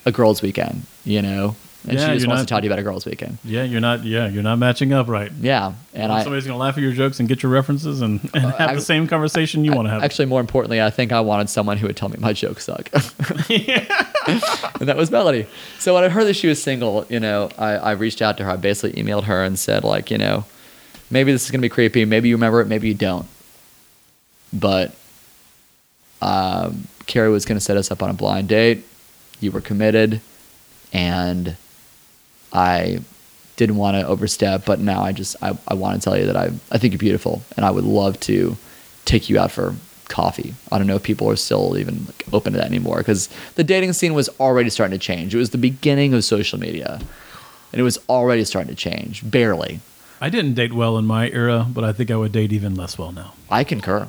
[0.05, 1.55] a girls' weekend, you know,
[1.87, 3.37] and Yeah, she just you're wants not- to talk to you about a girls' weekend.
[3.43, 4.03] Yeah, you're not.
[4.03, 5.31] Yeah, you're not matching up right.
[5.41, 8.43] Yeah, and I somebody's gonna laugh at your jokes and get your references and, and
[8.43, 10.03] have I- the same conversation you want to have.
[10.03, 12.89] actually more importantly, I think I wanted someone who would tell me my jokes suck,
[13.49, 15.47] and that was Melody.
[15.79, 18.43] So when I heard that she was single, you know, I, I reached out to
[18.43, 18.51] her.
[18.51, 20.45] I basically emailed her and said like, you know,
[21.09, 22.05] maybe this is gonna be creepy.
[22.05, 22.67] Maybe you remember it.
[22.67, 23.25] Maybe you don't.
[24.53, 24.93] But
[26.21, 28.85] um, Carrie was gonna set us up on a blind date.
[29.39, 30.21] You were committed,
[30.93, 31.55] and
[32.53, 32.99] I
[33.57, 36.35] didn't want to overstep, but now I just I, I want to tell you that
[36.35, 38.57] I I think you're beautiful, and I would love to
[39.05, 39.75] take you out for
[40.07, 40.53] coffee.
[40.71, 43.63] I don't know if people are still even like, open to that anymore because the
[43.63, 45.33] dating scene was already starting to change.
[45.33, 46.99] It was the beginning of social media,
[47.71, 49.29] and it was already starting to change.
[49.29, 49.79] Barely.
[50.19, 52.97] I didn't date well in my era, but I think I would date even less
[52.97, 53.33] well now.
[53.49, 54.07] I concur.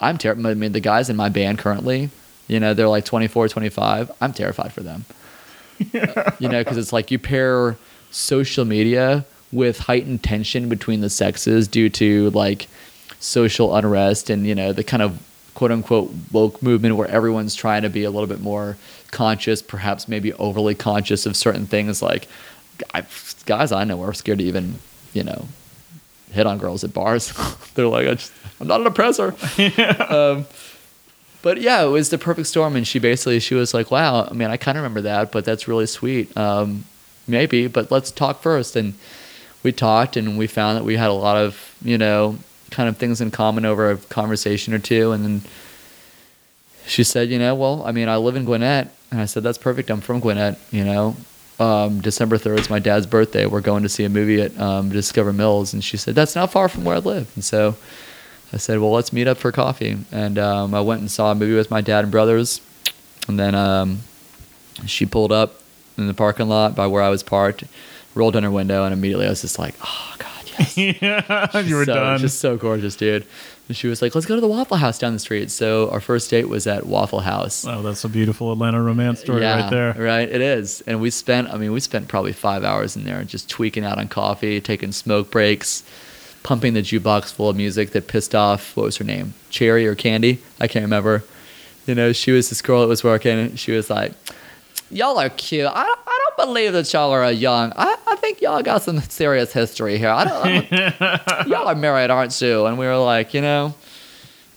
[0.00, 0.46] I'm terrified.
[0.46, 2.10] I mean, the guys in my band currently,
[2.46, 4.10] you know, they're like 24, 25.
[4.20, 5.06] I'm terrified for them.
[6.38, 7.76] You know, because it's like you pair
[8.10, 12.68] social media with heightened tension between the sexes due to like
[13.18, 15.20] social unrest and, you know, the kind of
[15.54, 18.76] quote unquote woke movement where everyone's trying to be a little bit more
[19.10, 22.00] conscious, perhaps maybe overly conscious of certain things.
[22.02, 22.28] Like,
[22.94, 23.04] I,
[23.46, 24.76] guys I know are scared to even,
[25.12, 25.48] you know,
[26.32, 27.32] hit on girls at bars.
[27.74, 29.34] They're like, I just, I'm not an oppressor.
[30.08, 30.46] um,
[31.42, 32.76] but yeah, it was the perfect storm.
[32.76, 35.44] And she basically, she was like, wow, I mean, I kind of remember that, but
[35.44, 36.36] that's really sweet.
[36.36, 36.84] Um,
[37.26, 38.76] maybe, but let's talk first.
[38.76, 38.94] And
[39.62, 42.38] we talked and we found that we had a lot of, you know,
[42.70, 45.12] kind of things in common over a conversation or two.
[45.12, 45.42] And then
[46.86, 48.94] she said, you know, well, I mean, I live in Gwinnett.
[49.10, 49.90] And I said, that's perfect.
[49.90, 51.16] I'm from Gwinnett, you know.
[51.58, 53.44] Um, December 3rd is my dad's birthday.
[53.44, 55.74] We're going to see a movie at um, Discover Mills.
[55.74, 57.30] And she said, that's not far from where I live.
[57.34, 57.76] And so
[58.52, 59.98] I said, well, let's meet up for coffee.
[60.10, 62.60] And um, I went and saw a movie with my dad and brothers.
[63.28, 64.00] And then um,
[64.86, 65.60] she pulled up
[65.96, 67.64] in the parking lot by where I was parked,
[68.14, 70.76] rolled down her window, and immediately I was just like, oh, God, yes.
[71.02, 72.18] yeah, you were so, done.
[72.18, 73.24] Just so gorgeous, dude.
[73.68, 75.48] And she was like, let's go to the Waffle House down the street.
[75.48, 77.64] So our first date was at Waffle House.
[77.64, 79.94] oh, that's a beautiful Atlanta romance story right there.
[79.96, 80.80] Right, it is.
[80.88, 83.98] And we spent, I mean, we spent probably five hours in there just tweaking out
[83.98, 85.84] on coffee, taking smoke breaks,
[86.42, 89.34] pumping the jukebox full of music that pissed off, what was her name?
[89.50, 90.38] Cherry or Candy?
[90.58, 91.24] I can't remember.
[91.86, 93.56] You know, she was this girl that was working.
[93.56, 94.12] She was like,
[94.92, 95.66] Y'all are cute.
[95.68, 97.72] I don't, I don't believe that y'all are young.
[97.76, 100.08] I, I think y'all got some serious history here.
[100.10, 102.66] I don't, I don't y'all are married, aren't you?
[102.66, 103.74] And we were like, you know,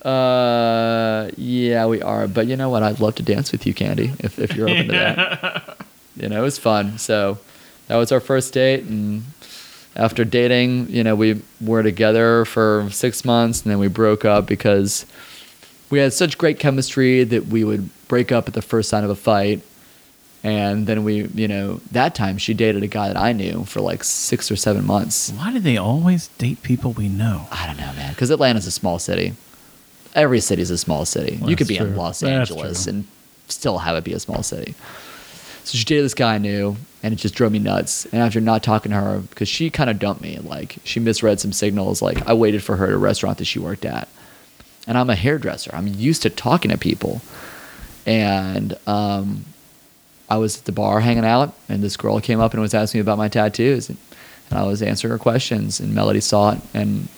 [0.04, 2.26] uh, yeah, we are.
[2.26, 2.82] But you know what?
[2.82, 5.76] I'd love to dance with you, Candy, if, if you're open to that.
[6.16, 6.96] You know, it was fun.
[6.98, 7.38] So
[7.88, 8.84] that was our first date.
[8.84, 9.24] And
[9.96, 14.46] after dating, you know, we were together for six months and then we broke up
[14.46, 15.06] because
[15.90, 19.10] we had such great chemistry that we would break up at the first sign of
[19.10, 19.60] a fight.
[20.42, 23.80] And then we, you know, that time she dated a guy that I knew for
[23.80, 25.30] like six or seven months.
[25.30, 27.46] Why do they always date people we know?
[27.50, 29.34] I don't know, man, because Atlanta's a small city.
[30.14, 31.38] Every city's a small city.
[31.40, 31.96] Well, you could be in.
[31.96, 33.06] Los Angeles and
[33.48, 34.74] still have it be a small city.
[35.64, 38.04] So she dated this guy I knew, and it just drove me nuts.
[38.06, 41.40] And after not talking to her, because she kind of dumped me, like she misread
[41.40, 42.02] some signals.
[42.02, 44.08] Like I waited for her at a restaurant that she worked at,
[44.86, 45.70] and I'm a hairdresser.
[45.74, 47.22] I'm used to talking to people,
[48.04, 49.46] and um,
[50.28, 52.98] I was at the bar hanging out, and this girl came up and was asking
[52.98, 53.98] me about my tattoos, and,
[54.50, 57.08] and I was answering her questions, and Melody saw it, and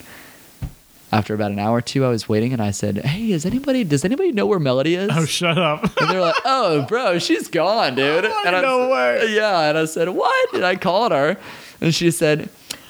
[1.12, 3.85] after about an hour or two, I was waiting, and I said, "Hey, is anybody?
[3.85, 5.85] Does anybody know where Melody is?" Oh, shut up.
[6.01, 9.27] And they're like, "Oh, bro, she's gone, dude." Oh, and I no way.
[9.35, 11.37] Yeah, and I said, "What?" And I called her,
[11.81, 12.49] and she said,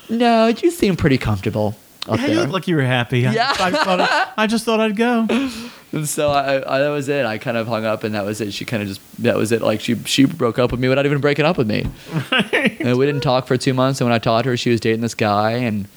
[0.08, 1.76] "No, you seem pretty comfortable
[2.08, 3.26] up Yeah, you there." look like you were happy.
[3.26, 3.52] I, Yeah.
[3.58, 5.26] I, thought I, I just thought I'd go.
[5.92, 7.26] and so I, I, that was it.
[7.26, 8.52] I kind of hung up, and that was it.
[8.54, 9.60] She kind of just that was it.
[9.60, 11.86] Like she she broke up with me without even breaking up with me.
[12.86, 14.00] And we didn't talk for two months.
[14.00, 15.88] And when I talked to her, she was dating this guy, and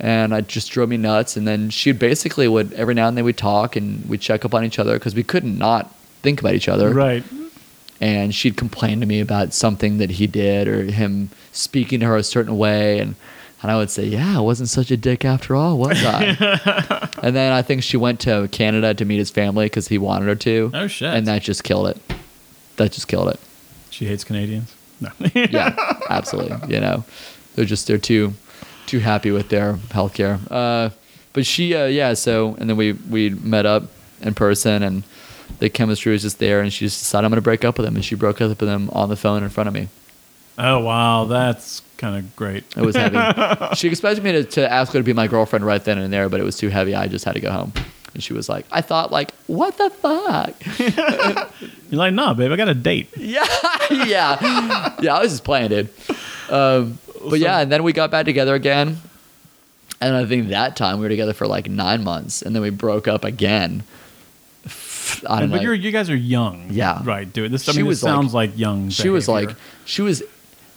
[0.00, 1.36] and it just drove me nuts.
[1.36, 4.54] And then she basically would every now and then we'd talk and we'd check up
[4.54, 6.90] on each other because we couldn't not think about each other.
[6.90, 7.24] Right.
[8.00, 12.16] and she'd complain to me about something that he did or him speaking to her
[12.16, 13.16] a certain way and
[13.60, 17.34] and I would say, "Yeah, I wasn't such a dick after all, was I?" and
[17.34, 20.36] then I think she went to Canada to meet his family because he wanted her
[20.36, 20.70] to.
[20.74, 21.12] Oh, shit.
[21.12, 21.98] And that just killed it.
[22.76, 23.40] That just killed it.
[23.90, 24.72] She hates Canadians.
[25.00, 25.10] No.
[25.34, 25.74] Yeah,
[26.08, 26.72] absolutely.
[26.72, 27.04] You know,
[27.56, 28.34] they're just they're too
[28.88, 30.40] too happy with their healthcare.
[30.50, 30.90] Uh,
[31.32, 32.14] but she, uh, yeah.
[32.14, 33.84] So and then we we met up
[34.22, 35.04] in person and.
[35.60, 37.86] The chemistry was just there, and she just decided I'm going to break up with
[37.86, 39.88] him, and she broke up with him on the phone in front of me.
[40.56, 41.24] oh, wow.
[41.24, 42.64] That's kind of great.
[42.76, 43.18] It was heavy.
[43.74, 46.28] she expected me to, to ask her to be my girlfriend right then and there,
[46.28, 46.94] but it was too heavy.
[46.94, 47.72] I just had to go home.
[48.14, 50.54] And she was like, I thought, like, what the fuck?
[51.90, 53.08] You're like, nah, babe, I got a date.
[53.16, 53.44] yeah,
[53.90, 55.16] yeah, yeah.
[55.16, 55.88] I was just playing, dude.
[56.50, 58.98] Um, but yeah, and then we got back together again,
[60.00, 62.70] and I think that time we were together for like nine months, and then we
[62.70, 63.82] broke up again.
[65.26, 65.72] I don't but know.
[65.72, 66.66] you guys are young.
[66.70, 67.00] Yeah.
[67.02, 67.50] Right, dude.
[67.50, 68.90] This, I She mean, was this sounds like- like, young.
[68.90, 69.50] she was like
[69.86, 70.22] she was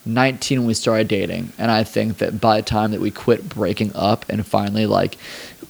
[0.06, 3.48] 19 when we started dating and i think that by the time that we quit
[3.48, 5.16] breaking up and finally like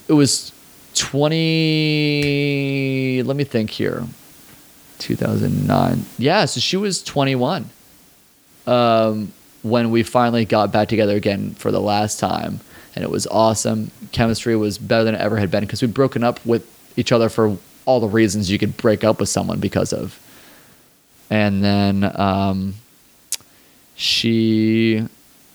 [0.09, 0.53] it was
[0.95, 4.05] 20 let me think here
[5.01, 7.69] 2009 yeah so she was 21
[8.67, 9.33] um,
[9.63, 12.61] when we finally got back together again for the last time
[12.95, 13.91] and it was awesome.
[14.13, 16.67] Chemistry was better than it ever had been because we'd broken up with
[16.97, 17.57] each other for
[17.87, 20.19] all the reasons you could break up with someone because of.
[21.31, 22.75] And then um,
[23.95, 25.07] she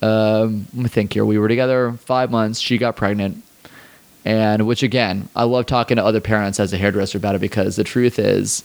[0.02, 1.26] um, let me think here.
[1.26, 2.60] We were together five months.
[2.60, 3.44] She got pregnant.
[4.26, 7.78] And which again i love talking to other parents as a hairdresser about it because
[7.78, 8.62] the truth is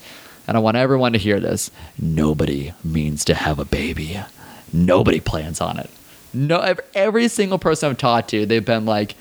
[0.48, 4.18] and i want everyone to hear this nobody means to have a baby
[4.72, 5.90] nobody plans on it.
[6.34, 9.14] No every single person i've talked to they've been like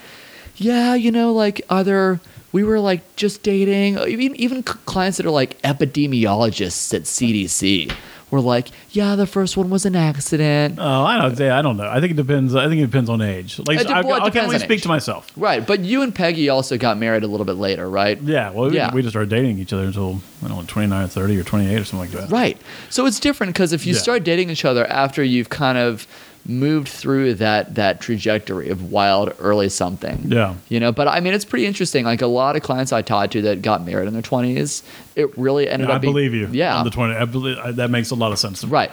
[0.56, 2.22] yeah you know like either
[2.52, 3.98] we were like just dating.
[3.98, 7.94] Even even clients that are like epidemiologists at cdc
[8.32, 11.40] were like yeah the first one was an accident Oh, I don't.
[11.42, 11.88] I don't know.
[11.88, 12.56] I think it depends.
[12.56, 13.60] I think it depends on age.
[13.60, 14.82] Like, It de- I, well, it I can depends only on speak age.
[14.84, 15.32] to myself.
[15.36, 18.52] right but you and peggy also got married a little bit later right Yeah.
[18.52, 18.94] Well, we, Yeah.
[18.94, 21.76] we just started dating each other until I don't know, 29 or 30 or 28
[21.80, 22.32] or something like that.
[22.34, 22.58] Right.
[22.90, 24.00] So it's different because if you Yeah.
[24.00, 26.08] start dating each other after you've kind of
[26.46, 30.24] moved through that that trajectory of wild early something.
[30.28, 30.56] Yeah.
[30.70, 32.04] You know, but I mean it's pretty interesting.
[32.06, 34.84] Like a lot of clients I talked to that got married in their twenties,
[35.16, 36.48] it really ended Yeah, up I being, believe you.
[36.52, 36.78] Yeah.
[36.78, 37.14] On the 20.
[37.16, 38.64] I believe, I, that makes a lot of sense.
[38.64, 38.92] Right.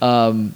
[0.00, 0.54] Um,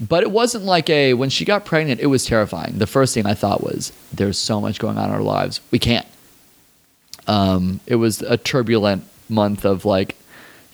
[0.00, 2.78] but it wasn't like a when she got pregnant, it was terrifying.
[2.78, 5.78] The first thing I thought was, "There's so much going on in our lives, we
[5.80, 6.06] can't."
[7.26, 10.16] Um, it was a turbulent month of like,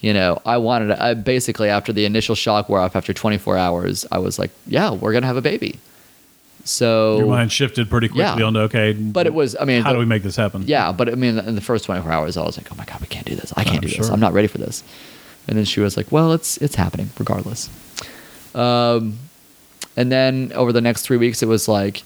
[0.05, 0.89] you know, I wanted.
[0.89, 4.51] To, I basically after the initial shock wore off, after 24 hours, I was like,
[4.67, 5.79] "Yeah, we're gonna have a baby."
[6.65, 8.47] So Your mind shifted pretty quickly Yeah.
[8.47, 8.93] onto okay.
[8.93, 10.65] But it was- I mean, how the- do we make this happen?
[10.67, 13.01] Yeah, but I mean, in the first 24 hours, I was like, "Oh my god,
[13.01, 13.53] we can't do this.
[13.57, 14.11] I can't I'm do this.
[14.11, 14.83] I'm not ready for this."
[15.49, 17.71] And then she was like, "Well, it's it's happening regardless."
[18.55, 19.19] Um,
[19.97, 22.03] and then over the next three weeks, it was like,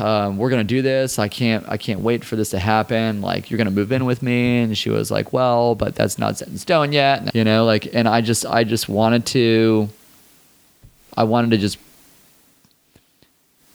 [0.00, 1.18] um, "We're gonna do this.
[1.18, 3.20] I can't I can't wait for this to happen.
[3.20, 6.38] Like, you're gonna move in with me." And she was like, "Well, but that's not
[6.38, 9.88] set in stone yet." You know, like, and I just I just wanted to,
[11.16, 11.78] I wanted to just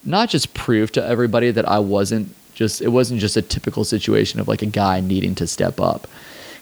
[0.06, 4.40] not just prove to everybody that I wasn't just it wasn't just a typical situation
[4.40, 6.08] of like a guy needing to step up.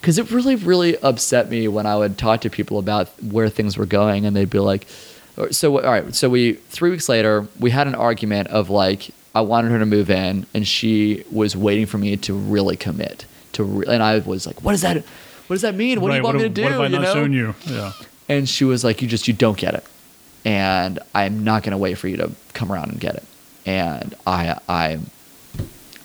[0.01, 3.77] Cuz it really really upset me when I would talk to people about where things
[3.77, 4.87] were going and they'd be like
[5.51, 9.41] so all right, so we 3 weeks later we had an argument of like I
[9.41, 13.63] wanted her to move in and she was waiting for me to really commit to
[13.63, 15.03] re- and I was like what does that
[15.47, 16.01] what does that mean?
[16.01, 16.63] What do you want me to do?
[16.63, 17.13] What have I you not know?
[17.13, 17.53] shown you?
[17.67, 17.91] Yeah.
[18.27, 19.85] And she was like, "You just you don't get it,
[20.43, 23.23] and I'm not gonna wait for you to come around and get it.
[23.67, 25.05] And I I'm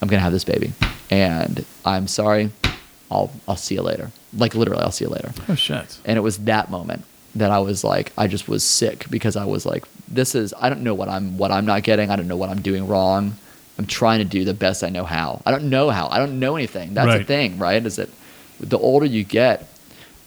[0.02, 0.74] I'm gonna have this baby,
[1.11, 2.51] and I'm sorry.
[3.11, 4.11] I'll I'll see you later.
[4.36, 5.32] Like literally, I'll see you later.
[5.48, 5.98] Oh shit.
[6.05, 7.05] And it was that moment
[7.35, 10.69] that I was like, I just was sick because I was like, this is I
[10.69, 12.11] don't know what I'm what I'm not getting.
[12.11, 13.36] I don't know what I'm doing wrong.
[13.78, 15.40] I'm trying to do the best I know how.
[15.47, 16.09] I don't know how.
[16.09, 16.93] I don't know anything.
[16.93, 17.85] That's the thing, right?
[17.85, 18.11] Is that
[18.59, 19.66] the older you get,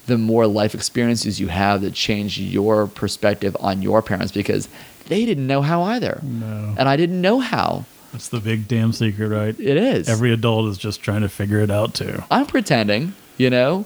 [0.08, 4.68] the more life experiences you have that change your perspective on your parents because
[5.08, 6.20] they didn't know how either.
[6.24, 6.76] No.
[6.78, 7.86] And I didn't know how.
[8.12, 9.60] That's the big damn secret, right?
[9.60, 10.10] It is.
[10.10, 12.24] Every adult is just trying to figure it out too.
[12.30, 13.86] I'm pretending, you know?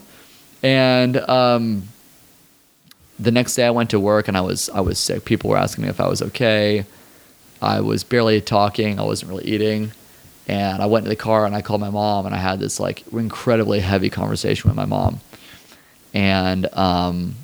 [0.63, 1.87] And um,
[3.19, 5.25] the next day I went to work and I was I was sick.
[5.25, 6.85] People were asking me if I was okay.
[7.61, 8.99] I was barely talking.
[8.99, 9.91] I wasn't really eating.
[10.47, 12.79] And I went to the car and I called my mom and I had this
[12.79, 15.19] like incredibly heavy conversation with my mom.
[16.13, 17.35] And um,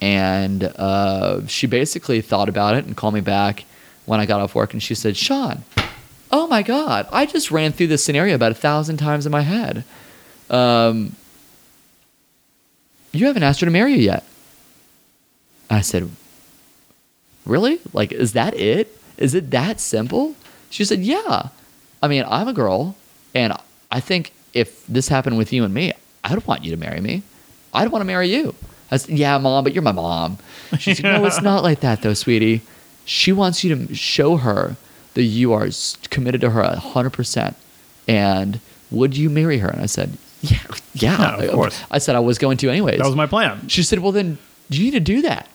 [0.00, 3.64] and uh, she basically thought about it and called me back
[4.06, 5.64] when I got off work and she said, Sean,
[6.30, 9.42] oh my God, I just ran through this scenario about a thousand times in my
[9.42, 9.84] head.
[10.50, 11.14] Um,
[13.12, 14.24] you haven't asked her to marry you yet.
[15.70, 16.10] I said,
[17.46, 17.80] Really?
[17.92, 19.00] Like, is that it?
[19.16, 20.34] Is it that simple?
[20.70, 21.48] She said, Yeah.
[22.02, 22.96] I mean, I'm a girl,
[23.34, 23.52] and
[23.90, 25.92] I think if this happened with you and me,
[26.24, 27.22] I'd want you to marry me.
[27.74, 28.54] I'd want to marry you.
[28.90, 30.38] I said, Yeah, mom, but you're my mom.
[30.78, 32.62] She said, No, it's not like that, though, sweetie.
[33.04, 34.76] She wants you to show her
[35.14, 35.68] that you are
[36.10, 37.54] committed to her 100%.
[38.06, 39.68] And would you marry her?
[39.68, 40.58] And I said, Yeah,
[40.94, 41.18] yeah.
[41.18, 41.82] Yeah, of course.
[41.90, 42.98] I said I was going to anyways.
[42.98, 43.68] That was my plan.
[43.68, 44.38] She said, "Well, then
[44.70, 45.48] you need to do that."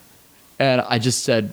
[0.64, 1.50] And I just said,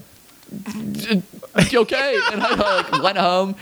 [1.75, 3.57] "Okay." And I like, went home,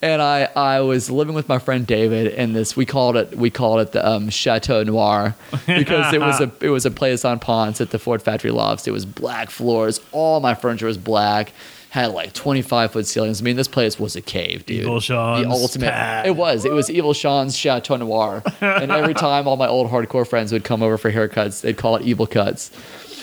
[0.00, 2.74] and I I was living with my friend David in this.
[2.76, 5.34] We called it we called it the um, Chateau Noir
[5.66, 8.86] because it was a it was a place on Ponce at the Ford Factory Lofts.
[8.88, 10.00] It was black floors.
[10.12, 11.52] All my furniture was black.
[11.90, 13.40] Had like 25 foot ceilings.
[13.40, 14.82] I mean, this place was a cave, dude.
[14.82, 16.26] Evil Sean's the ultimate.
[16.26, 16.66] It was.
[16.66, 18.42] It was Evil Sean's Chateau Noir.
[18.60, 21.96] and every time all my old hardcore friends would come over for haircuts, they'd call
[21.96, 22.70] it Evil Cuts.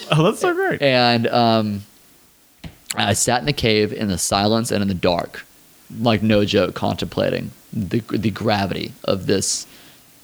[0.11, 0.81] Oh, that's so great.
[0.81, 1.81] And um,
[2.95, 5.45] I sat in the cave in the silence and in the dark,
[5.99, 9.67] like no joke, contemplating the the gravity of this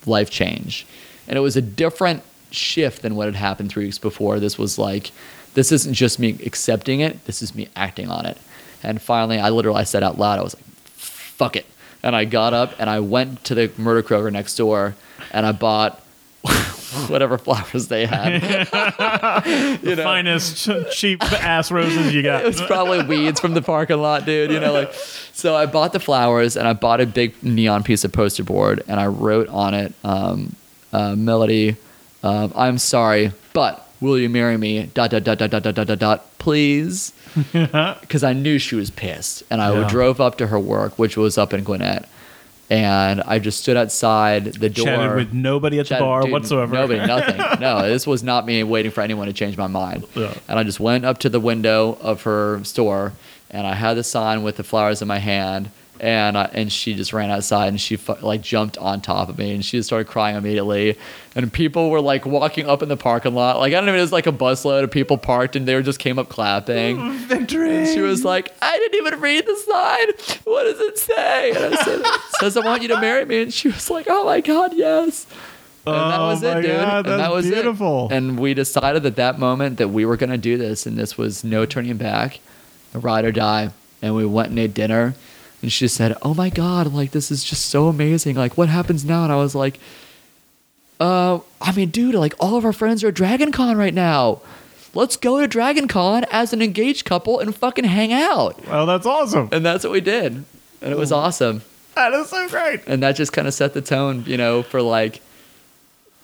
[0.06, 0.86] life change.
[1.28, 4.40] And it was a different shift than what had happened three weeks before.
[4.40, 5.12] This was like,
[5.53, 7.26] this isn't just me accepting it.
[7.26, 8.38] This is me acting on it.
[8.84, 11.66] And finally, I literally I said out loud, I was like, "Fuck it!"
[12.03, 14.95] And I got up and I went to the Murder Kroger next door,
[15.32, 16.02] and I bought.
[17.09, 18.41] whatever flowers they had.
[19.81, 22.43] the finest cheap ass roses you got.
[22.43, 24.51] it was probably weeds from the parking lot, dude.
[24.51, 25.55] You know, like so.
[25.55, 28.99] I bought the flowers and I bought a big neon piece of poster board and
[28.99, 30.55] I wrote on it, um,
[30.93, 31.76] uh, "Melody,
[32.23, 35.88] um, I'm sorry, but will you marry me?" Dot dot dot dot dot dot dot
[35.88, 37.13] dot, dot please,
[37.53, 39.43] because I knew she was pissed.
[39.51, 39.88] And I Yeah.
[39.88, 42.05] drove up to her work, which was up in Gwinnett,
[42.72, 44.85] and I just stood outside the door.
[44.85, 46.73] Chatted with nobody at the bar dude, whatsoever.
[46.73, 47.60] Nobody, nothing.
[47.60, 50.06] No, this was not me waiting for anyone to change my mind.
[50.15, 50.34] Yeah.
[50.48, 53.11] And I just went up to the window of her store,
[53.49, 55.69] and I had the sign with the flowers in my hand,
[56.02, 59.53] and I, and she just ran outside and she like jumped on top of me
[59.53, 60.98] and she just started crying immediately.
[61.36, 64.02] And people were like walking up in the parking lot, like I don't know, it
[64.02, 66.98] was like a busload of people parked, and they were just came up clapping.
[66.98, 67.78] Mm, Victory.
[67.78, 70.40] And she was like, I didn't even read the sign.
[70.44, 71.52] What does it say?
[71.52, 73.44] And I said, it says I want you to marry me.
[73.44, 75.28] And she was like, Oh my God, yes.
[75.86, 76.72] And that Oh was my it, dude.
[76.82, 78.07] God, and that was beautiful.
[78.11, 78.15] it.
[78.15, 81.18] And we decided at that moment that we were going to do this, and this
[81.18, 82.40] was no turning back,
[82.94, 83.69] ride or die.
[84.02, 85.15] And we went and ate dinner,
[85.61, 88.35] and she said, "Oh my God, like this is just so amazing.
[88.35, 89.79] Like what happens now?" And I was like,
[90.99, 94.41] "Uh, I mean, dude, like all of our friends are at Dragon Con right now.
[94.93, 99.05] Let's go to Dragon Con as an engaged couple and fucking hang out." Well, that's
[99.05, 99.49] awesome.
[99.51, 100.43] And that's what we did,
[100.81, 101.61] and it was awesome
[101.95, 102.81] That is so great.
[102.88, 105.21] and that just kind of set the tone, you know, for like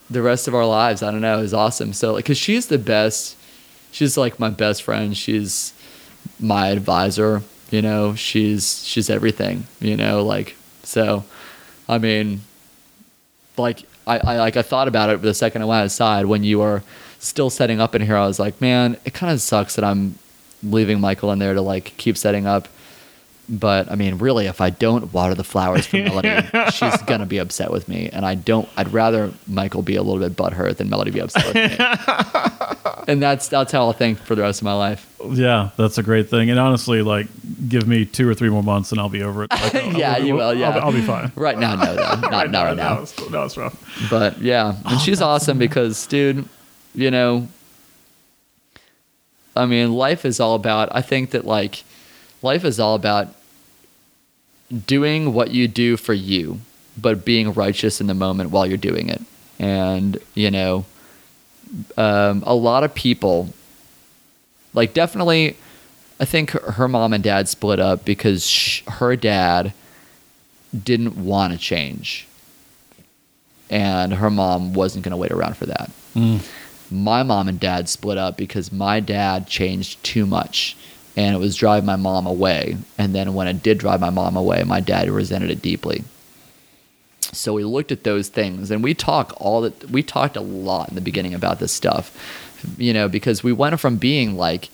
[0.09, 1.03] the rest of our lives.
[1.03, 1.93] I don't know, it was awesome.
[1.93, 3.35] So like, cause she's the best.
[3.91, 5.15] She's like my best friend.
[5.17, 5.73] She's
[6.39, 7.41] my advisor.
[7.69, 9.67] You know, she's she's everything.
[9.79, 11.23] You know, like so.
[11.89, 12.41] I mean,
[13.57, 16.59] like I, I like I thought about it the second I went outside when you
[16.59, 16.83] were
[17.19, 18.15] still setting up in here.
[18.15, 20.17] I was like, man, it kind of sucks that I'm
[20.63, 22.67] leaving Michael in there to like keep setting up.
[23.49, 27.37] But I mean, really, if I don't water the flowers for Melody, she's gonna be
[27.37, 28.67] upset with me, and I don't.
[28.75, 31.85] I'd rather Michael be a little bit butthurt than Melody be upset with me.
[33.07, 35.09] and that's that's how I'll think for the rest of my life.
[35.25, 36.49] Yeah, that's a great thing.
[36.49, 37.27] And honestly, like,
[37.69, 39.51] give me two or three more months and I'll be over it.
[39.51, 40.67] Like, I'll- Yeah, I'll be- you will, yeah.
[40.69, 41.31] I'll, be- I'll be fine.
[41.35, 42.95] Right now, no, though, not not right now.
[42.95, 44.07] No, it's, no, it's rough.
[44.09, 46.47] But yeah, and oh, she's awesome because, dude,
[46.93, 47.47] you know,
[49.55, 50.89] I mean, life is all about.
[50.93, 51.83] I think that like,
[52.41, 53.29] life is all about
[54.85, 56.59] doing what you do for you,
[56.97, 59.21] but being righteous in the moment while you're doing it.
[59.59, 60.85] And you know,
[61.97, 63.49] um, a lot of people
[64.73, 65.57] like definitely
[66.19, 69.73] i think her, her mom and dad split up because sh- her dad
[70.83, 72.27] didn't want to change.
[73.69, 75.91] And her mom wasn't going to wait around for that.
[76.89, 80.77] My mom and dad split up because my dad changed too much
[81.17, 84.37] and it was driving my mom away and then when it did drive my mom
[84.37, 86.03] away my dad resented it deeply
[87.19, 90.87] so we looked at those things and we talk all that we talked a lot
[90.87, 92.15] in the beginning about this stuff
[92.77, 94.69] you know because we went from being like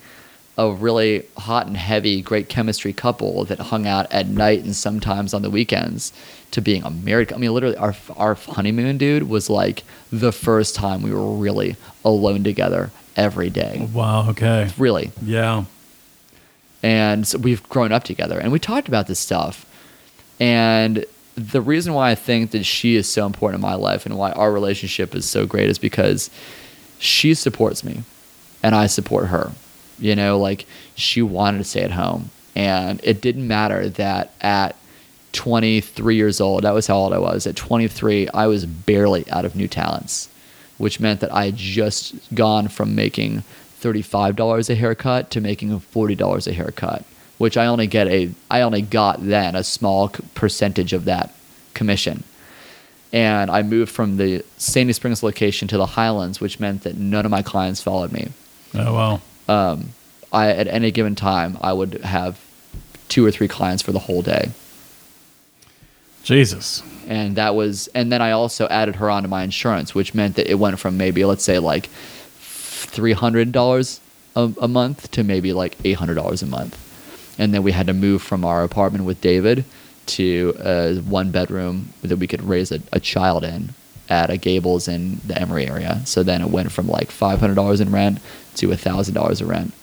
[0.56, 5.34] a really hot and heavy great chemistry couple that hung out at night and sometimes
[5.34, 6.14] on the weekends
[6.52, 10.76] to being a married i mean literally our our honeymoon dude was like the first
[10.76, 11.76] time we were really
[12.06, 14.30] alone together every day Wow.
[14.30, 14.70] Okay.
[14.78, 15.66] really Yeah.
[16.84, 19.66] And so we've grown up together and we talked about this stuff.
[20.40, 21.06] And
[21.36, 24.32] the reason why i think that she is so important in my life and why
[24.34, 26.30] our relationship is so great is because
[27.00, 28.04] she supports me
[28.62, 29.52] and i support her.
[30.00, 30.66] You know like
[30.96, 34.76] she wanted to stay at home and it didn't matter that at
[35.32, 39.46] 23 years old that was how old i was at 23 i was barely out
[39.46, 40.30] of new talents
[40.78, 43.44] which meant that i had just gone from making
[43.84, 47.04] $35 a haircut to making $40 a haircut
[47.38, 51.34] which i only get a i only got then a small percentage of that
[51.74, 52.24] commission
[53.12, 57.26] and i moved from the sandy springs location to the highlands which meant that none
[57.26, 58.30] of my clients followed me
[58.76, 59.22] Oh wow.
[59.56, 59.90] um,
[60.32, 62.40] I at any given time I would have
[63.10, 64.50] two or three clients for the whole day,
[66.24, 66.82] Jesus.
[67.08, 70.50] and that was and then I also added her onto my insurance, which meant that
[70.50, 71.90] it went from maybe let's say like
[72.86, 74.00] three hundred dollars
[74.36, 76.78] a month to maybe like eight hundred dollars a month,
[77.38, 79.64] and then we had to move from our apartment with David
[80.06, 83.70] to a one bedroom that we could raise a, a child in
[84.10, 86.02] at a Gables in the Emory area.
[86.06, 88.20] So then it went from like five hundred dollars in rent
[88.56, 89.74] to a thousand dollars in rent,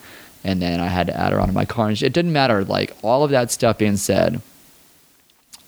[0.43, 1.87] and then I had to add her onto my car.
[1.87, 2.63] And it didn't matter.
[2.63, 4.41] Like all of that stuff being said,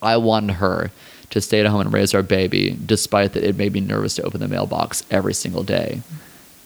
[0.01, 0.91] I wanted her
[1.29, 4.23] to stay at home and raise our baby, despite that it made me nervous to
[4.23, 6.01] open the mailbox every single day.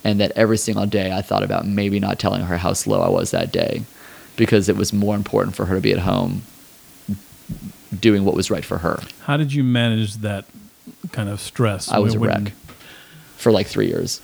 [0.04, 3.10] And that every single day I thought about maybe not telling her how slow I
[3.10, 3.84] was that day
[4.36, 6.44] because it was more important for her to be at home
[8.00, 10.46] doing what was right for her How did you manage that
[11.12, 11.90] kind of stress?
[11.90, 12.52] I was a wreck
[13.38, 14.22] for like three years.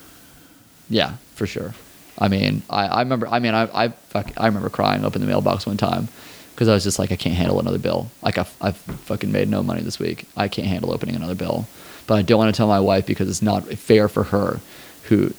[0.89, 1.73] Yeah, for sure.
[2.19, 3.27] I mean, I, I remember.
[3.27, 6.07] I mean, I I, fuck, I remember crying up in the mailbox one time
[6.53, 8.11] because I was just like, I can't handle another bill.
[8.21, 10.27] Like I've, I've fucking made no money this week.
[10.37, 11.67] I can't handle opening another bill.
[12.05, 14.59] But I don't want to tell my wife because it's not fair for her,
[15.03, 15.33] who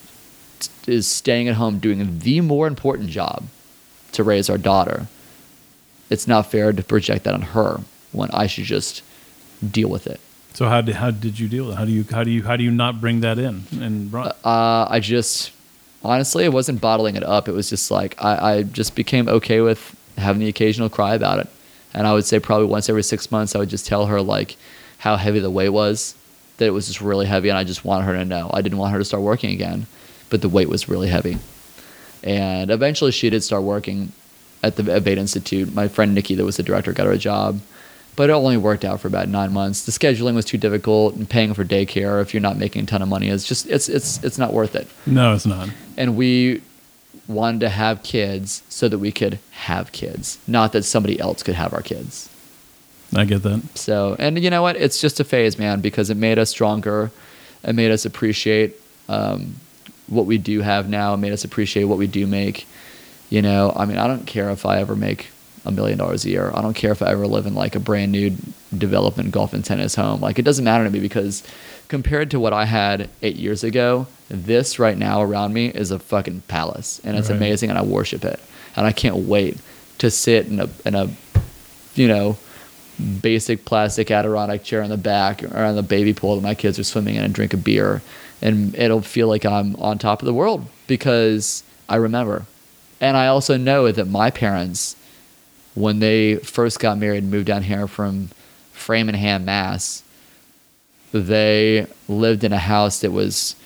[0.87, 3.45] is staying at home doing the more important job
[4.13, 5.07] to raise our daughter.
[6.11, 7.81] It's not fair to project that on her
[8.13, 9.03] when I should just
[9.69, 10.21] deal with it.
[10.53, 11.79] So how did how did you deal with it?
[11.79, 14.29] How do you how do you how do you not bring that in and run?
[14.45, 15.51] Uh, I just
[16.05, 17.49] honestly, I wasn't bottling it up.
[17.49, 21.41] It was just like I, I just became okay with having the occasional cry about
[21.41, 21.49] it.
[21.93, 24.57] And I would say probably once every six months, I would just tell her like
[24.99, 26.15] how heavy the weight was,
[26.59, 28.51] that it was just really heavy, and I just wanted her to know.
[28.53, 29.87] I didn't want her to start working again,
[30.35, 31.39] but the weight was really heavy.
[32.25, 34.11] And eventually, she did start working
[34.65, 35.73] at the Aveda Institute.
[35.73, 37.61] My friend Nikki, that was the director, got her a job,
[38.17, 39.87] but it only worked out for about nine months.
[39.87, 43.01] The scheduling was too difficult, and paying for daycare if you're not making a ton
[43.01, 44.89] of money is just it's it's it's not worth it.
[45.07, 45.69] no, it's not.
[45.97, 46.61] And we
[47.29, 51.55] wanted to have kids so that we could have kids, not that somebody else could
[51.55, 52.29] have our kids.
[53.15, 53.63] I get that.
[53.79, 54.75] So, and you know what?
[54.75, 57.13] It's just a phase, man, because it made us stronger.
[57.63, 59.55] It made us appreciate um,
[60.07, 61.17] what we do have now.
[61.17, 62.67] Made us appreciate what we do make.
[63.31, 65.29] You know, I mean, I don't care if I ever make
[65.65, 66.51] a million dollars a year.
[66.55, 68.37] I don't care if I ever live in like a brand new
[68.77, 70.21] development golf and tennis home.
[70.21, 71.43] Like, it doesn't matter to me because
[71.89, 75.99] compared to what I had eight years ago, this right now around me is a
[75.99, 77.37] fucking palace, and it's Right.
[77.37, 78.39] amazing, and I worship it,
[78.77, 79.57] and I can't wait
[79.99, 81.09] to sit in a in a
[81.95, 82.37] you know
[83.23, 86.79] basic plastic Adirondack chair on the back or on the baby pool that my kids
[86.79, 88.03] are swimming in and drink a beer.
[88.45, 92.45] And it'll feel like I'm on top of the world because I remember.
[93.01, 94.97] And I also know that my parents,
[95.75, 98.29] when they first got married and moved down here from
[98.73, 100.03] Framingham, Mass,
[101.13, 103.57] they lived in a house that was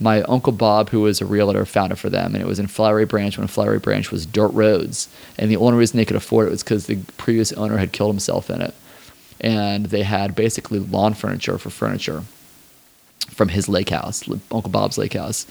[0.00, 2.68] my uncle Bob, who was a realtor, found it for them, and it was in
[2.68, 5.08] Flowery Branch when Flowery Branch was dirt roads.
[5.38, 8.10] And the only reason they could afford it was because the previous owner had killed
[8.10, 8.74] himself in it,
[9.42, 12.24] and they had basically lawn furniture for furniture
[13.28, 15.46] from his lake house, Uncle Bob's lake house,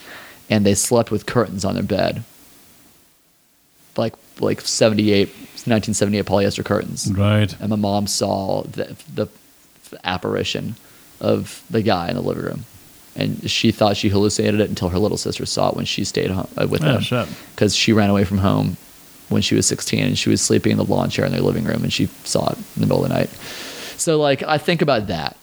[0.49, 2.23] and they slept with curtains on their bed,
[3.97, 7.11] like like 78, 1978 polyester curtains.
[7.11, 7.53] Right.
[7.59, 9.27] and my mom saw the, the
[10.05, 10.75] apparition
[11.19, 12.65] of the guy in the living room.
[13.15, 16.31] And she thought she hallucinated it until her little sister saw it when she stayed
[16.31, 17.27] home uh, with Oh, them.
[17.53, 18.77] because she ran away from home
[19.27, 21.65] when she was 16 and she was sleeping in the lawn chair in their living
[21.65, 23.29] room and she saw it in the middle of the night.
[23.97, 25.35] So like I think about that,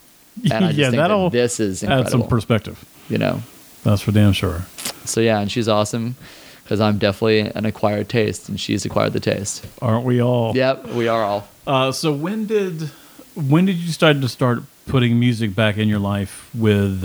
[0.45, 2.85] and I just Yeah, think that'll that this is Add some perspective.
[3.09, 3.43] you know,
[3.85, 4.67] That's for damn sure.
[5.05, 6.17] so yeah, and she's awesome
[6.63, 9.65] because I'm definitely an acquired taste and she's acquired the taste.
[9.81, 10.57] Aren't we all?
[10.57, 11.49] Yep, we are all.
[11.67, 12.91] Uh, so when did
[13.35, 17.05] when did you start to start putting music back in your life with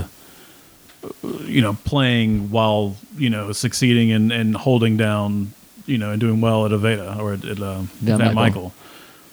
[1.03, 5.53] uh, you know playing while you know succeeding and, and holding down
[5.86, 8.34] you know and doing well at Aveda or at, at uh, Michael.
[8.34, 8.74] Michael.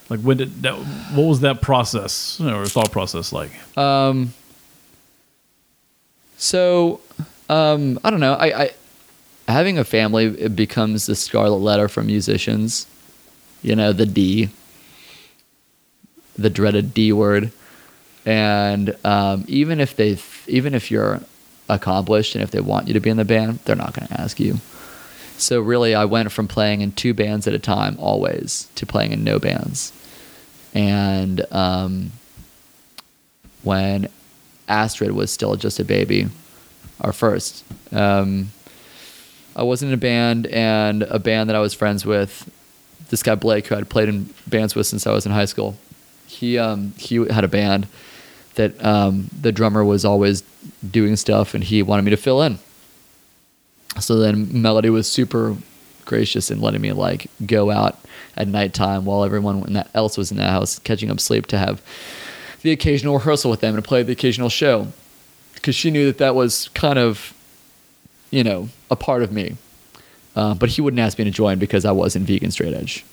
[0.08, 0.74] Like when did that?
[1.14, 3.50] What was that process or thought process like?
[3.76, 4.32] Um,
[6.38, 7.00] so,
[7.48, 8.34] um, I don't know.
[8.34, 8.70] I, I
[9.48, 12.86] having a family it becomes the scarlet letter for musicians.
[13.60, 14.50] You know, the D,
[16.36, 17.50] the dreaded D word,
[18.24, 21.20] and um, even if they, even if you're
[21.68, 24.20] accomplished and if they want you to be in the band, they're not going to
[24.20, 24.58] ask you.
[25.38, 29.12] So really, I went from playing in two bands at a time always to playing
[29.12, 29.92] in no bands,
[30.74, 32.12] and um,
[33.62, 34.08] when
[34.68, 36.26] Astrid was still just a baby,
[37.00, 37.64] our first.
[37.92, 38.50] Um,
[39.54, 42.48] I wasn't in a band, and a band that I was friends with,
[43.10, 45.76] this guy Blake, who I'd played in bands with since I was in high school,
[46.26, 47.86] he um, he had a band
[48.56, 50.42] that um, the drummer was always
[50.88, 52.58] doing stuff, and he wanted me to fill in.
[54.00, 55.56] So then Melody was super
[56.04, 57.98] gracious in letting me like go out
[58.36, 61.82] at nighttime while everyone else was in the house catching up sleep to have
[62.62, 64.88] the occasional rehearsal with them and play the occasional show.
[65.54, 67.34] Because she knew that that was kind of
[68.30, 69.56] you know a part of me.
[70.36, 73.04] Uh, but he wouldn't ask me to join because i wasn't vegan straight edge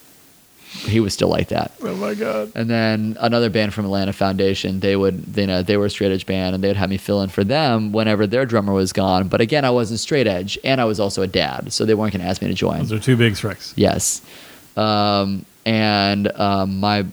[0.84, 2.52] he was still like that Oh my god!
[2.56, 6.11] and then another band from Atlanta Foundation, they would, you know, they were a straight
[6.11, 8.93] edge band, and they would have me fill in for them whenever their drummer was
[8.93, 9.27] gone.
[9.27, 12.14] But again, I wasn't straight edge, and I was also a dad, so they weren't
[12.14, 12.80] going to ask me to join.
[12.80, 13.73] Those are two big strikes.
[13.76, 14.22] Yes.
[14.77, 17.06] Um, and um, my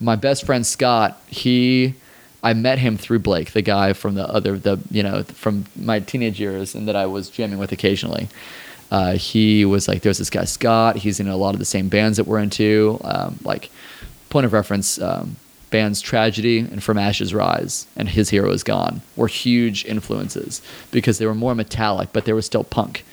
[0.00, 1.94] my best friend Scott, he
[2.42, 6.00] I met him through Blake, the guy from the other the you know from my
[6.00, 8.28] teenage years and that I was jamming with occasionally.
[8.90, 10.96] Uh, he was like, "There's this guy Scott.
[10.96, 12.98] He's in a lot of the same bands that we're into.
[13.04, 13.70] Um, like,
[14.30, 15.36] point of reference, um,
[15.70, 21.18] bands Tragedy and From Ashes Rise and His Hero Is Gone were huge influences because
[21.18, 23.04] they were more metallic, but they were still punk,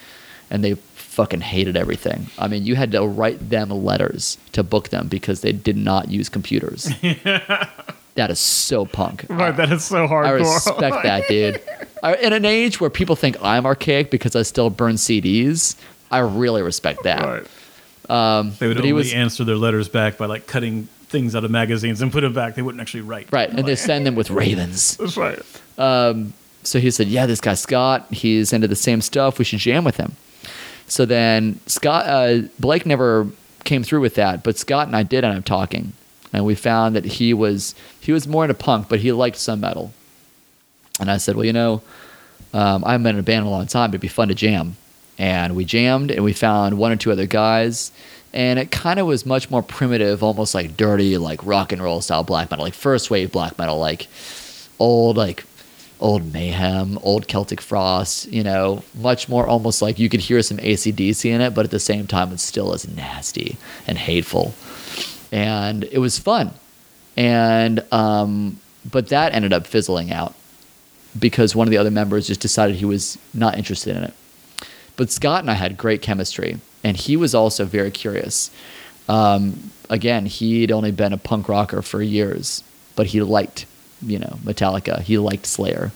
[0.49, 2.27] and they fucking hated everything.
[2.37, 6.09] I mean, you had to write them letters to book them because they did not
[6.09, 6.89] use computers.
[8.15, 9.25] that is so punk.
[9.29, 10.25] Right, that is so hardcore.
[10.25, 11.61] I respect that, dude.
[12.01, 15.75] I, in an age where people think I'm archaic because I still burn CDs,
[16.11, 17.23] I really respect that.
[17.25, 17.47] Right.
[18.09, 21.51] Um, They would only was answer their letters back by like cutting things out of
[21.51, 22.55] magazines and put them back.
[22.55, 23.31] They wouldn't actually write.
[23.31, 24.97] right, and they send them with ravens.
[24.97, 25.39] That's right.
[25.77, 26.33] Um,
[26.63, 29.39] so he said, "Yeah, this guy Scott, he's into the same stuff.
[29.39, 30.13] We should jam with him."
[30.87, 33.27] So then Scott uh, Blake never
[33.63, 35.93] came through with that, but Scott and I did end up talking,
[36.35, 39.61] and we found that he was he was more into punk, but he liked some
[39.61, 39.93] metal.
[40.99, 41.81] And I said, "Well, you know,
[42.53, 43.91] um, I haven't been in a band in a long time.
[43.91, 44.75] It'd be fun to jam."
[45.17, 47.93] And we jammed, and we found one or two other guys,
[48.33, 52.01] and it kind of was much more primitive, almost like dirty, like rock and roll
[52.01, 54.07] style black metal, like first wave black metal, like
[54.77, 55.45] old like
[56.01, 60.57] old mayhem old celtic frost you know much more almost like you could hear some
[60.57, 63.55] acdc in it but at the same time it's still as nasty
[63.87, 64.53] and hateful
[65.35, 66.53] and it was fun.
[67.17, 68.59] And um,
[68.89, 70.33] but that ended up fizzling out
[71.19, 74.13] because one of the other members just decided he was not interested in it.
[74.95, 78.49] But scott and i had great chemistry and he was also very curious.
[79.09, 82.63] Um, again he'd only been a punk rocker for years
[82.95, 83.65] but he liked
[84.01, 85.01] you know metallica.
[85.01, 85.91] He liked slayer.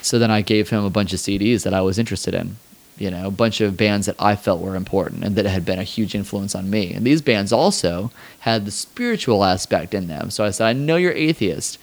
[0.00, 2.56] So then i gave him a bunch of cds that i was interested in
[2.98, 5.78] you know a bunch of bands that i felt were important and that had been
[5.78, 6.92] a huge influence on me.
[6.92, 8.10] And these bands also
[8.40, 10.30] had the spiritual aspect in them.
[10.30, 11.78] So i said i know you're atheist.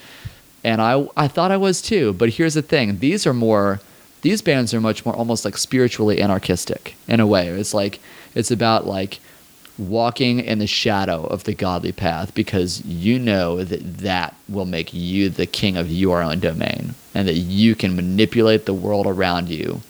[0.64, 2.14] And i i thought i was too.
[2.14, 3.00] But here's the thing.
[3.00, 3.82] These are more
[4.22, 7.48] these bands are much more almost like spiritually anarchistic in a way.
[7.50, 8.00] It's like
[8.34, 9.20] it's about like
[9.78, 14.94] walking in the shadow of the godly path because you know that that will make
[14.94, 19.50] you the king of your own domain and that you can manipulate the world around
[19.50, 19.82] you.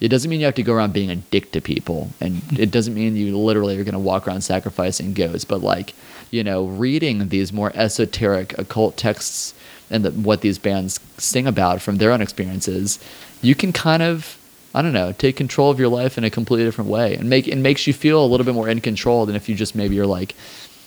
[0.00, 2.70] It doesn't mean you have to go around being a dick to people, and it
[2.70, 5.94] doesn't mean you literally are going to walk around sacrificing goats, but like,
[6.30, 9.54] you know, reading these more esoteric occult texts
[9.90, 12.98] and the, what these bands sing about from their own experiences,
[13.42, 14.38] you can kind of
[14.74, 17.48] I don't know, take control of your life in a completely different way, and make
[17.48, 19.96] it makes you feel a little bit more in control than if you just maybe
[19.96, 20.34] you're like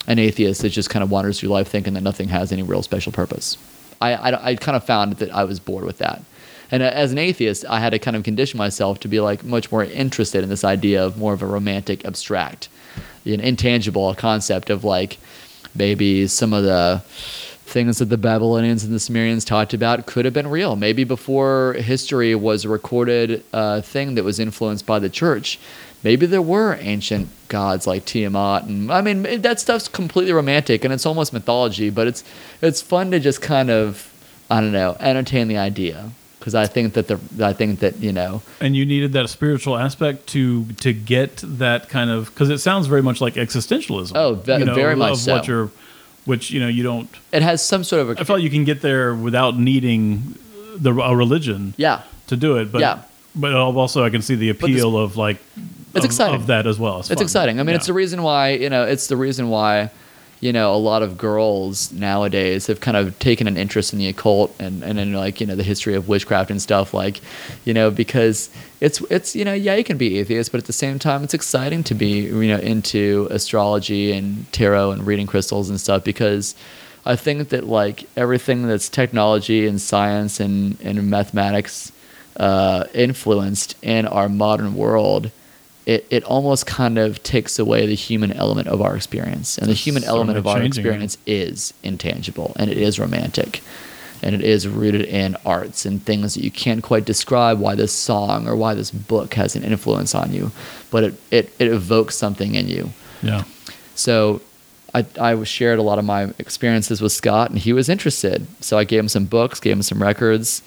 [0.07, 2.83] an atheist that just kind of wanders through life thinking that nothing has any real
[2.83, 3.57] special purpose.
[3.99, 6.21] I I, I kind of found that I was bored with that,
[6.71, 9.43] And uh, as an atheist, I had to kind of condition myself to be like
[9.43, 12.69] much more interested in this idea of more of a romantic, abstract,
[13.25, 15.17] an intangible concept of like
[15.75, 20.33] maybe some of the things that the Babylonians and the Sumerians talked about could have
[20.33, 20.75] been real.
[20.75, 25.59] Maybe before history was a recorded uh, thing that was influenced by the church,
[26.03, 30.93] maybe there were ancient gods like Tiamat, and I mean that stuff's completely romantic and
[30.93, 32.23] it's almost mythology, but it's
[32.61, 34.11] it's fun to just kind of
[34.49, 36.11] I don't know entertain the idea
[36.41, 39.77] because I think that the I think that you know And you needed that spiritual
[39.77, 44.11] aspect to to get that kind of because it sounds very much like existentialism.
[44.15, 45.33] Oh, ve- you know, very much of so.
[45.35, 45.69] What you're,
[46.25, 47.09] which you know you don't.
[47.31, 50.35] it has some sort of a I felt like you can get there without needing
[50.75, 52.71] the a religion yeah to do it.
[52.71, 53.03] But Yeah.
[53.35, 55.37] but also I can see the appeal of like
[55.95, 56.35] It's of, exciting.
[56.41, 56.99] of that as well.
[56.99, 57.21] It's fun.
[57.21, 57.59] exciting.
[57.59, 57.75] I mean, Yeah.
[57.77, 59.89] it's the reason why you know it's the reason why
[60.41, 64.07] you know a lot of girls nowadays have kind of taken an interest in the
[64.07, 67.21] occult and and in like you know the history of witchcraft and stuff like
[67.63, 68.49] you know because
[68.81, 71.33] it's it's you know yeah you can be atheist but at the same time it's
[71.33, 76.55] exciting to be you know into astrology and tarot and reading crystals and stuff because
[77.05, 81.91] I think that like everything that's technology and science and and mathematics
[82.37, 85.31] uh, influenced in our modern world
[85.85, 89.57] it, it almost kind of takes away the human element of our experience.
[89.57, 93.61] And the human certainly element of our experience is intangible and it is romantic.
[94.23, 97.91] And it is rooted in arts and things that you can't quite describe why this
[97.91, 100.51] song or why this book has an influence on you,
[100.91, 102.91] but it, it, it evokes something in you.
[103.23, 103.43] yeah.
[103.95, 104.41] So
[104.93, 108.45] I, I shared a lot of my experiences with Scott, and he was interested.
[108.63, 110.61] So I gave him some books, gave him some records,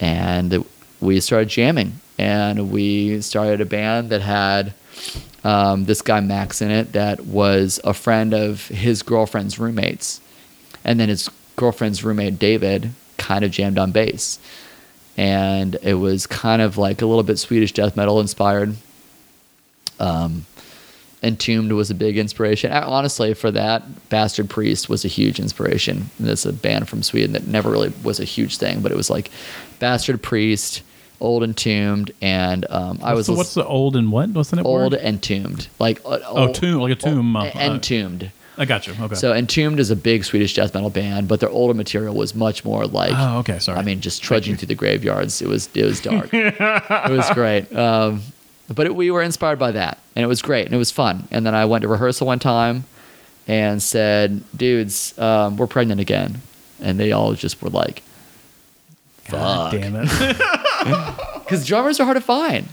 [0.00, 0.64] and
[1.00, 2.00] we started jamming.
[2.18, 4.72] And we started a band that had
[5.44, 10.20] um, this guy Max in it that was a friend of his girlfriend's roommates.
[10.84, 14.38] And then his girlfriend's roommate, David, kind of jammed on bass.
[15.16, 18.76] And it was kind of like a little bit Swedish death metal inspired.
[19.98, 20.46] Um,
[21.22, 22.70] Entombed was a big inspiration.
[22.70, 26.10] Honestly, for that, Bastard Priest was a huge inspiration.
[26.20, 28.96] This is a band from Sweden that never really was a huge thing, but it
[28.96, 29.30] was like
[29.78, 30.82] Bastard Priest,
[31.20, 34.28] Old Entombed, and um, I was the, what's the old and what?
[34.30, 34.66] What's the name?
[34.66, 35.00] Old word?
[35.00, 38.30] Entombed, like uh, Oh, tomb, like a tomb, old- uh, Entombed.
[38.58, 38.94] I got you.
[38.98, 39.14] Okay.
[39.16, 42.64] So Entombed is a big Swedish death metal band, but their older material was much
[42.64, 43.78] more like Oh, okay, sorry.
[43.78, 45.42] I mean, just trudging through the graveyards.
[45.42, 46.30] It was it was dark.
[46.32, 47.70] it was great.
[47.76, 48.22] Um,
[48.74, 51.28] but it, we were inspired by that, and it was great, and it was fun.
[51.30, 52.84] And then I went to rehearsal one time,
[53.46, 56.40] and said, "Dudes, um, we're pregnant again,"
[56.80, 58.02] and they all just were like,
[59.28, 59.80] God fuck.
[59.80, 60.08] damn it.
[61.44, 62.68] "Because drummers are hard to find.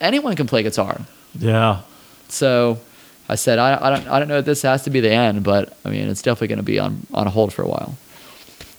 [0.00, 1.00] Anyone can play guitar."
[1.38, 1.80] yeah.
[2.28, 2.78] So
[3.28, 5.44] I said, I, I don't, I don't know if this has to be the end,
[5.44, 7.96] but I mean, it's definitely going to be on, on hold for a while.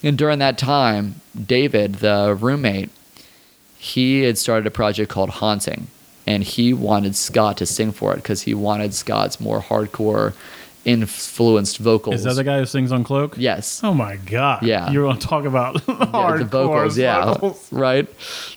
[0.02, 2.90] And during that time, David, the roommate,
[3.78, 5.86] he had started a project called Haunting,
[6.26, 10.34] and he wanted Scott to sing for it because he wanted Scott's more hardcore,
[10.86, 12.14] influenced vocals.
[12.14, 13.34] Is that the guy who sings on Cloak?
[13.36, 13.82] Yes.
[13.84, 14.62] Oh my god.
[14.62, 14.90] Yeah.
[14.90, 17.68] You want to talk about Yeah, hardcore the vocals, yeah, vocals.
[17.72, 18.08] right.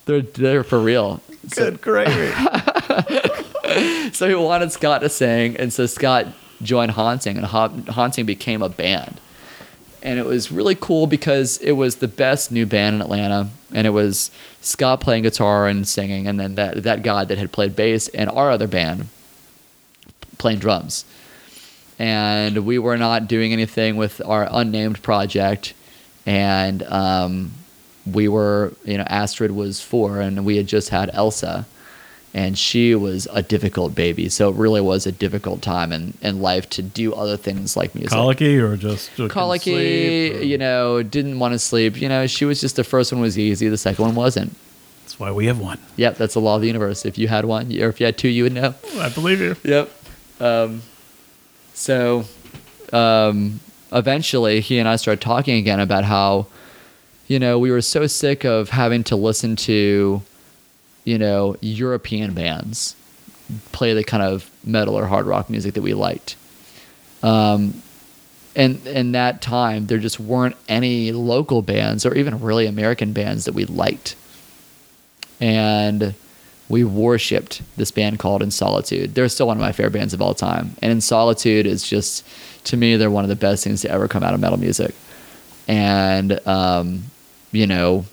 [0.06, 1.22] They're they're for real.
[1.48, 2.32] So- Good gravy.
[4.14, 6.28] so he wanted Scott to sing, and so Scott
[6.62, 9.20] joined Haunting, and Ha- Haunting became a band.
[10.02, 13.86] And it was really cool because it was the best new band in Atlanta, and
[13.88, 14.32] it was
[14.62, 18.30] Scott playing guitar and singing, and then that that guy that had played bass, and
[18.30, 19.08] our other band
[20.38, 21.04] playing drums.
[22.00, 25.74] And we were not doing anything with our unnamed project,
[26.26, 27.52] and um,
[28.10, 31.66] we were, you know, Astrid was four, and we had just had Elsa
[32.34, 34.30] and she was a difficult baby.
[34.30, 37.96] So it really was a difficult time in, in life to do other things like
[37.96, 38.12] music.
[38.12, 39.72] Colicky or just Colicky,
[40.30, 42.00] sleep, or- you know, didn't want to sleep.
[42.00, 44.56] You know, she was just the first one was easy, the second one wasn't.
[45.04, 45.80] That's why we have one.
[45.96, 47.04] Yep, that's the law of the universe.
[47.06, 48.76] If you had one, or if you had two, you would know.
[49.00, 49.56] I believe you.
[49.64, 49.92] Yep.
[50.40, 50.84] Um,
[51.80, 52.26] so
[52.92, 53.62] um,
[53.94, 56.48] eventually, he and I started talking again about how,
[57.28, 60.22] you know, we were so sick of having to listen to,
[61.06, 62.98] you know, European bands
[63.72, 66.36] play the kind of metal or hard rock music that we liked.
[67.24, 67.82] Um,
[68.58, 73.46] and in that time, there just weren't any local bands or even really American bands
[73.46, 74.18] that we liked.
[75.40, 76.14] And
[76.70, 79.16] we worshipped this band called In Solitude.
[79.16, 80.76] They're still one of my favorite bands of all time.
[80.82, 82.26] And In Solitude is just,
[82.66, 84.94] to me, they're one of the best things to ever come out of metal music.
[85.68, 87.06] And, um,
[87.52, 88.06] you know,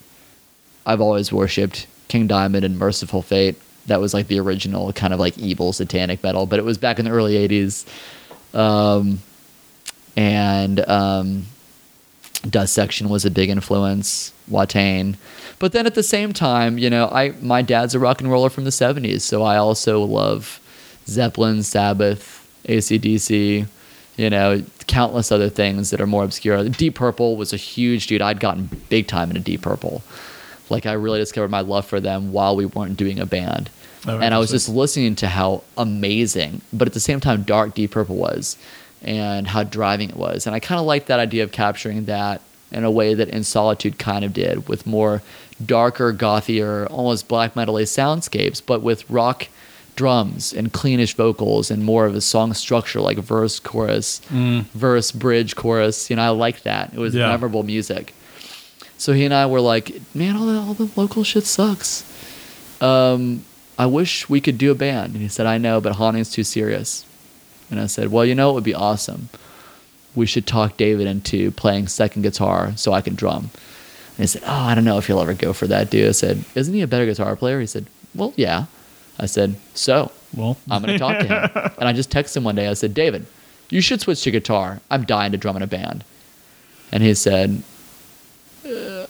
[0.85, 3.57] I've always worshipped King Diamond and Mercyful Fate.
[3.85, 6.97] That was like the original kind of like evil satanic metal, but it was back
[6.97, 7.85] in the early 80s.
[8.53, 9.19] Um,
[10.15, 11.45] and um,
[12.43, 15.15] Dissection was a big influence, Watain.
[15.59, 18.49] But then at the same time, you know, I my dad's a rock and roller
[18.49, 20.59] from the 70s, so I also love
[21.07, 23.67] Zeppelin, Sabbath, ACDC,
[24.17, 26.67] you know, countless other things that are more obscure.
[26.69, 28.21] Deep Purple was a huge dude.
[28.21, 30.01] I'd gotten big time into Deep Purple.
[30.69, 33.69] Like I really discovered my love for them while we weren't doing a band.
[34.07, 37.73] Oh, and I was just listening to how amazing, but at the same time dark
[37.73, 38.57] Deep Purple was
[39.03, 40.45] and how driving it was.
[40.47, 42.41] And I kind of liked that idea of capturing that
[42.71, 45.21] in a way that In Solitude kind of did with more
[45.65, 49.47] darker, gothier, almost black metal soundscapes, but with rock
[49.95, 55.55] drums and cleanish vocals and more of a song structure like verse, chorus, verse, bridge,
[55.55, 56.09] chorus.
[56.09, 56.93] You know, I liked that.
[56.93, 57.29] It was Yeah.
[57.29, 58.13] memorable music.
[58.99, 62.03] So he and I were like, man, all the, all the local shit sucks.
[62.81, 63.43] Um,
[63.77, 65.13] I wish we could do a band.
[65.13, 67.05] And he said, I know, but haunting's too serious.
[67.69, 69.29] And I said, well, you know, it would be awesome.
[70.15, 73.49] We should talk David into playing second guitar so I can drum.
[74.17, 76.07] And he said, oh, I don't know if he'll ever go for that, dude.
[76.07, 77.59] I said, isn't he a better guitar player?
[77.59, 77.85] He said,
[78.15, 78.65] well, yeah.
[79.19, 81.71] I said, so Well, I'm going to talk to him.
[81.79, 82.67] And I just texted him one day.
[82.67, 83.27] I said, David,
[83.69, 84.79] you should switch to guitar.
[84.89, 86.03] I'm dying to drum in a band.
[86.91, 87.61] And he said,
[88.65, 89.05] uh,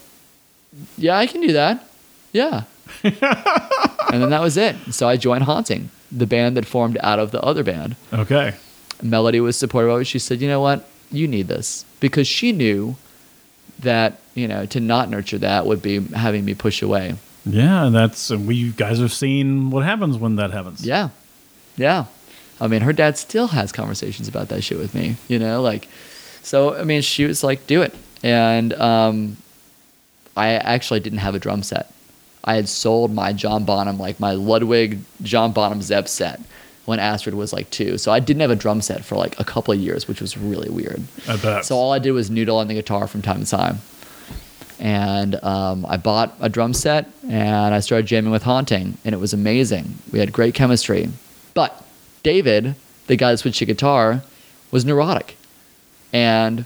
[0.98, 1.88] yeah, I can do that.
[2.34, 2.64] Yeah.
[3.04, 4.76] and then that was it.
[4.92, 7.96] So I joined Haunting, the band that formed out of the other band.
[8.14, 8.56] okay.
[9.02, 10.06] Melody was supportive of it.
[10.06, 10.90] She said, you know what?
[11.12, 11.86] You need this.
[12.00, 12.96] Because she knew
[13.80, 17.16] that, you know, to not nurture that would be having me push away.
[17.46, 20.86] Yeah, and that's and we guys have seen what happens when that happens.
[20.86, 21.10] Yeah.
[21.76, 22.06] Yeah.
[22.60, 25.88] I mean, her dad still has conversations about that shit with me, you know, like,
[26.42, 27.94] so, I mean, she was like, do it.
[28.24, 29.38] And um,
[30.36, 31.92] I actually didn't have a drum set.
[32.48, 36.40] I had sold my John Bonham, like my Ludwig John Bonham Zep set
[36.86, 37.98] when Astrid was like two.
[37.98, 40.38] So I didn't have a drum set for like a couple of years, which was
[40.38, 41.04] really weird.
[41.28, 41.66] I bet.
[41.66, 43.80] So all I did was noodle on the guitar from time to time.
[44.80, 49.18] And um, I bought a drum set and I started jamming with Haunting, and it
[49.18, 49.96] was amazing.
[50.14, 51.10] We had great chemistry.
[51.54, 51.84] But
[52.24, 52.76] David,
[53.08, 54.24] the guy that switched to guitar,
[54.72, 55.36] was neurotic
[56.14, 56.64] and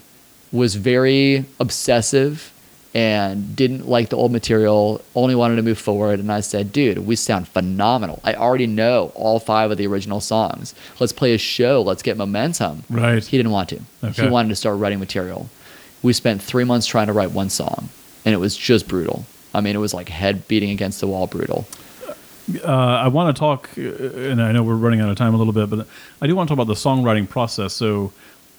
[0.51, 2.50] was very obsessive
[2.93, 6.19] and didn't like the old material, only wanted to move forward.
[6.19, 8.19] And I said, dude, we sound phenomenal.
[8.23, 10.75] I already know all five of the original songs.
[10.99, 11.81] Let's play a show.
[11.81, 12.83] Let's get momentum.
[12.89, 13.23] Right.
[13.25, 13.79] He didn't want to.
[14.03, 14.23] Okay.
[14.23, 15.49] He wanted to start writing material.
[16.03, 17.89] We spent three months trying to write one song,
[18.25, 19.25] and it was just brutal.
[19.53, 21.65] I mean, it was like head beating against the wall brutal.
[22.63, 25.37] uh, I want to talk, uh, and I know we're running out of time a
[25.37, 25.87] little bit, but
[26.21, 27.73] I do want to talk about the songwriting process.
[27.73, 28.11] So,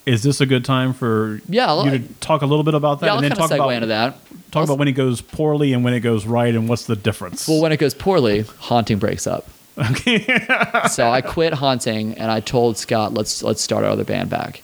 [0.06, 3.00] is this a good time for Yeah, I'll- you to talk a little bit about
[3.00, 4.16] that, yeah, I'll and then talk segue about into that.
[4.50, 6.96] talk I'll- about when it goes poorly and when it goes right, and what's the
[6.96, 7.46] difference?
[7.48, 9.48] Well, when it goes poorly, haunting breaks up.
[9.78, 10.26] okay,
[10.90, 14.62] so I quit haunting, and I told Scott, "Let's let's start our other band back."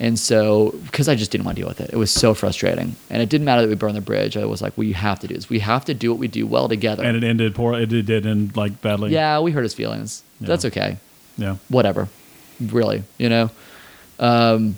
[0.00, 2.96] And so, because I just didn't want to deal with it, it was so frustrating,
[3.10, 4.36] and it didn't matter that we burned the bridge.
[4.36, 5.48] I was like, "We have to do this.
[5.48, 7.74] We have to do what we do well together." and it ended poor.
[7.74, 9.10] It did, did end like badly.
[9.12, 10.22] yeah, we hurt his feelings.
[10.40, 10.46] Yeah.
[10.48, 10.98] That's okay.
[11.36, 11.56] yeah.
[11.68, 12.08] whatever,
[12.60, 13.50] really, you know.
[14.18, 14.76] Um,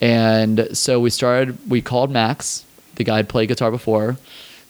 [0.00, 1.58] and so we started.
[1.68, 2.64] We called Max,
[2.94, 4.16] the guy who'd played guitar before,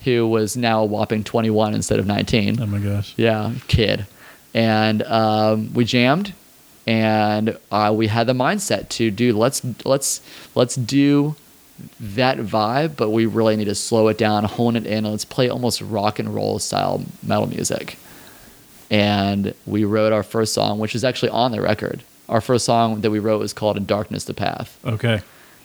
[0.04, 2.60] who was now a whopping 21 instead of 19.
[2.60, 3.14] Oh my gosh.
[3.16, 4.06] Yeah, kid.
[4.54, 6.32] And um, we jammed,
[6.86, 10.22] and uh, we had the mindset to do let's let's
[10.54, 11.36] let's do
[12.00, 15.24] that vibe, but we really need to slow it down, hone it in, and let's
[15.24, 17.98] play almost rock and roll style metal music.
[18.90, 22.02] And we wrote our first song, which is actually on the record.
[22.28, 25.20] Our first song that we wrote was called "In Darkness the Path." Okay.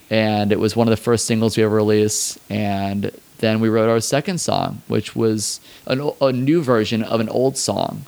[0.10, 2.38] and it was one of the first singles we ever released.
[2.49, 7.30] And then we wrote our second song, which was an, a new version of an
[7.30, 8.06] old song,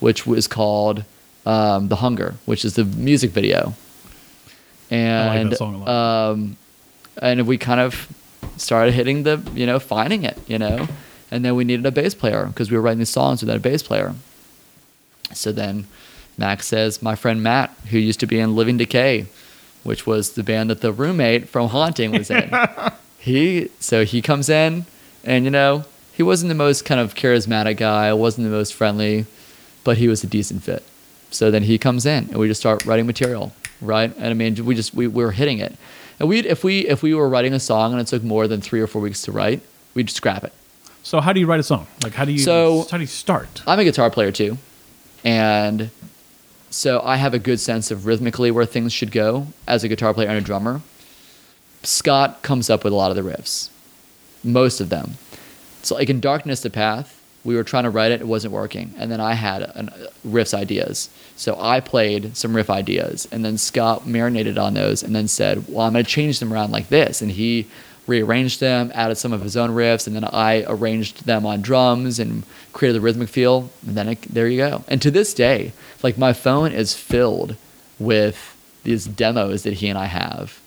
[0.00, 1.04] which was called
[1.46, 3.74] um, "The Hunger," which is the music video.
[4.90, 5.88] And that song a lot.
[5.88, 6.56] um,
[7.20, 8.08] and we kind of
[8.56, 10.86] started hitting the, you know, finding it, you know,
[11.30, 13.60] and then we needed a bass player because we were writing these songs without a
[13.60, 14.14] bass player.
[15.32, 15.86] So then
[16.42, 19.26] Max says, my friend Matt, who used to be in Living Decay,
[19.84, 22.50] which was the band that the roommate from Haunting was in.
[23.18, 24.84] he so he comes in
[25.22, 29.24] and you know, he wasn't the most kind of charismatic guy, wasn't the most friendly,
[29.84, 30.82] but he was a decent fit.
[31.30, 34.12] So then he comes in and we just start writing material, right?
[34.16, 35.76] And I mean, we just we, we were hitting it.
[36.18, 38.60] And we if we if we were writing a song and it took more than
[38.60, 39.60] 3 or 4 weeks to write,
[39.94, 40.52] we'd scrap it.
[41.04, 41.86] So how do you write a song?
[42.02, 43.62] Like how do you So- how do you start?
[43.64, 44.58] I'm a guitar player too.
[45.24, 45.90] And
[46.72, 50.14] so I have a good sense of rhythmically where things should go as a guitar
[50.14, 50.80] player and a drummer.
[51.82, 53.68] Scott comes up with a lot of the riffs,
[54.42, 55.16] most of them.
[55.82, 58.94] So, like in Darkness the Path, we were trying to write it, it wasn't working.
[58.96, 61.10] And then I had an, uh, riffs ideas.
[61.36, 63.26] So I played some riff ideas.
[63.32, 66.52] And then Scott marinated on those and then said, Well, I'm going to change them
[66.52, 67.20] around like this.
[67.20, 67.66] And he
[68.06, 72.18] rearranged them, added some of his own riffs, and then I arranged them on drums
[72.18, 72.42] and
[72.72, 73.70] created the rhythmic feel.
[73.86, 74.84] And then it, there you go.
[74.88, 75.72] And to this day,
[76.02, 77.56] like my phone is filled
[77.98, 80.60] with these demos that he and I have,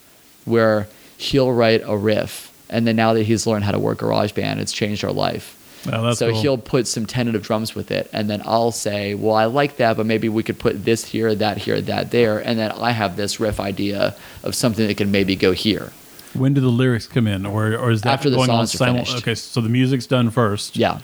[0.45, 0.87] where
[1.17, 4.71] he'll write a riff, and then now that he's learned how to work GarageBand, it's
[4.71, 5.61] changed our life.
[5.91, 6.41] Oh, so cool.
[6.41, 9.97] he'll put some tentative drums with it, and then I'll say, "Well, I like that,
[9.97, 13.17] but maybe we could put this here, that here, that there," and then I have
[13.17, 15.91] this riff idea of something that can maybe go here.
[16.35, 18.75] When do the lyrics come in, or or is that After the going on songs
[18.75, 19.17] are simul-.
[19.19, 20.75] Okay, so the music's done first.
[20.77, 20.99] Yeah,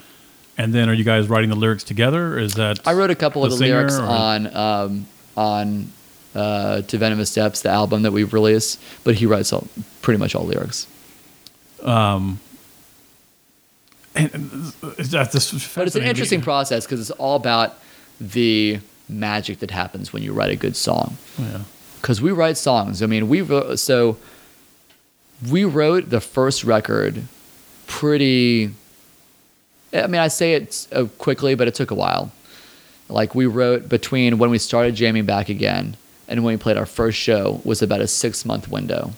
[0.58, 2.34] And then are you guys writing the lyrics together?
[2.34, 5.06] Or is that I wrote a couple of the singer, lyrics or- on um,
[5.36, 5.92] on
[6.34, 9.66] uh, "To Venomous Depths," the album that we've released, but he writes all,
[10.02, 10.86] pretty much all lyrics.
[14.14, 17.74] And is that this But it's an interesting process because it's all about
[18.20, 21.16] the magic that happens when you write a good song.
[21.38, 21.62] Yeah.
[22.00, 23.02] because we write songs.
[23.02, 23.44] I mean, we
[23.76, 24.16] so
[25.50, 27.22] we wrote the first record
[27.86, 28.70] pretty.
[29.92, 32.32] I mean, I say it uh, quickly, but it took a while.
[33.08, 35.96] Like we wrote between when we started jamming back again
[36.28, 39.12] and when we played our first show was about a six month window.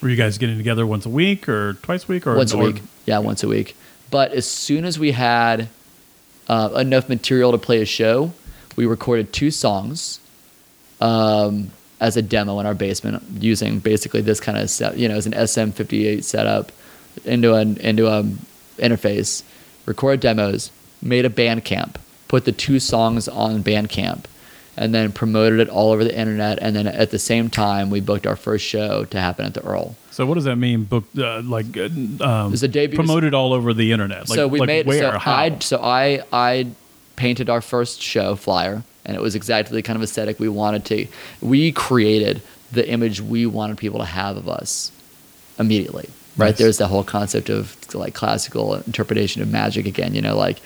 [0.00, 2.56] Were you guys getting together once a week or twice a week or once a
[2.56, 2.80] week.
[3.04, 3.76] Yeah, once a week.
[4.10, 5.68] But as soon as we had
[6.48, 8.32] uh, enough material to play a show,
[8.76, 10.20] we recorded two songs
[11.00, 11.70] um,
[12.00, 15.26] as a demo in our basement using basically this kind of set, you know, as
[15.26, 16.72] an SM58 setup
[17.24, 18.24] into an into a
[18.78, 19.42] interface.
[19.86, 20.70] record demos,
[21.02, 21.96] made a Bandcamp,
[22.28, 24.24] put the two songs on Bandcamp,
[24.76, 26.58] and then promoted it all over the internet.
[26.60, 29.62] And then at the same time, we booked our first show to happen at the
[29.62, 29.96] Earl.
[30.10, 30.84] So what does that mean?
[30.84, 31.84] Book uh, like uh,
[32.24, 34.28] um, a debut- promoted all over the internet.
[34.28, 35.34] Like, so we like made where so how?
[35.34, 36.68] I so I I
[37.16, 40.84] painted our first show flyer and it was exactly the kind of aesthetic we wanted
[40.84, 41.06] to
[41.40, 44.92] we created the image we wanted people to have of us
[45.58, 46.50] immediately right?
[46.50, 46.58] Nice.
[46.58, 50.60] there's the whole concept of like classical interpretation of magic again you know like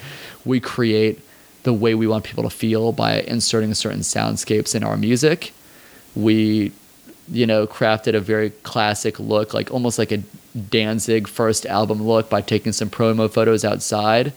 [0.44, 1.20] we create
[1.64, 5.52] the way we want people to feel by inserting certain soundscapes in our music.
[6.14, 6.72] We
[7.30, 10.22] you know crafted a very classic look like almost like a
[10.70, 14.32] danzig first album look by taking some promo photos outside.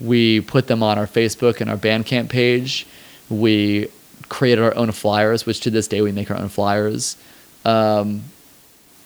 [0.00, 2.86] We put them on our facebook and our bandcamp page
[3.32, 3.88] we
[4.28, 7.16] created our own flyers which to this day we make our own flyers
[7.64, 8.22] um,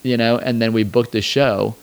[0.02, 1.74] you know and then we booked the show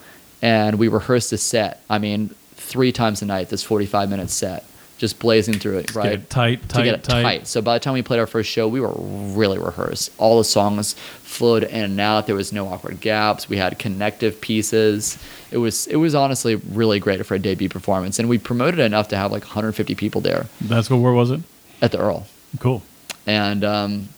[0.41, 4.63] and we rehearsed the set i mean three times a night this 45 minute set
[4.99, 7.23] just blazing through it Get right it tight, to tight, get it tight.
[7.23, 7.47] tight.
[7.47, 10.11] So by the time we played our first show, we were really rehearsed.
[10.17, 12.25] All the songs flowed in and out.
[12.27, 13.49] There was no awkward gaps.
[13.49, 15.17] We had connective pieces.
[15.51, 19.09] It was it was honestly really great for a debut performance, and we promoted enough
[19.09, 21.01] to have like 150 people there That's cool.
[21.01, 21.41] Where was it?
[21.81, 22.27] at the Earl.
[22.59, 22.83] Cool.
[23.25, 24.09] And um,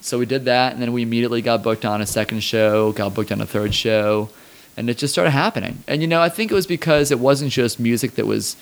[0.00, 3.14] so we did that, and then we immediately got booked on a second show, got
[3.14, 4.30] booked on a third show,
[4.76, 5.84] and it just started happening.
[5.86, 8.56] And you know, I think it was because it wasn't just music that was,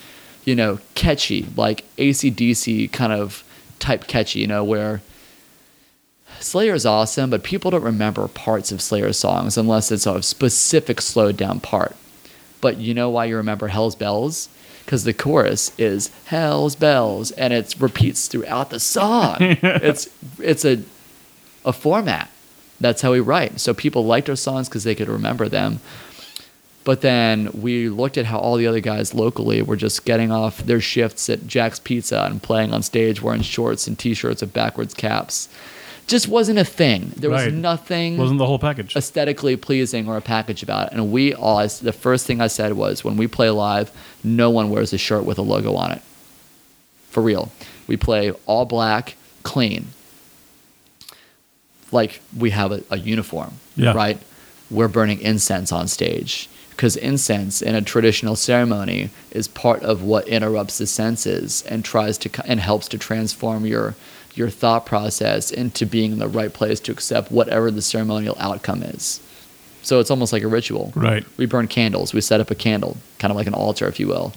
[0.45, 3.45] you know, catchy, like ACDC kind of
[3.79, 5.03] type catchy, you know, where
[6.41, 11.01] Slayer is awesome, but people don't remember parts of Slayer songs unless it's a specific
[11.01, 11.97] slowed down part.
[12.61, 14.49] But you know why you remember Hell's Bells?
[14.85, 19.37] Because the chorus is Hell's Bells, and it repeats throughout the song.
[19.41, 20.83] it's it's a
[21.65, 22.29] a format.
[22.81, 23.61] That's how we write.
[23.61, 25.81] So people liked our songs because they could remember them.
[26.85, 30.59] But then we looked at how all the other guys locally were just getting off
[30.59, 34.95] their shifts at Jack's Pizza and playing on stage wearing shorts and t-shirts with backwards
[34.95, 35.49] caps.
[36.07, 37.13] Just wasn't a thing.
[37.17, 37.55] There was Right.
[37.55, 38.95] nothing Wasn't the whole package?
[38.97, 40.93] aesthetically pleasing or a package about it.
[40.95, 43.91] And we all, the first thing I said was, when we play live,
[44.23, 46.03] no one wears a shirt with a logo on it.
[47.11, 47.51] For real.
[47.87, 49.89] We play all black, clean.
[51.91, 53.93] Like we have a, a uniform, Yeah.
[53.93, 54.19] right?
[54.71, 60.27] We're burning incense on stage because incense in a traditional ceremony is part of what
[60.27, 63.95] interrupts the senses and tries to and helps to transform your
[64.35, 68.83] your thought process into being in the right place to accept whatever the ceremonial outcome
[68.83, 69.21] is.
[69.83, 70.93] So it's almost like a ritual.
[70.95, 71.25] Right.
[71.37, 72.15] We burn candles.
[72.15, 74.33] We set up a candle, kind of like an altar, if you will.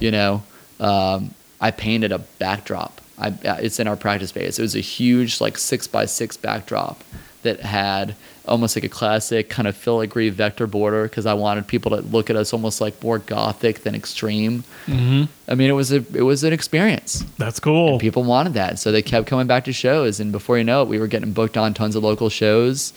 [0.00, 0.42] You know,
[0.80, 3.00] um, I painted a backdrop.
[3.18, 4.58] I, uh, it's in our practice space.
[4.58, 7.04] It was a huge, like six by six backdrop
[7.42, 8.16] that had
[8.46, 12.28] almost like a classic kind of filigree vector border because I wanted people to look
[12.30, 14.64] at us almost like more gothic than extreme.
[14.86, 15.24] Mm-hmm.
[15.48, 17.24] I mean, it was a it was an experience.
[17.38, 17.98] That's cool.
[17.98, 20.88] People wanted that, so they kept coming back to shows, and before you know it,
[20.88, 22.92] we were getting booked on tons of local shows.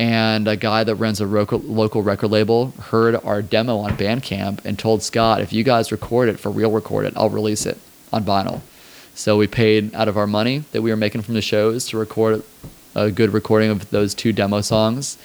[0.00, 4.64] And a guy that runs a local, local record label heard our demo on Bandcamp
[4.64, 7.78] and told Scott, if you guys record it for real, record it, I'll release it
[8.12, 8.60] on vinyl.
[9.14, 11.98] So we paid out of our money that we were making from the shows to
[11.98, 12.44] record
[13.04, 15.16] a good recording of those two demo songs.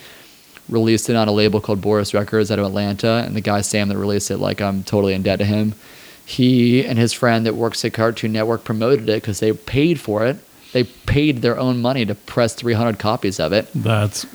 [0.70, 3.90] released it on a label called Boris Records out of Atlanta, and the guy Sam
[3.90, 5.74] that released it, like I'm totally in debt to him.
[6.26, 10.26] He and his friend that works at Cartoon Network promoted it because they paid for
[10.26, 10.38] it.
[10.72, 14.26] They paid their own money to press 300 copies of it, That's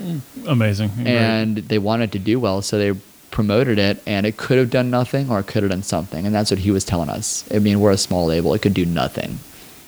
[0.47, 0.91] amazing.
[0.97, 1.07] Great.
[1.09, 2.93] and they wanted to do well, so they
[3.31, 4.03] promoted it.
[4.07, 6.61] And it could have done nothing, or it could have done something, and that's what
[6.61, 7.43] he was telling us.
[7.53, 9.39] I mean, we're a small label; it could do nothing,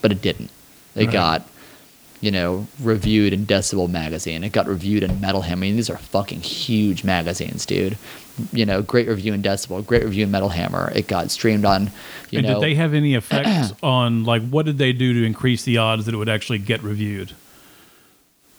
[0.01, 0.49] but it didn't.
[0.95, 1.13] It Right.
[1.13, 1.47] got
[2.21, 4.43] you know, reviewed in Decibel magazine.
[4.43, 5.57] It got reviewed in Metal Hammer.
[5.57, 7.97] I mean, these are fucking huge magazines, dude.
[8.53, 10.91] You know, great review in Decibel, great review in Metal Hammer.
[10.95, 11.91] It got streamed on,
[12.29, 15.25] you and know, did they have any effects on like what did they do to
[15.25, 17.33] increase the odds that it would actually get reviewed?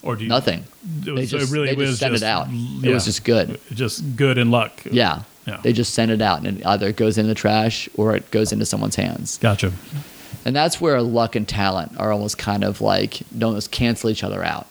[0.03, 0.61] Or do you, nothing.
[0.61, 2.49] It, They was, just, it really they was just sent just it out.
[2.49, 3.61] It yeah, was just good.
[3.73, 4.83] just good in luck.
[4.91, 5.23] Yeah.
[5.47, 5.61] Yeah.
[5.63, 8.53] They just send it out, and it either goes in the trash or it goes
[8.53, 9.39] into someone's hands.
[9.39, 9.73] Gotcha.
[10.45, 14.25] And that's where luck and talent are almost kind of like don't almost cancel each
[14.25, 14.67] other out,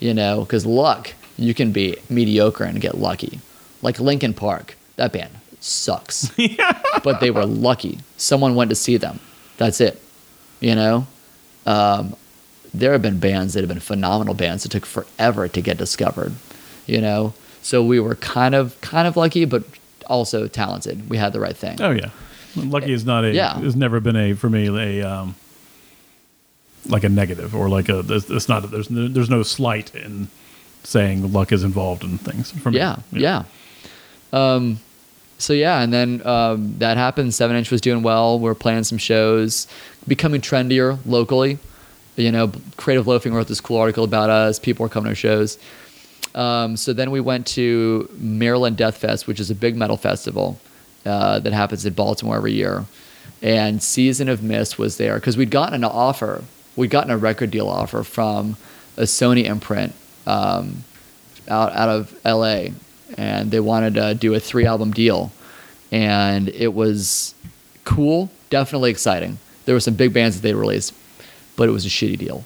[0.00, 0.40] you know?
[0.40, 3.40] Because luck, you can be mediocre and get lucky.
[3.82, 6.30] Like Linkin Park, that band sucks,
[7.04, 8.00] but they were lucky.
[8.16, 9.20] Someone went to see them.
[9.58, 10.00] That's it,
[10.60, 11.06] you know?
[11.66, 12.16] Um,
[12.74, 16.32] there have been bands that have been phenomenal bands that took forever to get discovered,
[16.86, 17.34] you know?
[17.62, 19.64] So we were kind of kind of lucky, but
[20.06, 21.08] also talented.
[21.08, 21.80] We had the right thing.
[21.80, 22.10] Oh yeah,
[22.56, 23.32] lucky is not a.
[23.32, 23.58] Yeah.
[23.60, 25.34] has never been a for me a um,
[26.86, 28.00] like a negative or like a.
[28.00, 28.70] It's it's not.
[28.70, 30.28] There's no, there's no slight in
[30.84, 32.50] saying luck is involved in things.
[32.50, 32.78] For me.
[32.78, 33.44] Yeah, yeah.
[34.32, 34.80] Um,
[35.38, 37.34] so yeah, and then um, that happened.
[37.34, 38.38] Seven Inch was doing well.
[38.38, 39.66] We are playing some shows,
[40.06, 41.58] becoming trendier locally.
[42.16, 44.58] You know, Creative Loafing wrote this cool article about us.
[44.58, 45.58] People were coming to our shows.
[46.34, 50.58] Um, so then we went to Maryland Death Fest, which is a big metal festival
[51.04, 52.84] uh, that happens in Baltimore every year.
[53.40, 56.44] And Season of Mist was there because we'd gotten an offer.
[56.76, 58.56] We'd gotten a record deal offer from
[58.96, 59.94] a Sony imprint
[60.26, 60.84] um,
[61.48, 62.72] out out of L.A.
[63.16, 65.32] and they wanted to do a three album deal,
[65.90, 67.34] and it was
[67.84, 69.38] cool, definitely exciting.
[69.64, 70.94] There were some big bands that they released,
[71.56, 72.44] but it was a shitty deal.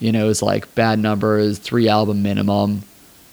[0.00, 2.82] You know, it was like bad numbers, three album minimum.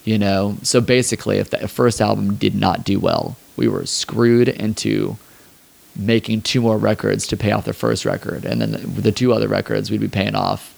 [0.04, 4.50] You know, so basically, if the first album did not do well, we were screwed
[4.50, 5.18] into
[5.96, 9.34] making two more records to pay off the first record, and then the, the two
[9.34, 10.74] other records we'd be paying off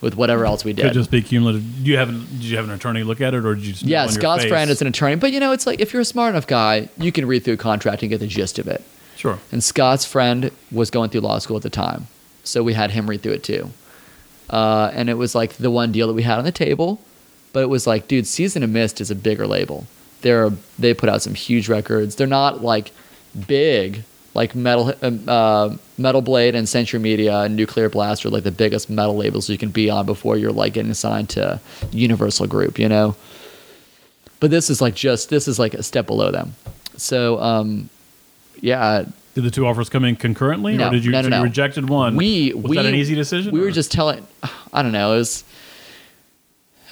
[0.00, 0.82] with whatever else we did.
[0.82, 1.62] Could just be cumulative.
[1.82, 3.72] Do you have an, did you have an attorney look at it or did you
[3.72, 6.06] just Yeah, Scott's friend is an attorney, but you know, it's like if you're a
[6.06, 8.84] smart enough guy, you can read through a contract and get the gist of it.
[9.16, 9.38] Sure.
[9.52, 12.06] And Scott's friend was going through law school at the time,
[12.42, 13.70] so we had him read through it too.
[14.50, 17.00] Uh, and it was like the one deal that we had on the table,
[17.52, 19.86] but it was like, dude, Season of Mist is a bigger label.
[20.24, 22.16] They're they put out some huge records.
[22.16, 22.90] They're not like
[23.46, 24.02] big
[24.32, 28.50] like Metal um, uh, Metal Blade and Century Media and Nuclear Blast are like the
[28.50, 31.60] biggest metal labels you can be on before you're like getting signed to
[31.92, 33.14] Universal Group, you know.
[34.40, 36.54] But this is like just this is like a step below them.
[36.96, 37.90] So um,
[38.60, 41.36] yeah, Did the two offers come in concurrently, No, or did you, no, no, so
[41.36, 42.16] you rejected one?
[42.16, 43.52] we was we that an easy decision?
[43.52, 44.26] We or- were just telling.
[44.72, 45.12] I don't know.
[45.12, 45.44] It was.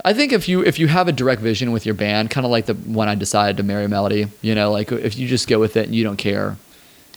[0.05, 2.51] I think if you if you have a direct vision with your band, kind of
[2.51, 5.61] like the one I decided to marry Melody, you know, like if you just go
[5.61, 6.57] with it and you don't care,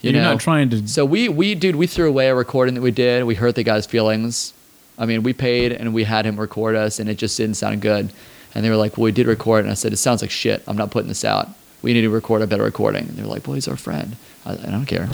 [0.01, 0.33] you You're know.
[0.33, 0.87] not trying to.
[0.87, 3.23] So we we dude we threw away a recording that we did.
[3.23, 4.53] We hurt the guy's feelings.
[4.97, 7.81] I mean, we paid and we had him record us, and it just didn't sound
[7.81, 8.11] good.
[8.53, 10.63] And they were like, "Well, we did record," and I said, "It sounds like shit.
[10.67, 11.49] I'm not putting this out.
[11.81, 14.15] We need to record a better recording." And they were like, "Well, he's our friend.
[14.45, 15.09] I, I don't care."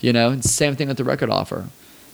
[0.00, 0.30] You know.
[0.30, 1.66] And same thing with the record offer.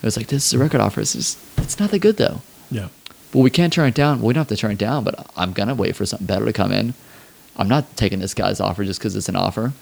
[0.03, 1.01] It was like, "This is a record offer.
[1.01, 2.89] It's just it's not that good though." yeah.
[3.33, 4.19] Well, we can't turn it down.
[4.19, 6.45] Well, we don't have to turn it down, but I'm gonna wait for something better
[6.45, 6.95] to come in.
[7.57, 9.73] I'm not taking this guy's offer just because it's an offer.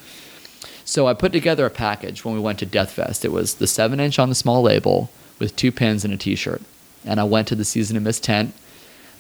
[0.85, 3.25] So I put together a package when we went to Death Fest.
[3.25, 6.63] It was the seven inch on the small label with two pins and a T-shirt.
[7.05, 8.55] And I went to the Season of Mist tent.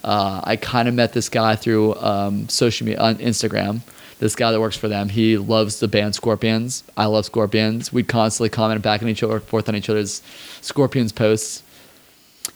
[0.03, 3.83] Uh, I kind of met this guy through um, social media on Instagram.
[4.19, 6.85] This guy that works for them, he loves the band Scorpions.
[6.97, 7.93] I love Scorpions.
[7.93, 10.23] We'd constantly comment back on each other, forth on each other's
[10.61, 11.63] Scorpions posts.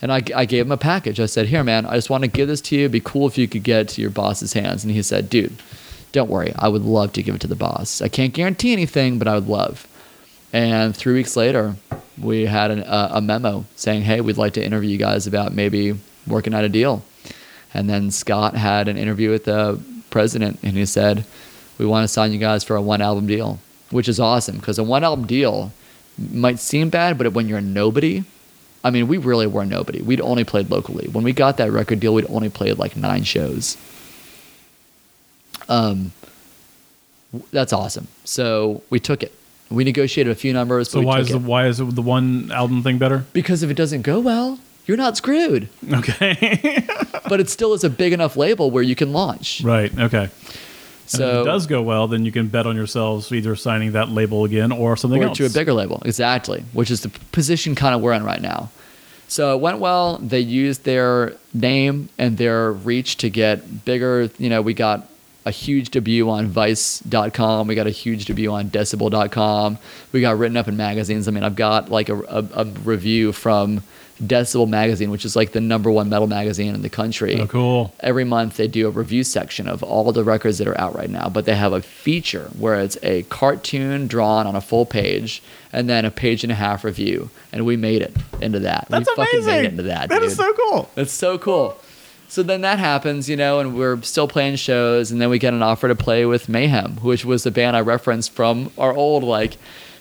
[0.02, 1.20] And I, I gave him a package.
[1.20, 2.82] I said, Here, man, I just want to give this to you.
[2.82, 4.84] It'd be cool if you could get it to your boss's hands.
[4.84, 5.56] And he said, Dude,
[6.12, 6.52] don't worry.
[6.56, 8.02] I would love to give it to the boss.
[8.02, 9.86] I can't guarantee anything, but I would love.
[10.52, 11.74] And three weeks later,
[12.20, 15.52] we had an, uh, a memo saying, Hey, we'd like to interview you guys about
[15.52, 17.02] maybe working out a deal.
[17.72, 19.80] And then Scott had an interview with the
[20.10, 21.24] president, and he said,
[21.76, 23.58] We want to sign you guys for a one album deal,
[23.90, 25.72] which is awesome because a one album deal
[26.16, 28.22] might seem bad, but when you're a nobody,
[28.84, 30.02] I mean, we really were nobody.
[30.02, 31.08] We'd only played locally.
[31.08, 33.78] When we got that record deal, we'd only played like nine shows.
[35.68, 36.12] Um,
[37.50, 38.08] that's awesome.
[38.24, 39.32] So we took it.
[39.70, 40.90] We negotiated a few numbers.
[40.90, 41.42] So but we why is the it.
[41.42, 43.24] why is it the one album thing better?
[43.32, 45.68] because if it doesn't go well, you're not screwed.
[45.90, 46.86] Okay.
[47.28, 49.62] but it still is a big enough label where you can launch.
[49.62, 49.96] right.
[49.98, 50.28] Okay.
[51.12, 53.92] And if So it does go well, then you can bet on yourselves either signing
[53.92, 55.38] that label again or something or else.
[55.38, 56.02] to a bigger label.
[56.04, 58.70] Exactly, which is the position kind of we're in right now.
[59.28, 60.18] So it went well.
[60.18, 64.30] They used their name and their reach to get bigger.
[64.38, 65.08] You know, we got
[65.46, 67.66] a huge debut on Vice.com.
[67.66, 69.78] We got a huge debut on Decibel.com.
[70.12, 71.28] We got written up in magazines.
[71.28, 73.82] I mean, I've got like a, a, a review from
[74.26, 77.94] Decibel Magazine, which is like the number one metal magazine in the country Oh, cool.
[78.00, 81.10] every month they do a review section of all the records that are out right
[81.10, 85.42] now but they have a feature where it's a cartoon drawn on a full page
[85.72, 89.08] and then a page and a half review and we made it into that That's
[89.08, 90.28] we fucking made it into that That dude.
[90.30, 90.90] is so cool.
[90.94, 91.76] That's so cool.
[92.28, 95.54] So then that happens, you know, and we're still playing shows, and then we get
[95.54, 99.22] an offer to play with Mayhem, which was the band I referenced from our old,
[99.22, 99.56] like,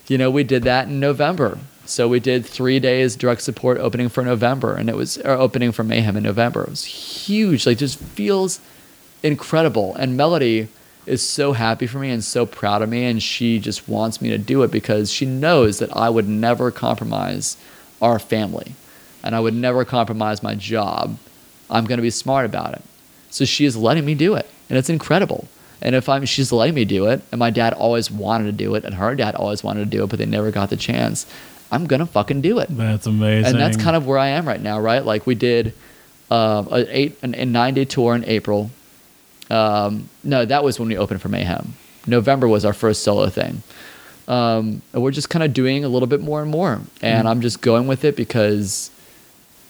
[0.08, 1.60] you know, we did that in November.
[1.85, 5.84] So we did three days direct support opening for November, and it was opening for
[5.84, 6.64] Mayhem in November.
[6.64, 8.60] It was huge, like, just feels
[9.22, 9.93] incredible.
[9.95, 10.69] And Melody
[11.05, 14.30] is so happy for me and so proud of me, and she just wants me
[14.30, 17.57] to do it because she knows that I would never compromise
[18.01, 18.76] our family,
[19.22, 21.18] and I would never compromise my job.
[21.69, 22.81] I'm going to be smart about it.
[23.30, 25.47] So she is letting me do it, and it's incredible.
[25.81, 28.73] And if I'm, she's letting me do it, and my dad always wanted to do
[28.76, 31.26] it, and her dad always wanted to do it, but they never got the chance.
[31.74, 33.52] I'm gonna fucking do it That's amazing.
[33.52, 35.04] and that's kind of where I am right now, right?
[35.04, 35.74] Like we did
[36.30, 38.70] uh, an eight an, a nine day tour in April.
[39.50, 41.74] Um, no, that was when we opened for Mayhem.
[42.06, 43.64] November was our first solo thing,
[44.28, 46.82] um, and we're just kind of doing a little bit more and more.
[47.02, 48.91] And I'm just going with it because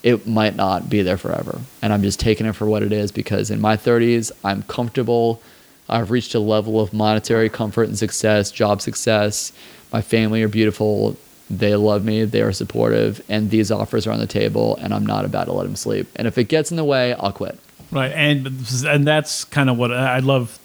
[0.02, 3.12] it might not be there forever, and I'm just taking it for what it is.
[3.12, 5.40] Because in my 30s, I'm comfortable.
[5.88, 9.52] I've reached a level of monetary comfort and success, job success.
[9.92, 11.16] My family are beautiful.
[11.50, 12.24] They love me.
[12.24, 13.22] They are supportive.
[13.28, 16.08] And these offers are on the table, and I'm not about to let them sleep.
[16.16, 17.58] And if it gets in the way, I'll quit.
[17.90, 18.46] Right, and
[18.86, 20.58] and that's kind of what I love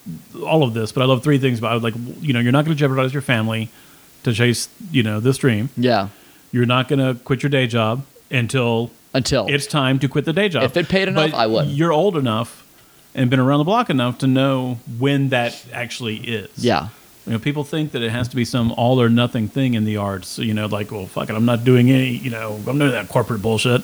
[0.44, 1.84] all of this, but I love three things about it.
[1.84, 3.70] Like, you know, you're not going to jeopardize your family
[4.24, 5.70] to chase, you know, this dream.
[5.78, 6.08] Yeah.
[6.52, 9.46] You're not going to quit your day job until Until.
[9.48, 10.64] it's time to quit the day job.
[10.64, 11.68] If it paid enough, But I would.
[11.68, 12.66] You're old enough
[13.14, 16.50] and been around the block enough to know when that actually is.
[16.58, 16.88] yeah.
[17.30, 19.86] You know, people think that it has to be some all or nothing thing in
[19.86, 20.40] the arts.
[20.40, 22.10] You know, like, well, fuck it, I'm not doing any.
[22.10, 23.84] You know, I'm doing that corporate bullshit.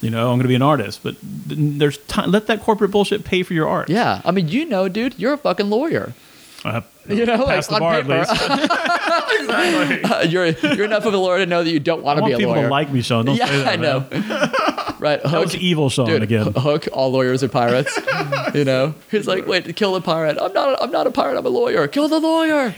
[0.00, 1.98] You know, I'm going to be an artist, but there's.
[2.26, 3.90] Let that corporate bullshit pay for your art.
[3.90, 4.22] Yeah.
[4.24, 6.14] I mean, you know, dude, you're a fucking lawyer.
[6.64, 8.12] Uh, You know, like, the on bar paper.
[8.14, 8.42] at least.
[9.40, 10.28] exactly.
[10.30, 12.34] you're you're enough of a lawyer to know that you don't want to be want
[12.34, 12.64] a people lawyer.
[12.64, 13.24] to like me, Sean.
[13.26, 13.68] Don't yeah, say that.
[13.68, 14.00] I know.
[14.10, 14.20] man.
[14.98, 15.22] right.
[15.22, 16.06] That was Hook, evil, Sean.
[16.06, 16.52] dude, again.
[16.56, 16.88] Hook.
[16.92, 17.96] All lawyers are pirates.
[18.54, 18.94] you know.
[19.10, 20.36] He's like, wait, kill the pirate.
[20.40, 20.72] I'm not.
[20.72, 21.38] A, I'm not a pirate.
[21.38, 21.86] I'm a lawyer.
[21.88, 22.74] Kill the lawyer.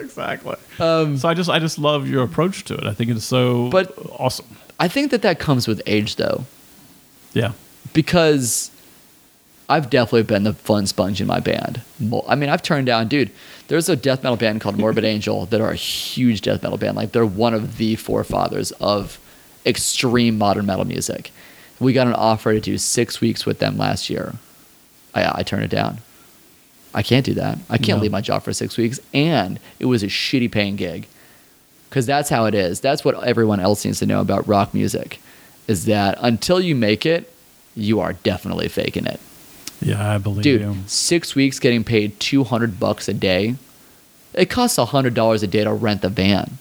[0.00, 0.56] exactly.
[0.76, 2.84] so I just, I just love your approach to it.
[2.84, 4.46] I think it's so Um, But- awesome.
[4.78, 6.44] I think that that comes with age, though.
[7.32, 7.52] Yeah.
[7.94, 8.70] because
[9.68, 11.80] I've definitely been the fun sponge in my band.
[12.28, 13.30] I mean, I've turned down, dude.
[13.68, 16.96] There's a death metal band called Morbid Angel that are a huge death metal band.
[16.96, 19.18] Like they're one of the forefathers of
[19.64, 21.32] extreme modern metal music.
[21.80, 24.34] We got an offer to do six weeks with them last year.
[25.14, 25.98] I, I turned it down.
[26.94, 27.58] I can't do that.
[27.68, 28.02] I can't No.
[28.04, 31.06] leave my job for six weeks, and it was a shitty paying gig.
[31.90, 32.80] Because that's how it is.
[32.80, 35.20] That's what everyone else needs to know about rock music,
[35.68, 37.30] is that until you make it,
[37.74, 39.20] you are definitely faking it.
[39.80, 40.76] Yeah, I believe Dude, you.
[40.86, 43.56] six weeks getting paid two hundred bucks a day.
[44.34, 46.58] It costs hundred dollars a day to rent the van,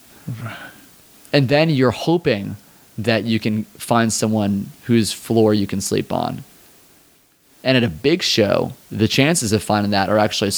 [1.33, 2.55] and then you're hoping
[2.97, 6.43] that you can find someone whose floor you can sleep on.
[7.63, 10.51] And at a big show, the chances of finding that are actually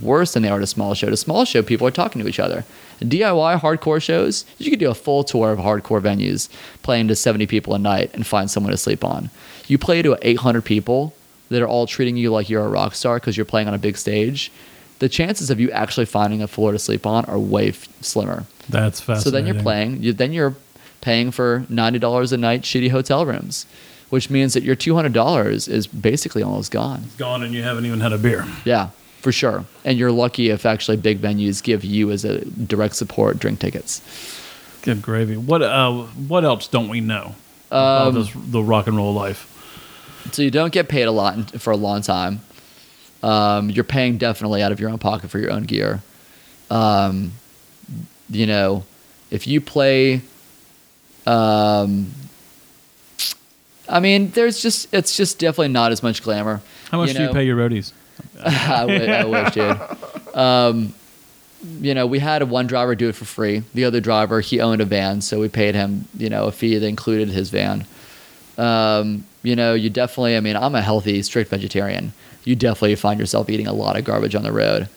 [0.00, 1.08] worse than they are at a small show.
[1.08, 2.64] At a small show, people are talking to each other.
[3.00, 6.48] DIY hardcore shows, you could do a full tour of hardcore venues,
[6.84, 9.28] playing to 70 people a night and find someone to sleep on.
[9.66, 11.12] You play to 800 people
[11.52, 13.78] that are all treating you like you're a rock star because you're playing on a
[13.78, 14.50] big stage.
[14.98, 18.44] The chances of you actually finding a floor to sleep on are way f- slimmer.
[18.68, 19.22] That's fascinating.
[19.24, 20.02] So then you're playing.
[20.02, 20.54] You, then you're
[21.00, 23.66] paying for ninety dollars a night shitty hotel rooms,
[24.10, 27.02] which means that your two hundred dollars is basically almost gone.
[27.06, 28.46] It's gone and you haven't even had a beer.
[28.64, 29.64] Yeah, for sure.
[29.84, 34.00] And you're lucky if actually big venues give you as a direct support drink tickets.
[34.82, 35.36] Good gravy.
[35.36, 35.92] What uh,
[36.28, 37.34] what else don't we know
[37.72, 39.48] about Um, this, the rock and roll life?
[40.30, 42.40] So you don't get paid a lot for a long time.
[43.22, 46.02] Um, you're paying definitely out of your own pocket for your own gear.
[46.70, 47.32] Um,
[48.30, 48.84] you know,
[49.30, 50.22] if you play,
[51.26, 52.12] um,
[53.88, 56.62] I mean, there's just it's just definitely not as much glamour.
[56.90, 57.28] How much do know?
[57.28, 57.92] you pay your roadies?
[58.44, 60.36] I, wi- I wish, dude.
[60.36, 60.94] Um,
[61.80, 63.62] you know, we had one driver do it for free.
[63.74, 66.76] The other driver, he owned a van, so we paid him, you know, a fee
[66.76, 67.86] that included his van.
[68.58, 70.36] Um, You know, you definitely.
[70.36, 72.12] I mean, I'm a healthy, strict vegetarian.
[72.44, 74.88] You definitely find yourself eating a lot of garbage on the road.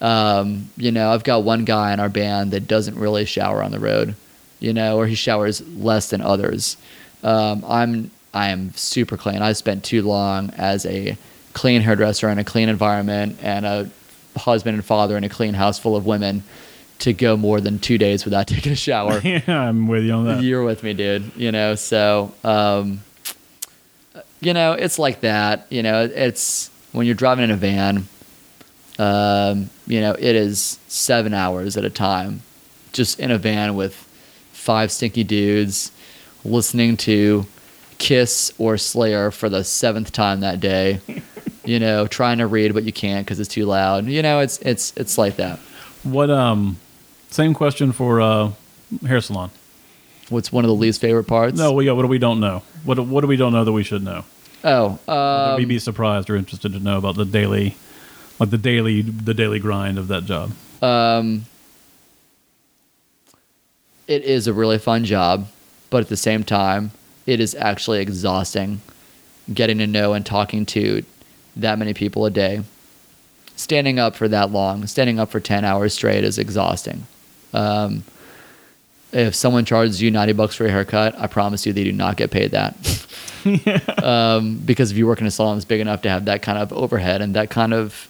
[0.00, 3.70] Um, you know, I've got one guy in our band that doesn't really shower on
[3.70, 4.14] the road.
[4.58, 6.76] You know, or he showers less than others.
[7.22, 9.42] Um, I'm I am super clean.
[9.42, 11.16] I spent too long as a
[11.52, 13.90] clean hairdresser in a clean environment and a
[14.36, 16.44] husband and father in a clean house full of women
[17.00, 19.20] to go more than two days without taking a shower.
[19.24, 20.42] yeah, I'm with you on that.
[20.42, 21.32] You're with me, dude.
[21.36, 23.00] You know, so um,
[24.40, 25.66] you know, it's like that.
[25.70, 28.08] You know, it's when you're driving in a van.
[28.98, 32.42] Um, you know, it is seven hours at a time,
[32.92, 33.94] just in a van with
[34.52, 35.90] five stinky dudes,
[36.44, 37.46] listening to
[37.98, 41.00] Kiss or Slayer for the seventh time that day.
[41.64, 44.06] you know, trying to read but you can't because it's too loud.
[44.06, 45.58] You know, it's it's it's like that.
[46.02, 46.78] What um,
[47.30, 48.52] same question for uh,
[49.06, 49.50] hair salon.
[50.30, 51.58] What's one of the least favorite parts?
[51.58, 52.62] No, we what do we don't know?
[52.84, 54.24] What do- what do we don't know that we should know?
[54.64, 57.76] Oh, Would um, we be surprised or interested to know about the daily,
[58.38, 60.52] like the daily the daily grind of that job?
[60.82, 61.46] Um,
[64.06, 65.48] it is a really fun job,
[65.90, 66.92] but at the same time,
[67.26, 68.80] it is actually exhausting
[69.52, 71.02] getting to know and talking to
[71.56, 72.62] that many people a day.
[73.56, 77.06] Standing up for that long, standing up for 10 hours straight is exhausting.
[77.52, 78.04] Um,
[79.12, 82.16] if someone charges you 90 bucks for a haircut, I promise you they do not
[82.16, 82.76] get paid that.
[84.02, 86.58] um, because if you work in a salon that's big enough to have that kind
[86.58, 88.08] of overhead and that kind of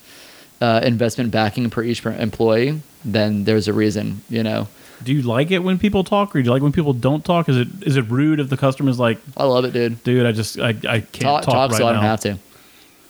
[0.61, 4.69] uh, investment backing per each employee, then there's a reason, you know.
[5.03, 7.49] Do you like it when people talk, or do you like when people don't talk?
[7.49, 10.05] Is it is it rude if the customer's like, I love it, dude.
[10.05, 12.39] dude, I just I, I can't Talk, talk, talk right so I don't have to.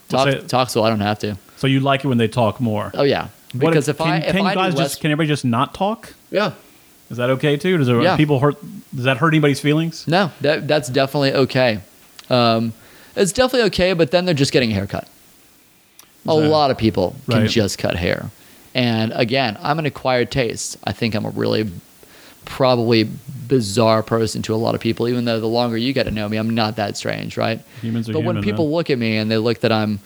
[0.09, 1.37] Talk, talk so I don't have to.
[1.57, 2.93] So you like it when they talk more?
[2.95, 5.45] Oh yeah, because if, can, I if can I guys less, just can everybody just
[5.45, 6.15] not talk?
[6.31, 6.53] yeah,
[7.11, 7.77] Is that okay too?
[7.77, 8.17] Does it, Yeah.
[8.17, 8.57] people hurt?
[8.95, 10.07] Does that hurt anybody's feelings?
[10.07, 11.81] no, that that's definitely okay.
[12.29, 12.73] Um,
[13.17, 15.05] it's definitely okay, but then they're just getting a haircut.
[16.27, 16.49] A Exactly.
[16.49, 17.51] lot of people can Right.
[17.51, 18.31] just cut hair,
[18.75, 20.77] and again, I'm an acquired taste.
[20.85, 21.69] I think I'm a really
[22.45, 23.09] probably
[23.49, 26.29] bizarre person to a lot of people, even though the longer you get to know
[26.29, 27.61] me, I'm not that strange, right?
[27.83, 28.75] Humans are but when people man.
[28.75, 29.99] look at me and they look that I'm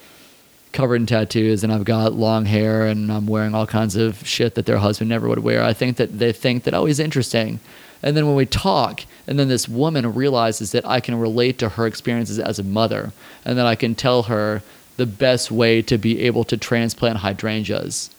[0.75, 4.55] covered in tattoos and I've got long hair and I'm wearing all kinds of shit
[4.57, 7.61] that their husband never would wear, I think that they think that, oh, he's interesting.
[8.03, 11.71] And then when we talk, and then this woman realizes that I can relate to
[11.71, 13.13] her experiences as a mother,
[13.47, 14.63] and that I can tell her
[14.99, 18.11] the best way to be able to transplant hydrangeas.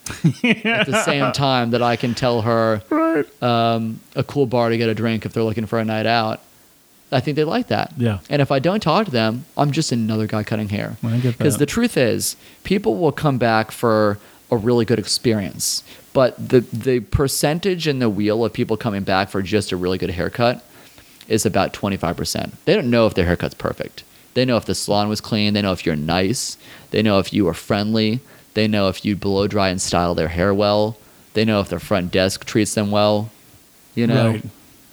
[0.44, 3.43] At the same time that I can tell her Right.
[3.43, 6.42] um, a cool bar to get a drink if they're looking for a night out.
[7.16, 7.94] I think they like that.
[7.98, 8.19] Yeah.
[8.30, 10.98] And if I don't talk to them, I'm just another guy cutting hair.
[11.38, 14.19] Because the truth is, people will come back for
[14.52, 19.30] a really good experience, but the the percentage in the wheel of people coming back
[19.30, 20.64] for just a really good haircut
[21.27, 22.52] is about 25%.
[22.66, 24.03] They don't know if their haircut's perfect.
[24.35, 25.53] They know if the salon was clean.
[25.53, 26.58] They know if you're nice.
[26.92, 28.19] They know if you were friendly.
[28.53, 30.98] They know if you blow dry and style their hair well.
[31.34, 33.32] They know if their front desk treats them well.
[33.95, 34.44] You know, Right.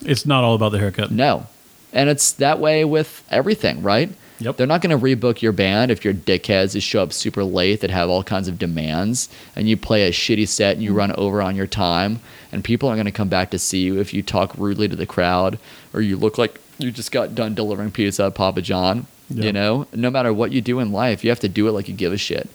[0.05, 1.11] It's not all about the haircut.
[1.11, 1.45] no.
[1.93, 4.09] And it's that way with everything, right?
[4.39, 4.57] Yep.
[4.57, 7.79] They're not going to rebook your band if your dickheads that show up super late
[7.79, 11.13] that have all kinds of demands and you play a shitty set and you run
[11.13, 12.19] over on your time
[12.51, 14.95] and people aren't going to come back to see you if you talk rudely to
[14.95, 15.59] the crowd
[15.93, 19.05] or you look like you just got done delivering pizza at Papa John.
[19.29, 21.87] You know, no matter what you do in life, you have to do it like
[21.87, 22.49] you give a shit.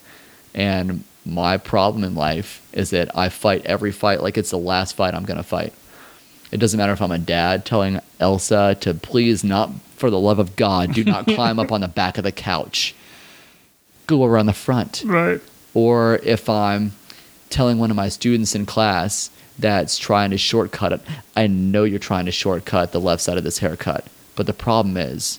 [0.55, 4.95] And my problem in life is that I fight every fight like it's the last
[4.95, 5.73] fight I'm going to fight.
[6.51, 10.39] It doesn't matter if I'm a dad telling Elsa to please not, for the love
[10.39, 12.95] of God, do not climb up on the back of the couch.
[14.07, 15.03] Go around the front.
[15.05, 15.41] Right.
[15.75, 16.93] Or if I'm
[17.51, 21.01] telling one of my students in class that's trying to shortcut it,
[21.37, 24.07] I know you're trying to shortcut the left side of this haircut.
[24.35, 25.39] But the problem is,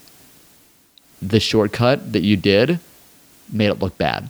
[1.22, 2.80] the shortcut that you did
[3.52, 4.30] made it look bad.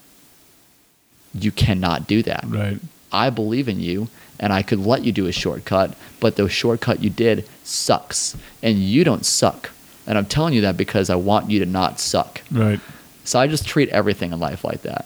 [1.34, 2.46] You cannot do that.
[2.48, 2.80] Right.
[3.12, 4.08] I believe in you
[4.40, 8.78] and I could let you do a shortcut, but the shortcut you did sucks and
[8.78, 9.70] you don't suck.
[10.08, 12.42] And I'm telling you that because I want you to not suck.
[12.52, 12.80] Right.
[13.26, 15.06] So I just treat everything in life like that.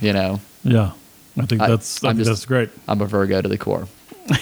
[0.00, 0.92] You know, Yeah.
[1.38, 2.70] I think that's I I'm think just- that's great.
[2.88, 3.86] I'm a Virgo to the core.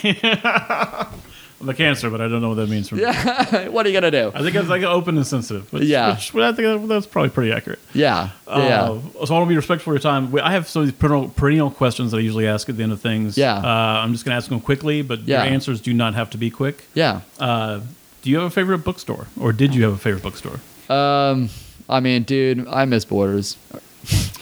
[1.69, 3.03] I'm cancer, but I don't know what that means for me.
[3.03, 3.69] Yeah.
[3.69, 4.33] what are you going to do?
[4.35, 5.73] I think it's like open and sensitive.
[5.73, 6.15] Which, Yeah.
[6.15, 7.79] Which, I think that's probably pretty accurate.
[7.93, 8.31] Yeah.
[8.47, 8.87] Uh, yeah.
[9.25, 10.35] So I want to be respectful of your time.
[10.43, 12.93] I have some of these perennial, perennial questions that I usually ask at the end
[12.93, 13.37] of things.
[13.39, 13.55] Yeah.
[13.57, 15.45] Uh, I'm just going to ask them quickly, but Yeah.
[15.45, 16.85] your answers do not have to be quick.
[16.95, 17.21] Yeah.
[17.39, 17.81] Uh,
[18.23, 20.61] do you have a favorite bookstore, or did you have a favorite bookstore?
[20.89, 21.51] Um,
[21.89, 23.57] I mean, dude, I miss Borders.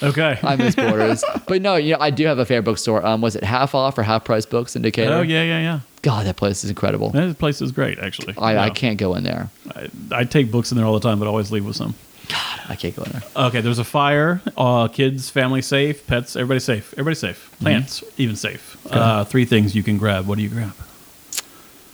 [0.02, 0.38] Okay.
[0.42, 1.24] I miss Borders.
[1.46, 3.04] but no, you know, I do have a favorite bookstore.
[3.04, 5.12] Um, was it half off or half price books in Decatur?
[5.12, 5.80] oh yeah, yeah, yeah.
[6.02, 7.10] God, that place is incredible.
[7.10, 8.34] That place is great, actually.
[8.36, 9.50] I, I can't go in there.
[9.74, 11.94] I, I take books in there all the time, but I always leave with some.
[12.28, 13.22] God, I can't go in there.
[13.36, 14.40] Okay, there's a fire.
[14.56, 16.06] Uh, kids, family safe.
[16.06, 16.92] Pets, everybody safe.
[16.94, 17.50] Everybody safe.
[17.52, 17.64] Mm-hmm.
[17.64, 18.84] Plants, even safe.
[18.90, 20.26] Uh, three things you can grab.
[20.26, 20.72] What do you grab?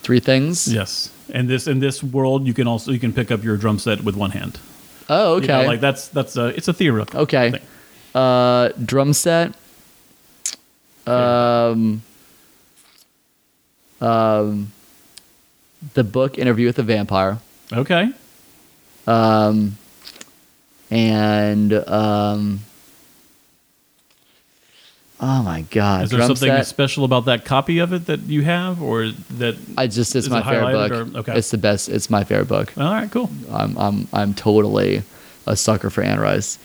[0.03, 0.73] Three things.
[0.73, 1.11] Yes.
[1.31, 4.03] And this in this world, you can also you can pick up your drum set
[4.03, 4.59] with one hand.
[5.09, 5.63] Oh, You okay.
[5.63, 7.21] know, like that's that's a it's a theoretical.
[7.23, 7.53] okay.
[7.53, 7.63] thing.
[8.15, 9.55] Uh, drum set.
[11.07, 12.03] Um.
[14.01, 14.73] Um.
[15.95, 17.39] The book Interview with the Vampire.
[17.73, 18.11] Okay.
[19.07, 19.77] Um.
[20.91, 22.61] And um.
[25.21, 26.05] Oh my God!
[26.05, 26.67] Is there drum something set.
[26.67, 29.57] special about that copy of it that you have, or that?
[29.77, 30.93] I just it's Is my it favorite book.
[31.15, 31.39] or- okay.
[31.39, 31.89] It's the best.
[31.89, 32.73] It's my favorite book.
[32.79, 33.29] All right, cool.
[33.53, 35.03] I'm I'm I'm totally
[35.47, 36.59] a sucker for Anne Rice.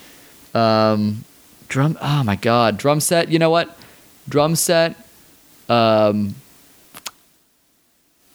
[0.54, 1.24] Um,
[1.68, 1.98] drum.
[2.00, 3.30] Oh my god, drum set.
[3.30, 3.76] You know what?
[4.30, 4.96] Drum set.
[5.68, 6.36] Um,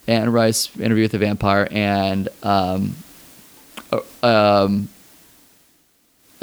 [0.08, 2.97] Anne Rice interview with the vampire and um,
[3.92, 4.88] uh, um,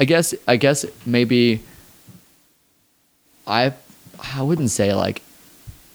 [0.00, 1.60] I guess I guess maybe
[3.46, 3.72] I
[4.34, 5.22] I wouldn't say like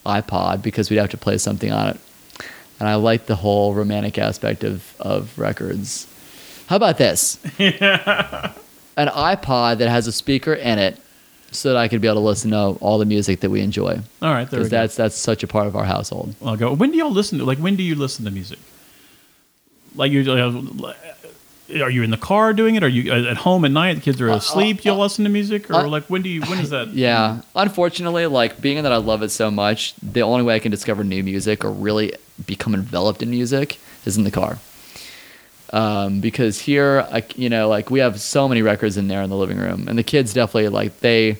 [0.06, 2.00] iPod because we'd have to play something on it.
[2.80, 6.08] And I like the whole romantic aspect of, of records.
[6.68, 7.38] How about this?
[8.98, 10.98] An iPod that has a speaker in it
[11.52, 14.00] so that I could be able to listen to all the music that we enjoy.
[14.22, 14.78] All right, there we Because go.
[14.78, 16.34] that's that's such a part of our household.
[16.44, 16.74] I'll go.
[16.74, 17.46] When do y'all listen to?
[17.46, 18.60] Like, when do you listen to music?
[19.96, 20.24] Like, you
[21.82, 22.84] are you in the car doing it?
[22.84, 23.96] Are you uh, at home at night?
[23.96, 24.84] The kids are asleep.
[24.84, 26.42] you all listen to music, or uh, like when do you?
[26.42, 26.88] When is that?
[26.94, 27.42] Yeah.
[27.56, 31.04] Unfortunately, like being that I love it so much, the only way I can discover
[31.04, 32.14] new music or really
[32.46, 34.58] become enveloped in music is in the car.
[35.74, 39.30] Um, because here, I, you know, like we have so many records in there in
[39.30, 41.38] the living room, and the kids definitely like they,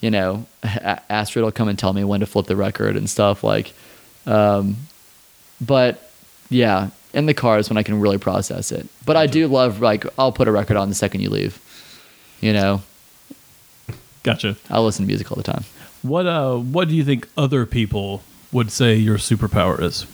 [0.00, 3.42] you know, Astrid will come and tell me when to flip the record and stuff
[3.42, 3.72] like.
[4.24, 4.76] Um,
[5.60, 6.10] but
[6.48, 8.86] yeah, in the car is when I can really process it.
[9.04, 11.60] But I do love like I'll put a record on the second you leave.
[12.40, 12.82] You know,
[14.22, 14.56] Gotcha.
[14.68, 15.64] I listen to music all the time.
[16.02, 16.56] What uh?
[16.56, 20.06] What do you think other people would say your superpower is?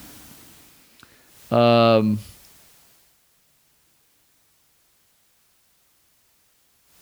[1.50, 2.18] Um,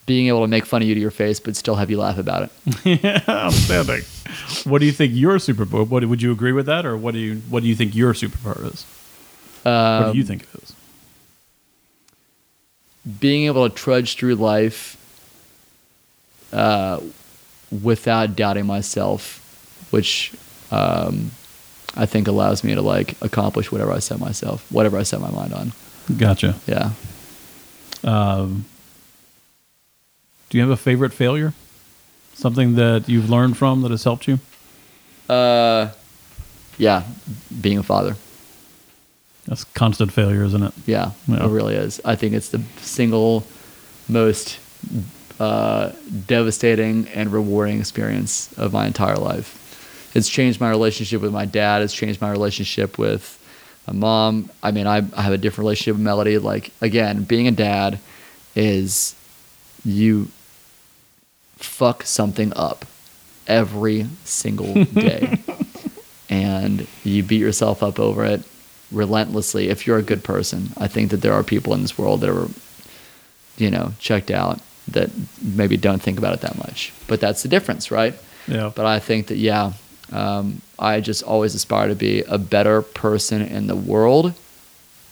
[0.07, 2.19] being able to make fun of you to your face, but still have you laugh
[2.19, 2.44] about
[2.85, 3.02] it.
[3.05, 4.02] yeah, outstanding.
[4.65, 5.86] what do you think your superpower?
[5.86, 8.12] What would you agree with that, or what do you what do you think your
[8.12, 8.85] superpower is?
[9.64, 10.74] Um, What do you think it is?
[13.18, 14.97] Being able to trudge through life
[16.52, 17.00] uh,
[17.82, 19.39] without doubting myself,
[19.90, 20.32] which
[20.70, 21.30] um,
[21.97, 25.30] I think allows me to like accomplish whatever I set myself, whatever I set my
[25.30, 25.72] mind on.
[26.16, 26.56] Gotcha.
[26.66, 26.90] Yeah.
[28.05, 28.64] Um,
[30.48, 31.52] do you have a favorite failure?
[32.34, 34.39] Something that you've learned from that has helped you?
[35.28, 35.90] Uh,
[36.78, 37.05] yeah.
[37.60, 38.16] Being a father.
[39.47, 40.73] That's constant failure, isn't it?
[40.86, 41.44] Yeah, Yeah.
[41.44, 42.01] it really is.
[42.05, 43.44] I think it's the single
[44.09, 44.59] most
[45.41, 45.93] uh,
[46.27, 49.57] devastating and rewarding experience of my entire life.
[50.15, 51.83] It's changed my relationship with my dad.
[51.83, 53.36] It's changed my relationship with
[53.86, 54.51] my mom.
[54.62, 56.39] I mean, I, I have a different relationship with Melody.
[56.39, 57.99] Like, again, being a dad
[58.55, 59.15] is
[59.85, 60.28] you
[61.57, 62.85] fuck something up
[63.47, 65.39] every single day.
[66.28, 68.43] and you beat yourself up over it
[68.93, 70.70] relentlessly if you're a good person.
[70.77, 72.49] I think that there are people in this world that are,
[73.57, 75.10] you know, checked out that
[75.43, 76.93] maybe don't think about it that much.
[77.07, 78.15] But that's the difference, right?
[78.49, 78.73] Yeah.
[78.75, 79.73] But I think that, yeah,
[80.12, 84.35] um, I just always aspire to be a better person in the world.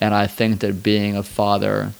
[0.01, 1.93] And I think that being a father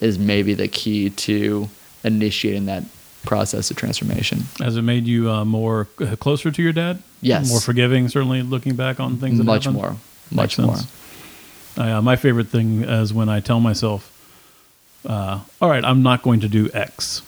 [0.00, 1.68] is maybe the key to
[2.02, 2.84] initiating that
[3.24, 4.40] process of transformation.
[4.58, 5.84] Has it made you uh, more
[6.18, 7.02] closer to your dad?
[7.20, 7.48] Yes.
[7.48, 9.80] More forgiving, certainly looking back on things that Much happened?
[9.80, 9.96] more.
[10.32, 10.76] Much more.
[11.76, 14.08] Uh, my favorite thing is when I tell myself,
[15.06, 17.22] uh, all right, I'm not going to do X.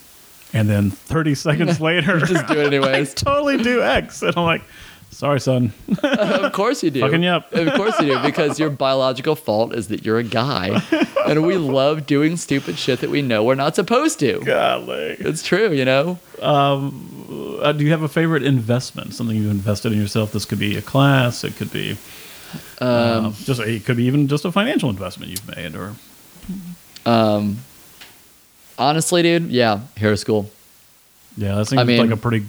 [0.52, 3.14] And then 30 seconds later, Just do it I anyways.
[3.14, 4.22] totally do X.
[4.22, 4.62] And I'm like,
[5.10, 5.72] sorry, son.
[6.02, 7.00] of course you do.
[7.00, 7.52] Fucking yep.
[7.52, 10.80] Of course you do, because your biological fault is that you're a guy,
[11.26, 14.40] and we love doing stupid shit that we know we're not supposed to.
[14.44, 15.16] Golly.
[15.18, 16.18] It's true, you know.
[16.40, 16.90] Uh,
[17.72, 19.14] do you have a favorite investment?
[19.14, 20.32] Something you've invested in yourself?
[20.32, 21.42] This could be a class.
[21.44, 21.96] It could be
[22.80, 23.60] Um, uh, just.
[23.60, 25.94] It could be even just a financial investment you've made, or
[27.06, 27.58] um,
[28.78, 30.50] honestly, dude, yeah, hair school.
[31.36, 32.46] yeah, that seems I mean- like a pretty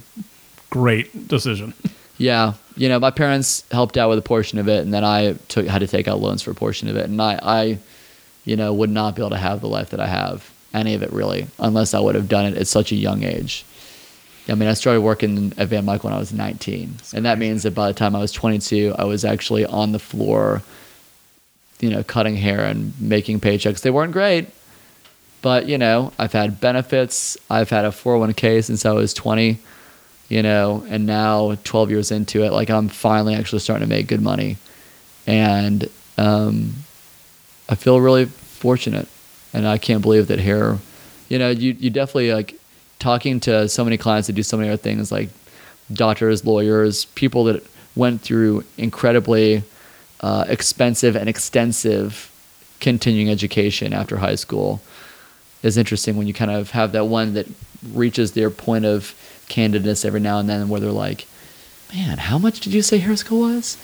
[0.70, 1.74] great decision.
[2.18, 5.34] Yeah, you know, my parents helped out with a portion of it, and then I
[5.50, 7.78] took had to take out loans for a portion of it, and I, I,
[8.46, 11.04] you know, would not be able to have the life that I have, any of
[11.04, 13.66] it really, unless I would have done it at such a young age.
[14.48, 17.64] I mean, I started working at Van Mike when I was 19, and that means
[17.64, 20.62] that by the time I was 22, I was actually on the floor,
[21.80, 23.82] you know, cutting hair and making paychecks.
[23.82, 24.48] They weren't great,
[25.42, 27.38] But you know, I've had benefits.
[27.50, 29.60] I've had a 401k since I was 20.
[30.28, 34.08] You know, and now 12 years into it, like I'm finally actually starting to make
[34.08, 34.58] good money,
[35.28, 36.74] and um,
[37.70, 39.08] I feel really fortunate,
[39.54, 40.80] and I can't believe that here,
[41.30, 42.60] you know, you you definitely like
[43.06, 45.30] talking to so many clients that do so many other things like
[45.94, 47.64] doctors, lawyers, people that
[47.96, 49.62] went through incredibly
[50.22, 52.32] uh, expensive and extensive
[52.80, 54.82] continuing education after high school
[55.62, 57.46] is interesting when you kind of have that one that
[57.94, 59.14] reaches their point of
[59.50, 61.28] candidness every now and then where they're like,
[61.94, 63.78] man, how much did you say hair school was?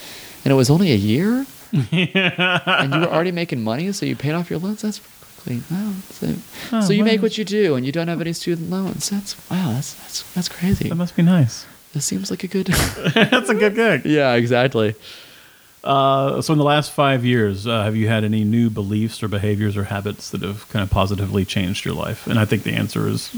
[0.44, 1.46] And it was only a year?
[1.72, 4.82] and you were already making money, so you paid off your loans?
[4.82, 5.00] That's
[5.48, 5.94] Wow.
[6.12, 6.34] So,
[6.72, 9.10] Oh, so you make what you do and you don't have any student loans.
[9.10, 10.90] That's, wow, that's, that's, that's crazy.
[10.90, 11.66] That must be nice.
[11.94, 12.68] That seems like a good.
[13.14, 14.06] That's a good gig.
[14.06, 14.96] yeah, exactly.
[15.84, 19.28] Uh, so, in the last five years, uh, have you had any new beliefs or
[19.28, 22.28] behaviors or habits that have kind of positively changed your life?
[22.28, 23.30] And I think the answer is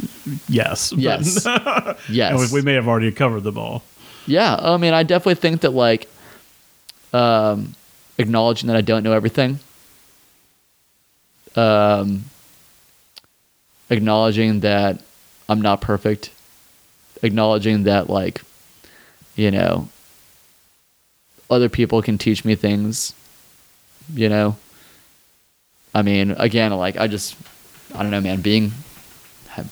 [0.49, 0.91] yes.
[0.95, 1.45] Yes.
[2.09, 2.31] Yes.
[2.31, 3.81] and we, we may have already covered them all.
[4.27, 6.07] Yeah, I mean, I definitely think that like
[7.13, 7.75] um,
[8.17, 9.59] acknowledging that I don't know everything,
[11.55, 12.25] um,
[13.89, 15.01] acknowledging that
[15.49, 16.31] I'm not perfect,
[17.21, 18.41] acknowledging that like,
[19.35, 19.89] you know,
[21.49, 23.13] other people can teach me things,
[24.13, 24.55] you know.
[25.93, 27.35] I mean, again, like I just,
[27.93, 28.71] I don't know, man, being,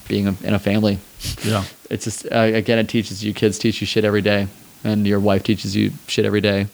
[0.06, 0.98] being in a family,
[1.44, 1.64] Yeah.
[1.90, 4.46] it's just uh, again it teaches you kids teach you shit every day
[4.84, 6.66] and your wife teaches you shit every day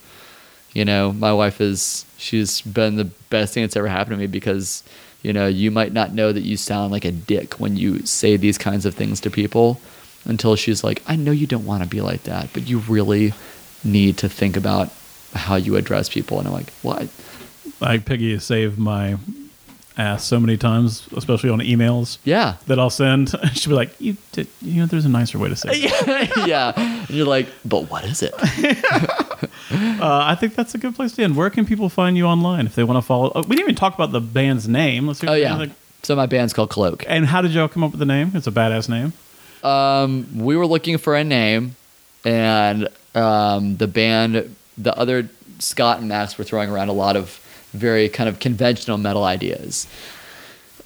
[0.72, 4.26] you know my wife is she's been the best thing that's ever happened to me
[4.26, 4.82] because
[5.22, 8.36] you know you might not know that you sound like a dick when you say
[8.36, 9.80] these kinds of things to people
[10.24, 13.32] until she's like i know you don't want to be like that but you really
[13.84, 14.92] need to think about
[15.34, 16.38] how you address people.
[16.38, 17.08] And i'm like what?
[17.80, 19.16] Like Piggy saved my
[19.98, 23.34] ass so many times, especially on emails yeah that I'll send.
[23.52, 26.72] She'll be like, "You, did, you know, there's a nicer way to say it." yeah
[26.76, 28.34] and you're like but what is it
[29.70, 31.36] Uh, I think that's a good place to end.
[31.36, 33.30] Where can people find you online if they want to follow?
[33.34, 35.06] Oh, we didn't even talk about the band's name.
[35.06, 35.74] Let's hear oh yeah name.
[36.02, 38.32] so my band's called cloak And how did y'all come up with the name?
[38.34, 39.12] It's a badass name.
[39.62, 41.76] Um, we were looking for a name,
[42.24, 45.28] and um, the band, the other
[45.58, 47.40] Scott and Max were throwing around a lot of
[47.72, 49.86] very kind of conventional metal ideas.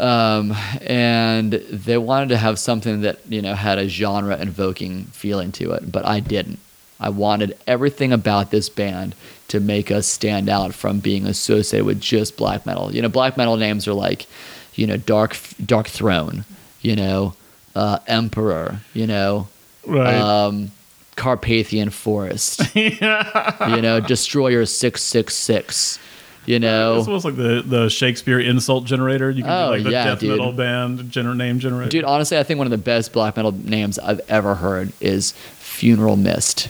[0.00, 5.52] Um, and they wanted to have something that you know had a genre invoking feeling
[5.52, 6.58] to it, but I didn't.
[6.98, 9.14] I wanted everything about this band
[9.48, 12.92] to make us stand out from being associated with just black metal.
[12.94, 14.26] You know, black metal names are like,
[14.74, 16.44] you know, Dark Dark Throne,
[16.80, 17.34] you know,
[17.74, 19.48] uh, Emperor, you know,
[19.86, 20.14] Right.
[20.14, 20.70] um,
[21.16, 25.98] Carpathian Forest, you know, Destroyer six six six,
[26.46, 29.30] you know, It's almost like the, the Shakespeare insult generator.
[29.30, 30.30] You can Oh, do like the yeah, death dude.
[30.30, 31.90] metal band gener- name generator.
[31.90, 35.32] Dude, honestly, I think one of the best black metal names I've ever heard is
[35.58, 36.68] Funeral Mist.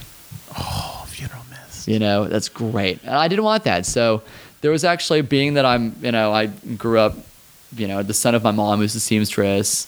[0.59, 1.89] oh, funeral mist.
[1.89, 3.01] You know, that's great.
[3.02, 3.86] And I didn't want that.
[3.86, 4.23] So
[4.60, 7.15] there was actually, being that I'm, you know, I grew up,
[7.76, 9.86] you know, the son of my mom who's a seamstress,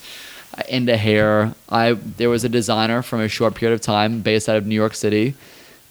[0.57, 1.53] uh, into hair.
[1.69, 4.75] I there was a designer from a short period of time based out of New
[4.75, 5.35] York City,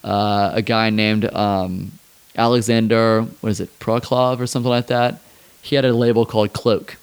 [0.03, 1.91] uh, a guy named um,
[2.35, 5.19] Alexander, what is it, Proklov or something like that.
[5.61, 6.97] He had a label called Cloak,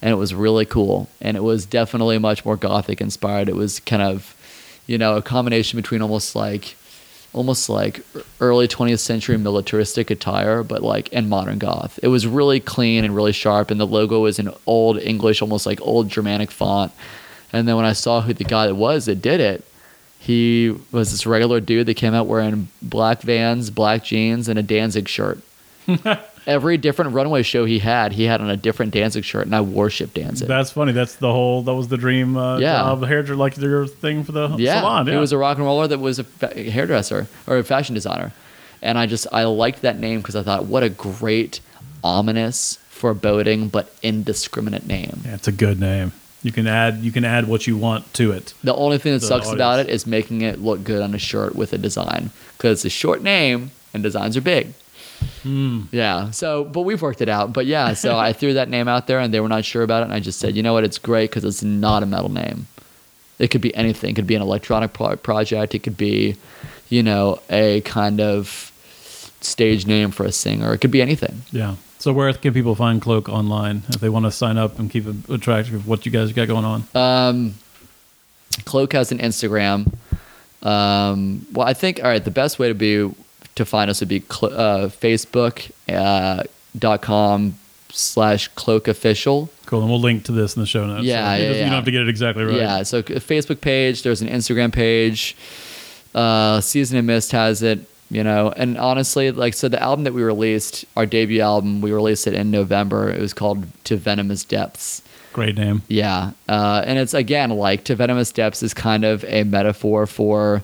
[0.00, 1.08] and it was really cool.
[1.20, 3.48] And it was definitely much more gothic inspired.
[3.48, 4.34] It was kind of,
[4.86, 6.74] you know, a combination between almost like,
[7.32, 8.04] almost like
[8.40, 11.98] early 20th century militaristic attire, but like and modern goth.
[12.02, 15.64] It was really clean and really sharp, and the logo was in old English, almost
[15.64, 16.92] like old Germanic font.
[17.52, 19.64] And then when I saw who the guy that was that did it,
[20.22, 24.62] he was this regular dude that came out wearing black vans, black jeans, and a
[24.62, 25.40] Danzig shirt.
[26.46, 29.60] Every different runway show he had, he had on a different Danzig shirt, and I
[29.60, 30.46] worship Danzig.
[30.48, 30.92] That's funny.
[30.92, 31.62] That's the whole.
[31.62, 32.36] That was the dream.
[32.36, 32.78] Uh, Yeah.
[32.78, 33.04] job.
[33.04, 35.06] Hairdresser, like your thing for the yeah, salon.
[35.06, 35.14] Yeah.
[35.14, 38.32] he was a rock and roller that was a fa- hairdresser or a fashion designer,
[38.80, 41.60] and I just I liked that name because I thought what a great,
[42.04, 45.20] ominous, foreboding but indiscriminate name.
[45.24, 46.12] yeah, it's a good name.
[46.42, 46.98] You can add.
[46.98, 48.54] You can add what you want to it.
[48.64, 51.18] The only thing that The sucks about it is making it look good on a
[51.18, 54.72] shirt with a design because it's a short name and designs are big.
[55.42, 55.82] Hmm.
[55.92, 56.30] Yeah.
[56.30, 57.52] So, but we've worked it out.
[57.52, 60.02] But yeah, so I threw that name out there and they were not sure about
[60.02, 60.04] it.
[60.06, 60.82] And I just said, you know what?
[60.84, 62.66] It's great because it's not a metal name.
[63.38, 64.10] It could be anything.
[64.10, 65.74] It could be an electronic pro- project.
[65.74, 66.36] It could be,
[66.88, 68.72] you know, a kind of
[69.40, 70.72] stage name for a singer.
[70.74, 71.42] It could be anything.
[71.50, 71.76] Yeah.
[72.02, 75.06] So where can people find Cloak online if they want to sign up and keep
[75.28, 76.84] a, track of what you guys got going on?
[76.96, 77.54] Um,
[78.64, 79.86] Cloak has an Instagram.
[80.64, 82.24] Um, well, I think all right.
[82.24, 83.08] The best way to be
[83.54, 86.42] to find us would be cl- uh, Facebook uh,
[86.76, 87.54] dot com
[87.90, 89.48] slash cloak official.
[89.66, 89.82] Cool.
[89.82, 91.04] And we'll link to this in the show notes.
[91.04, 92.56] Yeah, So you yeah, You don't have to get it exactly right.
[92.56, 95.36] Yeah, so a Facebook page, there's an Instagram page.
[96.16, 97.78] Uh, Season of Mist has it,
[98.12, 98.52] you know.
[98.54, 102.34] And honestly, like, so the album that we released, our debut album, we released it
[102.34, 103.10] in November.
[103.10, 105.02] It was called To Venomous Depths.
[105.32, 105.80] Great name.
[105.88, 106.32] Yeah.
[106.46, 110.62] Uh, and it's again like to venomous depths is kind of a metaphor for,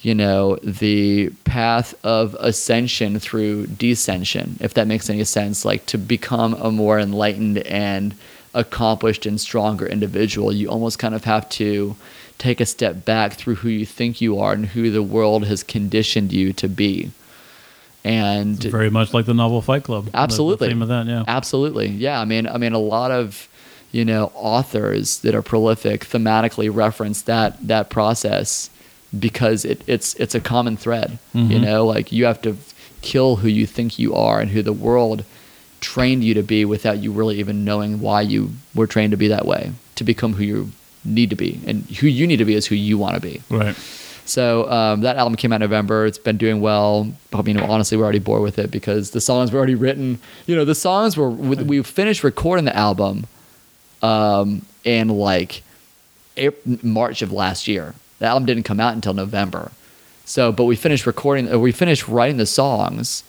[0.00, 5.66] you know, the path of ascension through descension, if that makes any sense.
[5.66, 8.14] Like to become a more enlightened and
[8.54, 11.94] accomplished and stronger individual, you almost kind of have to
[12.40, 15.62] take a step back through who you think you are and who the world has
[15.62, 17.10] conditioned you to be.
[18.02, 20.08] And Very much like the novel Fight Club.
[20.14, 20.68] Absolutely.
[20.68, 21.24] The theme of that, yeah.
[21.28, 21.88] Absolutely.
[21.88, 22.18] Yeah.
[22.20, 23.46] I mean, I mean, a lot of,
[23.92, 28.70] you know, authors that are prolific thematically reference that, that process
[29.18, 31.60] because it, it's, it's a common thread, you Mhm.
[31.62, 32.56] know, like you have to
[33.02, 35.24] kill who you think you are and who the world
[35.80, 39.28] trained you to be without you really even knowing why you were trained to be
[39.28, 40.70] that way to become who you
[41.04, 43.40] need to be and who you need to be is who you want to be.
[43.50, 43.76] Right.
[44.26, 46.06] So um, that album came out in November.
[46.06, 47.10] It's been doing well.
[47.32, 50.20] I mean, honestly, we're already bored with it because the songs were already written.
[50.46, 53.26] You know, the songs were we we finished recording the album
[54.02, 55.62] um, in like
[56.36, 57.94] April, March of last year.
[58.20, 59.72] The album didn't come out until November.
[60.24, 61.52] So, but we finished recording.
[61.52, 63.24] Uh, we finished writing the songs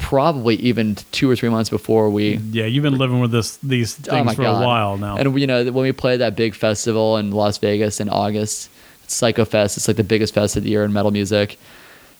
[0.00, 3.98] probably even two or three months before we Yeah, you've been living with this these
[4.08, 4.62] oh things Oh for God.
[4.62, 5.16] a while now.
[5.16, 8.70] And you know, when we played that big festival in Las Vegas in August,
[9.06, 11.58] Psycho Fest, it's like the biggest fest of the year in metal music.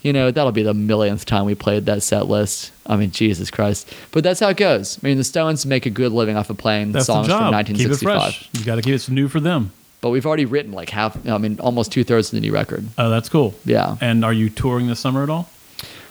[0.03, 2.73] You know, that'll be the millionth time we played that set list.
[2.87, 3.93] I mean, Jesus Christ.
[4.13, 4.99] But that's how it goes.
[5.03, 7.47] I mean, the Stones make a good living off of playing That's songs from Keep
[7.49, 8.23] it 1965.
[8.23, 8.49] fresh.
[8.55, 9.73] You got to keep it new for them.
[10.01, 12.87] But we've already written like half, I mean, almost two thirds of the new record.
[12.97, 13.55] Oh, that's cool.
[13.67, 13.97] Yeah.
[14.01, 15.51] And are you touring this summer at all?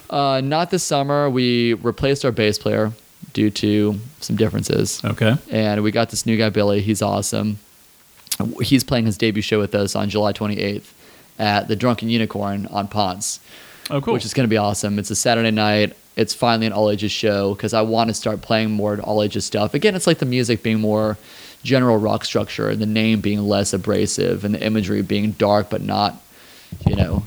[0.10, 1.30] Uh, not this summer.
[1.30, 2.92] We replaced our bass player
[3.34, 5.02] due to some differences.
[5.06, 5.36] Okay.
[5.52, 6.82] and we got this new guy Billy.
[6.82, 7.60] He's awesome.
[8.62, 10.92] He's playing his debut show with us on July 28th
[11.38, 13.40] at the Drunken Unicorn on Ponce,
[13.90, 14.14] Oh, cool.
[14.14, 14.98] which is going to be awesome.
[14.98, 15.96] It's a Saturday night.
[16.16, 19.46] It's finally an all ages show because I want to start playing more all ages
[19.46, 19.74] stuff.
[19.74, 21.18] Again, it's like the music being more
[21.64, 25.82] general rock structure and the name being less abrasive and the imagery being dark but
[25.82, 26.22] not,
[26.88, 27.24] you know,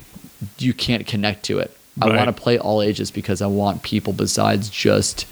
[0.58, 1.76] you can't connect to it.
[2.00, 2.16] I Right.
[2.16, 5.26] want to play all ages because I want people besides just,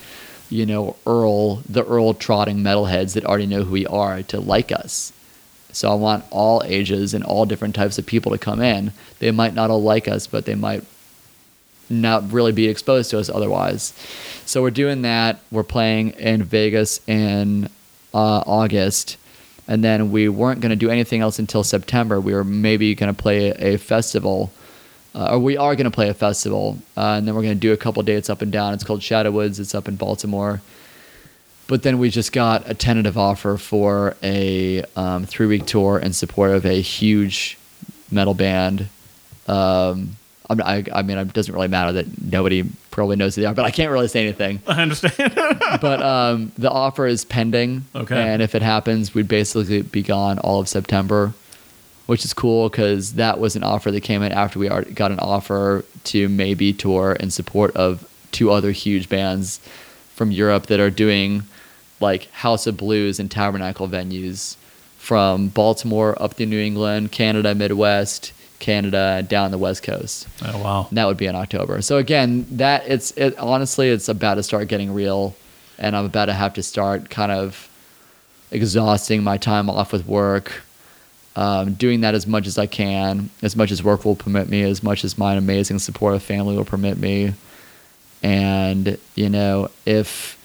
[0.51, 4.71] you know, Earl, the Earl trotting metalheads that already know who we are to like
[4.71, 5.13] us.
[5.73, 8.93] So I want all ages and all different types of people to come in.
[9.21, 10.83] They might not all like us, but they might
[11.89, 13.93] not really be exposed to us otherwise.
[14.45, 15.41] So we're doing that.
[15.51, 17.69] We're playing in Vegas in
[18.13, 19.17] uh, August.
[19.69, 22.21] And then we weren't going to do anything else until September.
[22.21, 24.53] We were maybe going to play a festival,
[25.15, 26.79] uh, or we are going to play a festival.
[26.97, 28.75] Uh, and then we're going to do a couple dates up and down.
[28.75, 30.61] It's called Shadow Woods, it's up in Baltimore.
[31.67, 36.13] But then we just got a tentative offer for a um, three week tour in
[36.13, 37.59] support of a huge
[38.11, 38.89] metal band.
[39.47, 40.17] Um,
[40.49, 43.55] I'm, I, I mean, it doesn't really matter that nobody probably knows who they are,
[43.55, 44.61] but I can't really say anything.
[44.67, 45.33] I understand.
[45.81, 47.85] but um, the offer is pending.
[47.95, 48.21] Okay.
[48.21, 51.33] And if it happens, we'd basically be gone all of September,
[52.11, 55.21] which is cool because that was an offer that came in after we got an
[55.21, 59.59] offer to maybe tour in support of two other huge bands
[60.17, 61.45] from Europe that are doing
[62.01, 64.57] like House of Blues and Tabernacle venues
[64.99, 70.27] from Baltimore up to New England, Canada, Midwest, Canada, down the West Coast.
[70.45, 70.87] oh, wow.
[70.89, 71.81] And that would be in October.
[71.81, 75.37] So again, that it's it honestly it's about to start getting real,
[75.79, 77.71] and I'm about to have to start kind of
[78.51, 80.65] exhausting my time off with work,
[81.37, 84.63] um, doing that as much as I can, as much as work will permit me,
[84.63, 87.35] as much as my amazing supportive family will permit me,
[88.23, 90.37] and you know if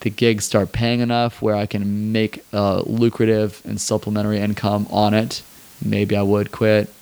[0.00, 5.12] the gigs start paying enough where I can make a lucrative and supplementary income on
[5.12, 5.42] it,
[5.84, 6.92] maybe I would quit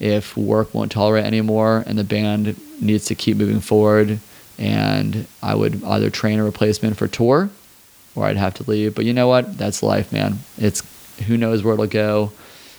[0.00, 4.18] if work won't tolerate anymore and the band needs to keep moving forward
[4.58, 7.48] and I would either train a replacement for tour
[8.14, 8.94] or I'd have to leave.
[8.94, 9.56] But you know what?
[9.58, 10.38] That's life, man.
[10.58, 10.82] It's
[11.26, 12.32] who knows where it'll go.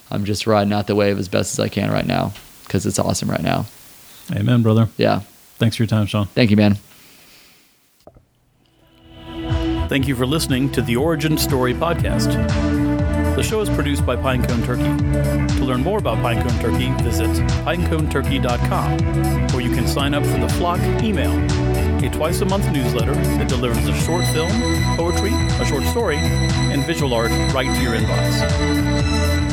[0.09, 2.33] I'm just riding out the wave as best as I can right now
[2.63, 3.65] because it's awesome right now.
[4.33, 4.89] Amen, brother.
[4.97, 5.21] Yeah.
[5.57, 6.27] Thanks for your time, Sean.
[6.27, 6.77] Thank you, man.
[9.87, 12.66] Thank you for listening to the Origin Story podcast.
[13.37, 15.57] The show is produced by Pinecone Turkey.
[15.59, 17.29] To learn more about Pinecone Turkey, visit
[17.65, 21.31] pineconeturkey.com, where you can sign up for the Flock email,
[22.03, 24.49] a twice a month newsletter that delivers a short film,
[24.97, 29.46] poetry, a short story, and visual art right to your inbox.